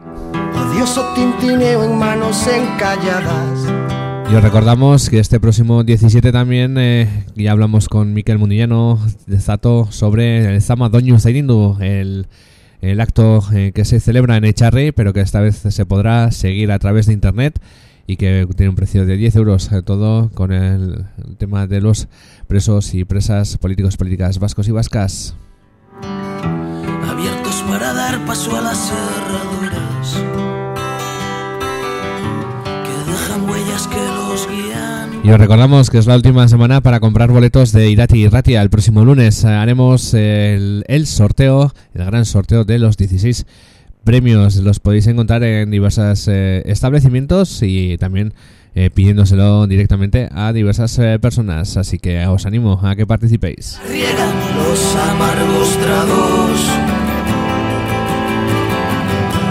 [0.55, 3.96] Odioso tintineo en manos encalladas.
[4.29, 9.39] Y os recordamos que este próximo 17 también eh, ya hablamos con Miquel Mundillano de
[9.39, 12.27] Zato sobre el Zama Doñu Zairindu, el,
[12.81, 16.73] el acto eh, que se celebra en Echarri, pero que esta vez se podrá seguir
[16.73, 17.61] a través de internet
[18.05, 21.05] y que tiene un precio de 10 euros, eh, todo con el,
[21.37, 22.07] tema de los
[22.47, 25.35] presos y presas políticos, políticas vascos y vascas.
[27.07, 30.17] abiertos para dar paso a las cerraduras
[32.83, 34.16] que dejan huellas que.
[35.27, 38.61] Y os recordamos que es la última semana para comprar boletos de Irati y Ratia.
[38.61, 43.45] El próximo lunes eh, haremos el, el sorteo, el gran sorteo de los 16
[44.05, 44.55] premios.
[44.55, 48.33] Los podéis encontrar en diversos eh, establecimientos y también
[48.73, 51.75] eh, pidiéndoselo directamente a diversas personas.
[51.75, 53.81] Así que os animo a que participéis.
[53.83, 56.71] Los amargos tragos.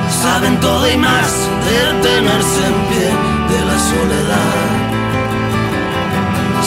[0.08, 4.75] Saben todo y más de tenerse en pie de la soledad.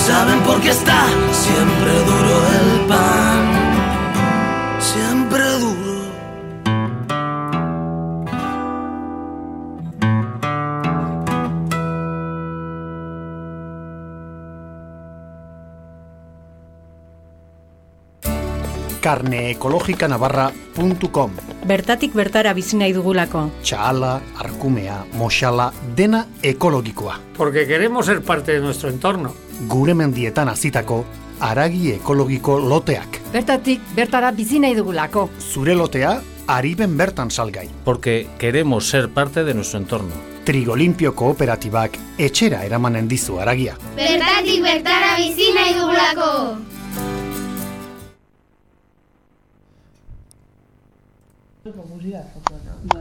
[0.09, 3.43] Saben por qué está siempre duro el pan.
[4.79, 5.99] Siempre duro.
[19.01, 21.31] carneekologikanavarra.com
[21.67, 23.51] Bertatik bertara bizi nahi dugulako.
[23.61, 27.19] Txala, arkumea, moxala, dena ekologikoa.
[27.37, 29.48] Porque queremos ser parte de nuestro entorno.
[29.67, 31.01] Gure mendietan azitako,
[31.43, 33.17] aragi ekologiko loteak.
[33.33, 35.25] Bertatik bertara bizi nahi dugulako.
[35.39, 37.67] Zure lotea, ariben bertan salgai.
[37.83, 40.15] Porque queremos ser parte de nuestro entorno.
[40.45, 43.75] Trigolimpio kooperatibak etxera eramanen dizu aragia.
[43.97, 46.31] Bertatik bertara bizi nahi dugulako.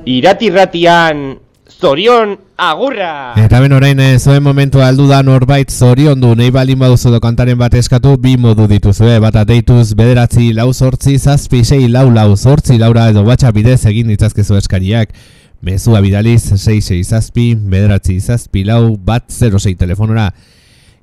[0.04, 1.38] Iratirratian
[1.80, 3.34] zorion agurra!
[3.38, 6.32] Eta ben orain eh, zoen momentua aldu da norbait zorion du.
[6.34, 11.18] Nahi balin baduzu do kantaren bat eskatu bi modu dituzue bata deituz bederatzi lau zortzi
[11.18, 15.14] zazpi sei lau lau zortzi laura edo batxa bidez egin ditzazkezu eskariak.
[15.62, 20.32] Mezua bidaliz 66 zazpi bederatzi zazpi lau bat 06 telefonora.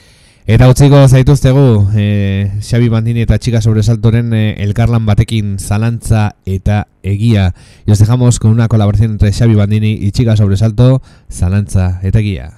[0.46, 7.52] Eta utziko zaituztegu, eh, Xabi Bandini eta Txika Sobresaltoren eh, elkarlan batekin zalantza eta egia.
[7.84, 12.55] Y os dejamos con una colaboración entre Xabi Bandini y Chica Sobresalto, zalantza eta egia.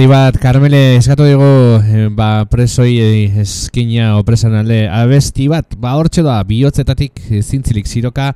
[0.00, 5.76] Eskari bat, Carmele, eskatu dugu, eh, ba, presoi eh, eskina o presan alde, abesti bat,
[5.76, 8.30] ba, hortxe da, bihotzetatik eh, zintzilik ziroka,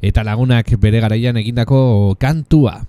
[0.00, 2.80] eta lagunak bere garaian egindako kantua.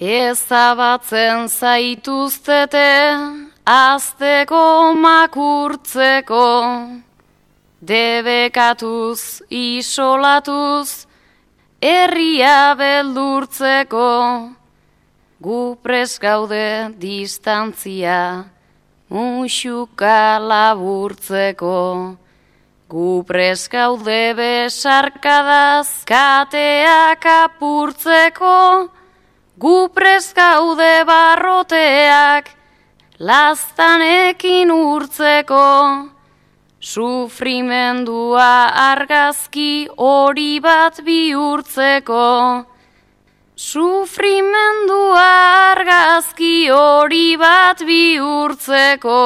[0.00, 2.88] Ezabatzen zaituztete,
[3.68, 6.46] azteko makurtzeko,
[7.84, 11.04] debekatuz, isolatuz,
[11.84, 14.55] herria beldurtzeko,
[15.46, 18.50] gu pres gaude distantzia,
[19.08, 22.16] musuka laburtzeko.
[22.90, 28.90] Gu pres gaude besarkadaz, kateak apurtzeko,
[29.54, 32.50] gu pres gaude barroteak,
[33.22, 35.70] laztanekin urtzeko.
[36.82, 38.52] Sufrimendua
[38.90, 42.26] argazki hori bat bihurtzeko.
[43.56, 45.20] Sufrimendua
[45.72, 49.16] argazki hori bat bihurtzeko.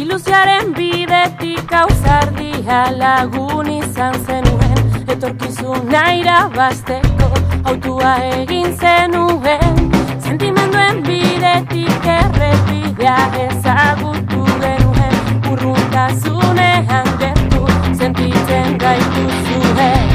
[0.00, 4.80] Ilusiaren bidetik ausardia lagun izan zenuen
[5.12, 7.28] Etorkizun naira basteko
[7.68, 9.93] autua egin zenuen
[10.34, 15.14] Sentimenduen bidetik errepidea ezagutu genuen
[15.52, 17.68] Urruntasunean gertu
[18.00, 20.10] sentitzen gaitu zuen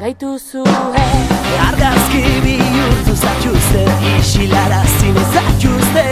[0.00, 1.28] Gaitu zuen
[1.66, 3.84] Argazki bihurtu zatxuzte
[4.14, 6.06] Isilara zine zatxuzte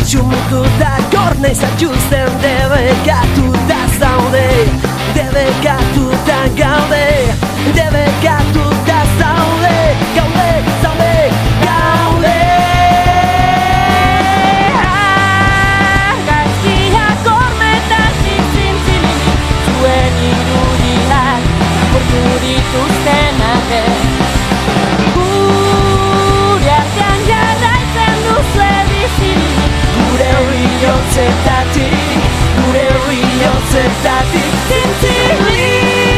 [0.00, 4.48] Itxumutu da gorne zatxuzten Debekatu da zaude
[5.14, 7.06] Debekatu da gaude
[7.78, 9.76] Debekatu da zaude,
[10.18, 10.81] gaude
[22.74, 23.80] Arte
[25.14, 32.16] Gure artean jarraitzen duzu bizirik Gure rilotzetatik
[32.62, 36.11] Gure rilotzetatik Zintzilik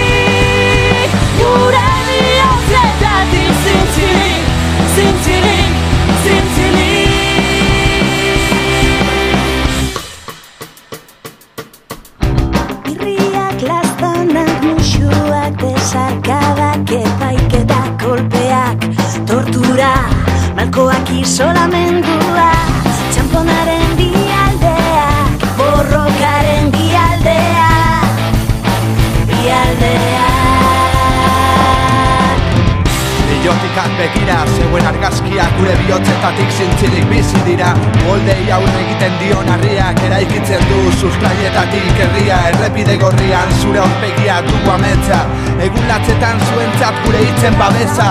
[39.04, 45.20] egiten dion harriak eraikitzen du sustraietatik herria Errepide gorrian zure horpegia dugu ametsa
[45.66, 48.08] Egun latzetan zuentzat gure hitzen babesa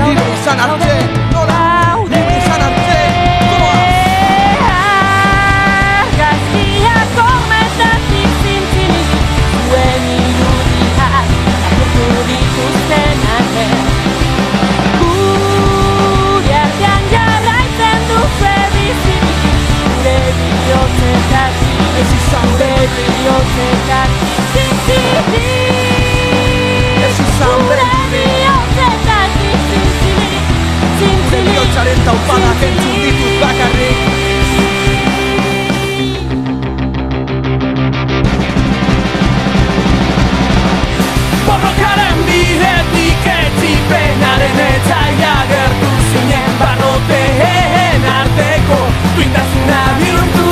[0.00, 0.96] Libre izan arte,
[1.36, 1.63] nola?
[22.00, 25.46] Ez izan Gure bihotzetatik zintzilik
[27.06, 30.46] Ez izan Gure bihotzetatik zintzilik
[30.98, 33.98] Gure bihotzaren taupadak entzun ditut bakarrik
[41.46, 48.80] Borrokaren bidetik etzipenaren etzaia gertu zinen Barroteen arteko
[49.16, 50.43] duindazuna bihurtu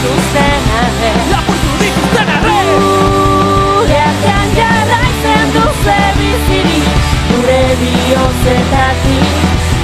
[0.00, 6.86] dituzten arre Lapurtu dituzten arre Gure artean jarraitzen duzu bizirik.
[7.30, 9.28] Gure bihotzetatik,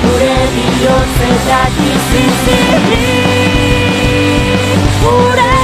[0.05, 2.97] gure bihotzetatik zintzilik
[5.05, 5.56] Gure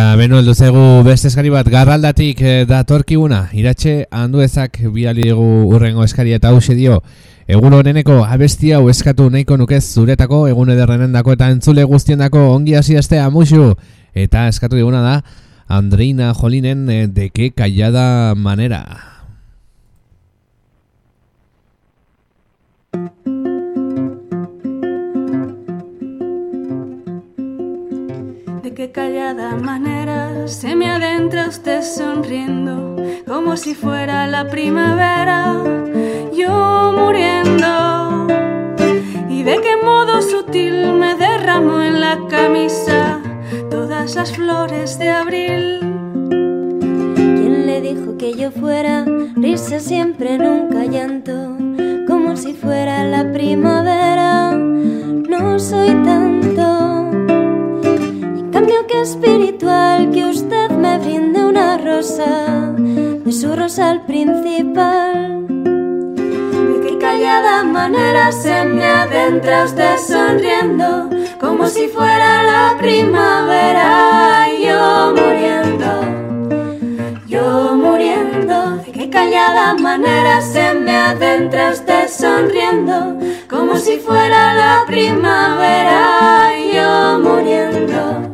[0.00, 3.40] Eta beno heldu zegu beste eskari bat garraldatik eh, datorkiguna.
[3.52, 7.02] Iratxe handuezak biali dugu urrengo eskaria eta hause dio.
[7.44, 12.96] Egun honeneko abesti hau eskatu nahiko nukez zuretako, egun ederrenendako eta entzule guztiendako ongi hasi
[12.96, 13.74] astea musu.
[14.16, 15.14] Eta eskatu diguna da
[15.68, 19.10] Andreina Jolinen eh, de que callada manera.
[28.80, 29.89] Qué callada manera
[30.50, 32.96] se me adentra usted sonriendo,
[33.26, 35.54] como si fuera la primavera,
[36.36, 38.26] yo muriendo.
[39.28, 43.20] Y de qué modo sutil me derramo en la camisa
[43.70, 45.78] todas las flores de abril.
[47.14, 49.04] ¿Quién le dijo que yo fuera
[49.36, 51.56] risa siempre, nunca llanto?
[52.08, 56.79] Como si fuera la primavera, no soy tanto.
[58.60, 65.46] Cambio que espiritual que usted me brinde una rosa de su rosal principal.
[65.48, 71.08] De qué callada manera se me adentra usted sonriendo,
[71.40, 75.88] como si fuera la primavera, yo muriendo,
[77.26, 78.76] yo muriendo.
[78.84, 83.16] De qué callada manera se me adentra usted sonriendo,
[83.48, 88.29] como si fuera la primavera, yo muriendo,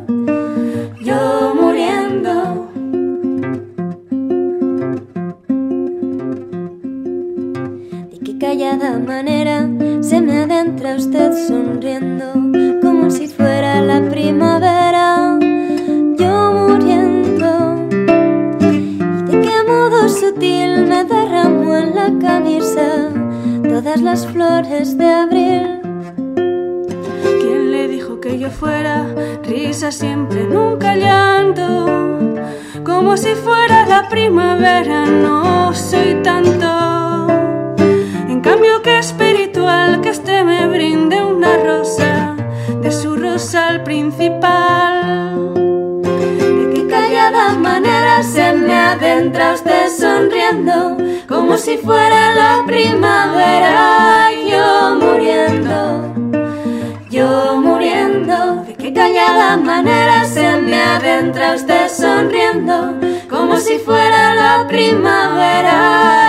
[8.77, 9.67] callada manera
[10.01, 12.33] se me adentra usted sonriendo,
[12.81, 15.37] como si fuera la primavera,
[16.17, 17.87] yo muriendo.
[18.59, 23.09] Y de qué modo sutil me derramo en la camisa
[23.63, 25.79] todas las flores de abril.
[26.35, 29.07] ¿Quién le dijo que yo fuera
[29.43, 31.85] risa siempre, nunca llanto?
[32.83, 36.96] Como si fuera la primavera, no soy tanto.
[38.37, 42.35] En cambio que espiritual que este me brinde una rosa
[42.83, 45.55] de su rosal principal.
[45.55, 50.97] De qué callada manera se me adentra usted sonriendo,
[51.27, 56.17] como si fuera la primavera, yo muriendo
[57.09, 62.93] yo muriendo, de qué callada manera se me adentra usted sonriendo,
[63.29, 66.26] como si fuera la primavera,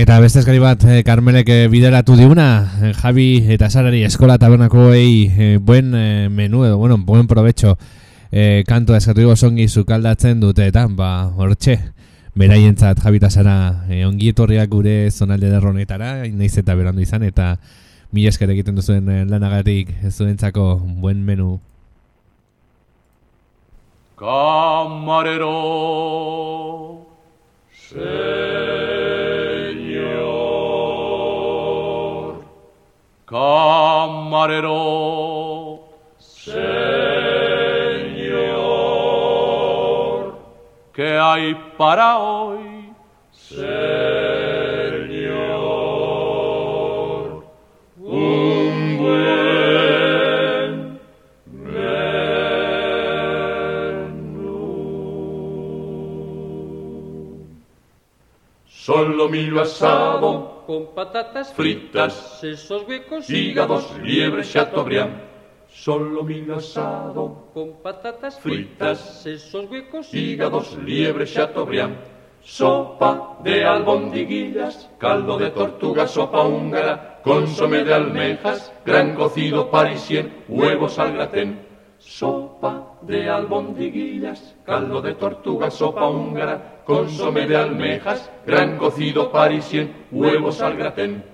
[0.00, 2.44] Eta beste eskari bat eh, Carmelek eh, bideratu diguna
[2.80, 7.76] eh, Javi eta Sarari eskola tabernakoei eh, buen eh, menú edo, bueno, buen provecho
[8.32, 11.76] eh, kantoa eskatu dugu songi sukaldatzen dute eta ba, hortxe
[12.32, 17.58] beraientzat Javi eta Sara eh, ongi etorriak gure zonalde derronetara naiz eta berandu izan eta
[18.10, 21.58] mila esker egiten duzuen eh, lanagatik zuentzako buen menú
[24.16, 25.52] Camarero,
[27.90, 28.49] señor.
[34.40, 35.84] Camarero,
[36.18, 36.64] señor.
[40.94, 42.90] ¿Qué hay para hoy,
[43.32, 43.66] señor?
[47.98, 50.98] Un buen
[58.66, 65.20] Solo milo asado, con patatas fritas, sesos huecos, hígados, liebre, chateaubriand.
[65.66, 71.96] Solo milo asado, con patatas fritas, sesos huecos, hígados, liebre, chateaubriand.
[72.40, 81.00] Sopa de albondiguillas, caldo de tortuga, sopa húngara, consomé de almejas, gran cocido parisien, huevos
[81.00, 81.66] al gratén.
[81.98, 90.60] Sopa de albondiguillas, caldo de tortuga, sopa húngara, consomé de almejas, gran cocido parisien, huevos
[90.62, 91.24] al gratén.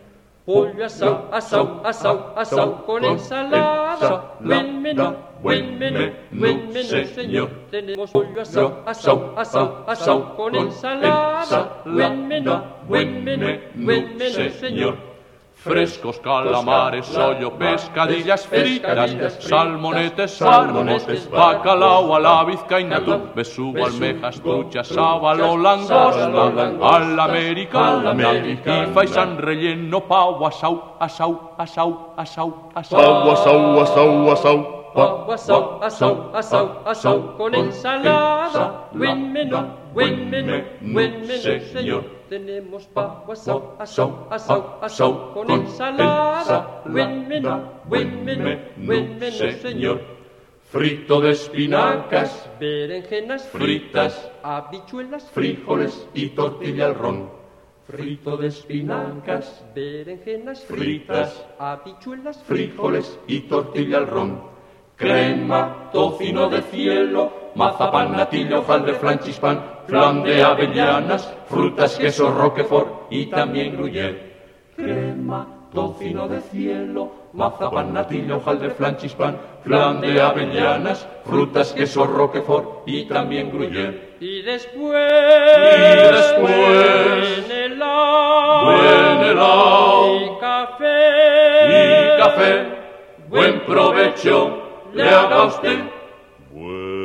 [0.47, 4.39] pollo asau, asau, asau, asau, con ensalada.
[4.41, 7.51] Buen menú, buen menú, buen menú, señor.
[7.71, 11.83] Tenemos pollo asau, asau, asau, asau, con ensalada.
[11.85, 15.16] Buen menú, buen menú, buen menú, señor.
[15.67, 24.89] frescos calamares, sollo, pescadillas fritas, salmonetes, salmos, bacalao a la vizcaína, tú, besugo, almejas, truchas,
[24.89, 33.81] sábalo, langosta, al americana, y faisán relleno, pau, asau, asau, asau, asau, asau, asau, asau,
[33.83, 34.77] asau, asau.
[34.97, 39.59] Pau, asau, asau, asau, asau, con ensalada, buen menú,
[39.93, 42.16] buen menú, buen menú, señor.
[42.29, 46.83] Tenemos pavo asado, asado, asado, asado con ensalada.
[46.85, 50.01] Buen menú, buen menú, buen menú, señor.
[50.65, 57.31] Frito de espinacas, Berenjenas fritas, habichuelas frijoles y tortilla al ron.
[57.87, 64.43] Frito de espinacas, berenjenas fritas, habichuelas frijoles y tortilla al ron.
[64.97, 73.11] Crema, tocino de cielo, mazapán, natilla, hojaldre, flan, chispán, flan de avellanas, frutas, queso, roquefort
[73.11, 74.37] y también gruyère.
[74.77, 82.87] Crema, tocino de cielo, mazapán, natilla, hojaldre, flan, chispán, flan de avellanas, frutas, queso, roquefort
[82.87, 84.17] y también gruyère.
[84.21, 85.13] Y después,
[85.57, 90.99] Y después, buen helado, buen helado y café,
[91.69, 92.67] y café,
[93.29, 94.63] buen provecho
[94.93, 95.79] le haga usted.
[96.53, 96.96] Buen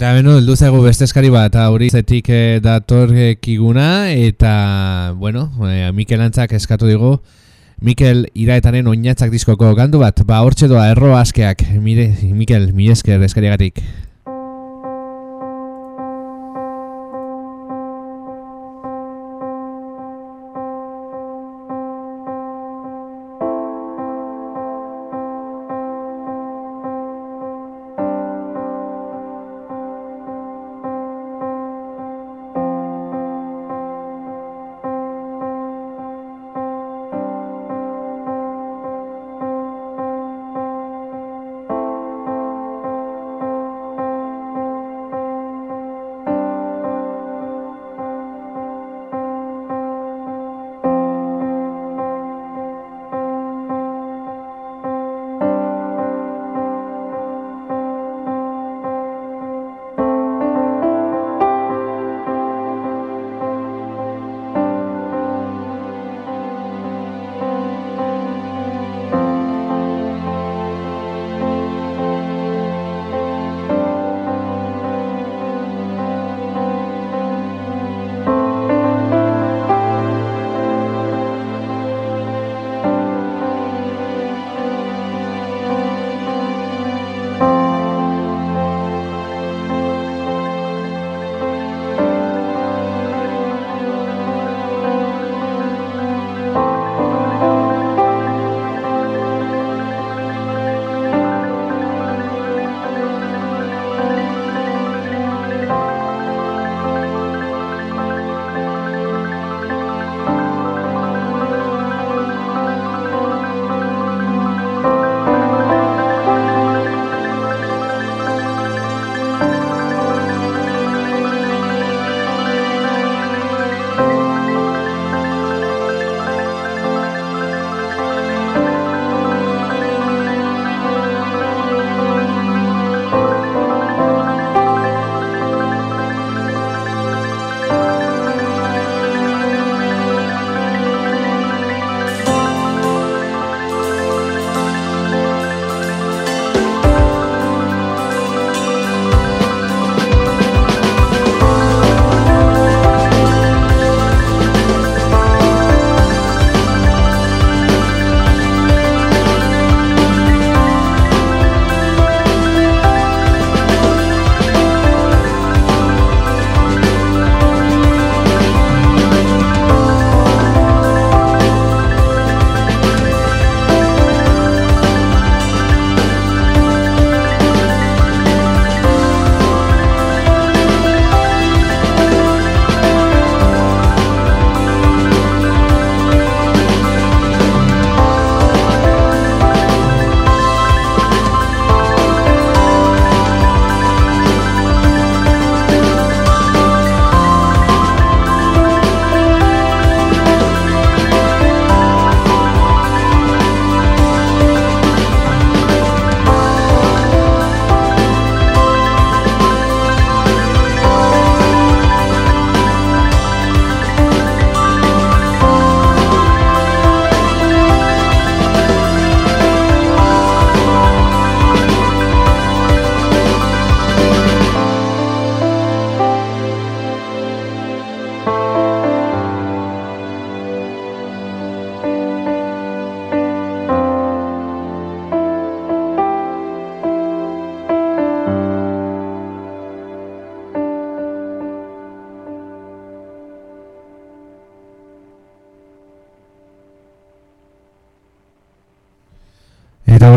[0.00, 5.42] Eta beno, heldu zaigu beste eskari bat, hori zetik eh, dator eh, kiguna, eta, bueno,
[5.68, 7.10] eh, Mikel Antzak eskatu digu,
[7.84, 13.20] Mikel iraetaren oinatzak diskoko gandu bat, ba hortxe doa erro askeak, mire, Mikel, mi esker
[13.28, 13.84] eskariagatik.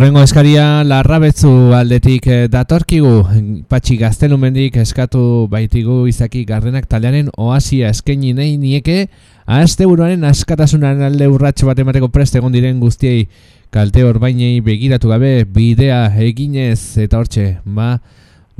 [0.03, 3.11] Horrengo eskaria larrabetzu aldetik eh, datorkigu,
[3.72, 8.98] patxi gaztelumendik eskatu baitigu izaki gardenak taldearen oasia eskaini nahi nieke,
[9.48, 13.30] azte buruaren askatasunaren alde urratxo bat emateko preste egon diren guztiei,
[13.72, 17.93] kalte orbainei begiratu gabe bidea eginez, eta hortxe, ba,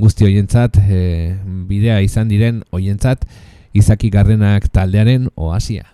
[0.00, 1.34] guzti hoientzat, e, eh,
[1.68, 3.28] bidea izan diren hoientzat,
[3.76, 5.90] izaki gardenak taldearen oasia.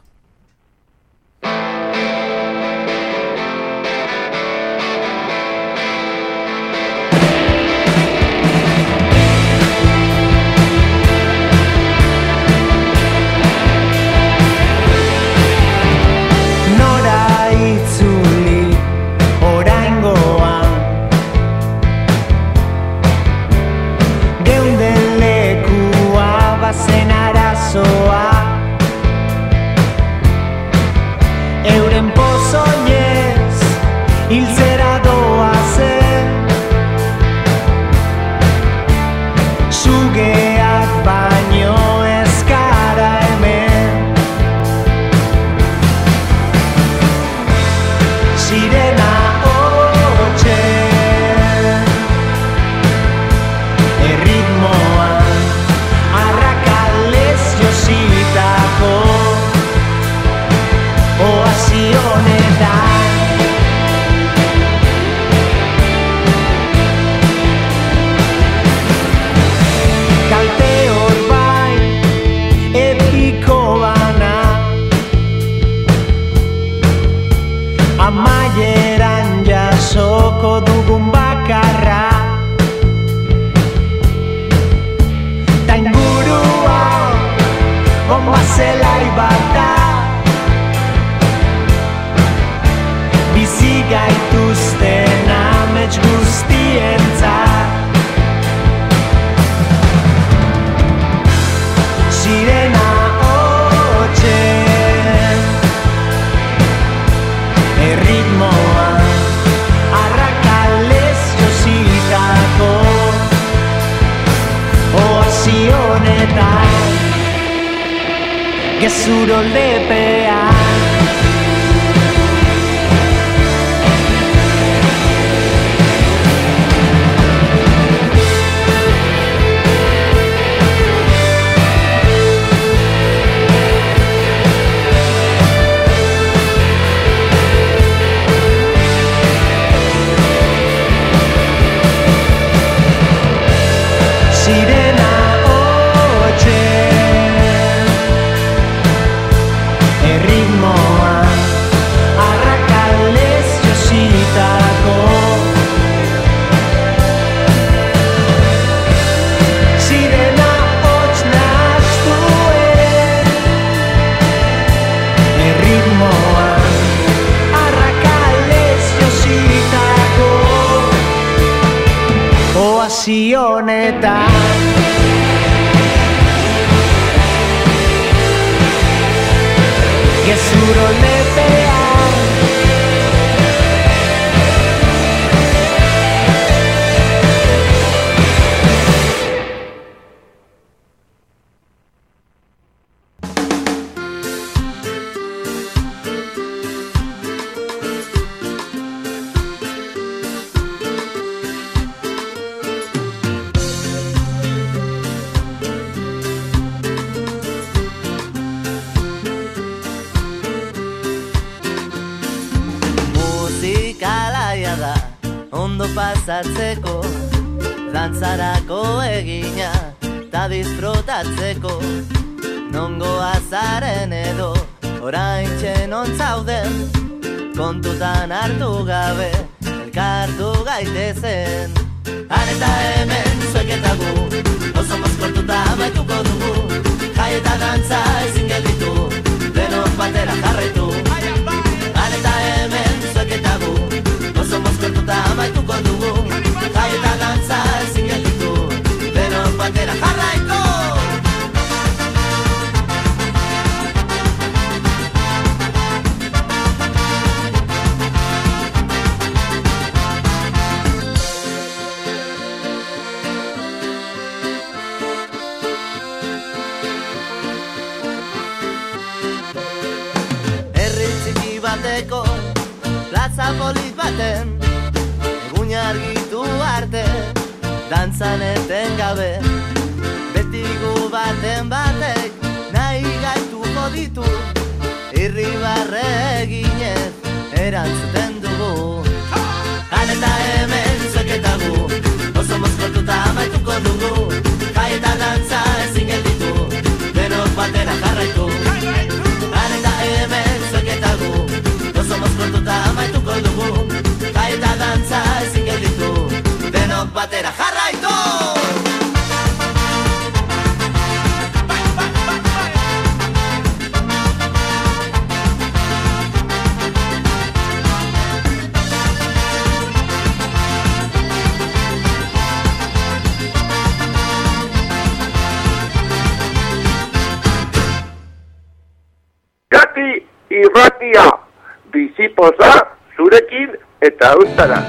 [334.60, 334.84] Eustara.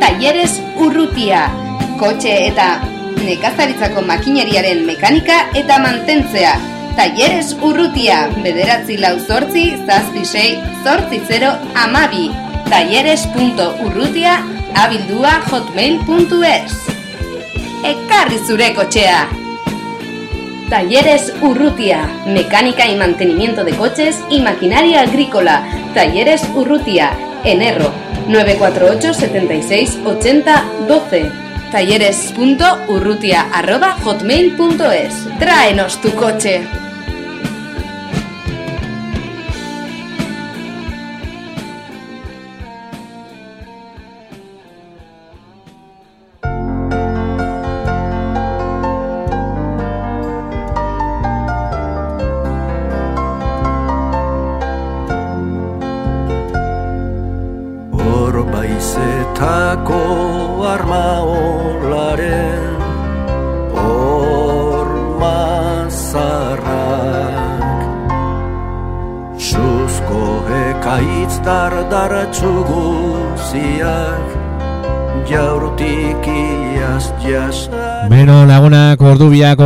[0.00, 1.46] Talleres Urrutia,
[2.00, 2.68] kotxe eta
[3.22, 6.56] nekazaritzako makineriaren mekanika eta mantentzea.
[6.98, 12.28] Talleres Urrutia, bederatzi lau zortzi, zazpi sei, zortzi zero, amabi.
[12.68, 14.38] Talleres.urrutia,
[14.76, 16.74] abildua hotmail.es
[17.88, 19.37] Ekarri zure kotxea!
[20.68, 25.66] Talleres Urrutia, mecánica y mantenimiento de coches y maquinaria agrícola.
[25.94, 27.90] Talleres Urrutia, en Erro,
[28.28, 31.32] 948 76 80 12.
[31.72, 35.38] Talleres.urrutia arroba hotmail.es.
[35.38, 36.87] Tráenos tu coche.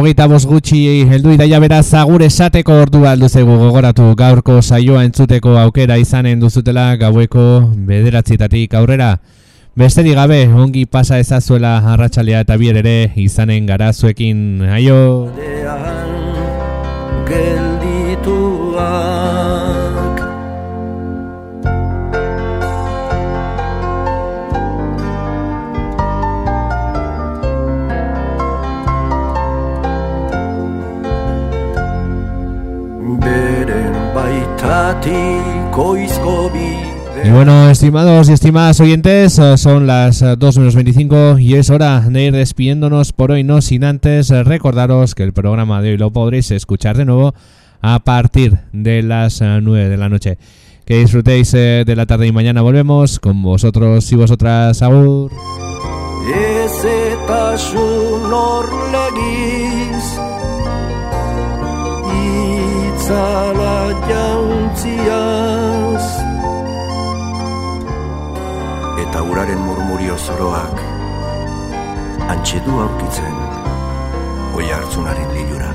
[0.03, 5.53] Hogeita bost gutxi heldu idaia beraz agur esateko ordu aldu zegu gogoratu gaurko saioa entzuteko
[5.61, 7.45] aukera izanen duzutela gaueko
[7.91, 9.13] bederatzietatik aurrera.
[9.79, 14.43] Besterik gabe, ongi pasa ezazuela arratsalea eta bier ere izanen gara zuekin,
[14.81, 14.99] aio!
[17.31, 19.42] geldituak
[37.25, 41.71] Y bueno, estimados y estimadas oyentes, eh, son las eh, 2 menos 25 y es
[41.71, 45.91] hora de ir despidiéndonos por hoy, no sin antes eh, recordaros que el programa de
[45.91, 47.35] hoy lo podréis escuchar de nuevo
[47.83, 50.39] a partir de las eh, 9 de la noche.
[50.87, 54.81] Que disfrutéis eh, de la tarde y mañana volvemos con vosotros y vosotras.
[54.83, 55.31] Agur.
[62.95, 63.62] Itzala
[64.83, 66.07] jauntziaz
[69.03, 70.81] Eta uraren murmurio zoroak
[72.29, 73.37] Antxe du aurkitzen
[74.53, 75.71] Oi hartzunaren lilura.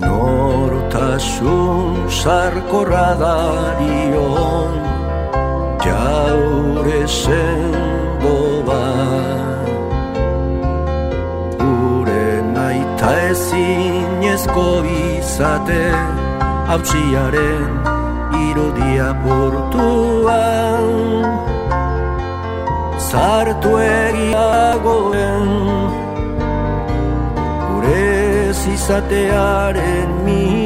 [0.00, 1.63] Nortasun
[2.08, 4.72] sarkorra darion
[5.84, 9.68] Jaure sendo bat
[11.60, 14.66] Ure naita ezinezko
[14.96, 15.84] izate
[16.68, 17.72] Hautsiaren
[18.48, 20.86] irudia portuan
[23.08, 25.48] Zartu egiagoen
[27.68, 28.12] Gure
[28.74, 30.63] izatearen mina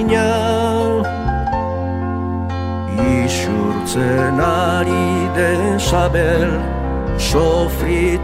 [2.99, 6.51] Isurtzen ari den sabel
[7.18, 8.18] sofrituan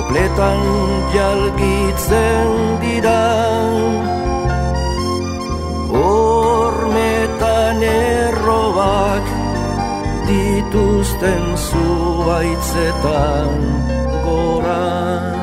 [0.07, 0.63] Kopletan
[1.11, 3.27] jalgitzen dira.
[5.91, 9.27] Hormetan errobak
[10.29, 13.51] dituzten zuaitzetan
[14.23, 15.36] gora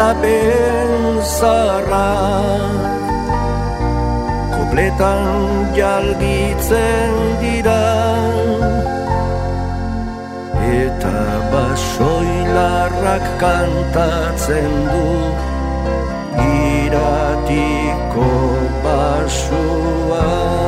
[0.00, 2.84] Oroitzapen zaharrak
[4.54, 7.84] Kopletan jalgitzen dira.
[10.80, 11.20] Eta
[11.52, 15.04] basoilarrak kantatzen du.
[16.48, 18.30] Iratiko
[18.84, 20.59] basua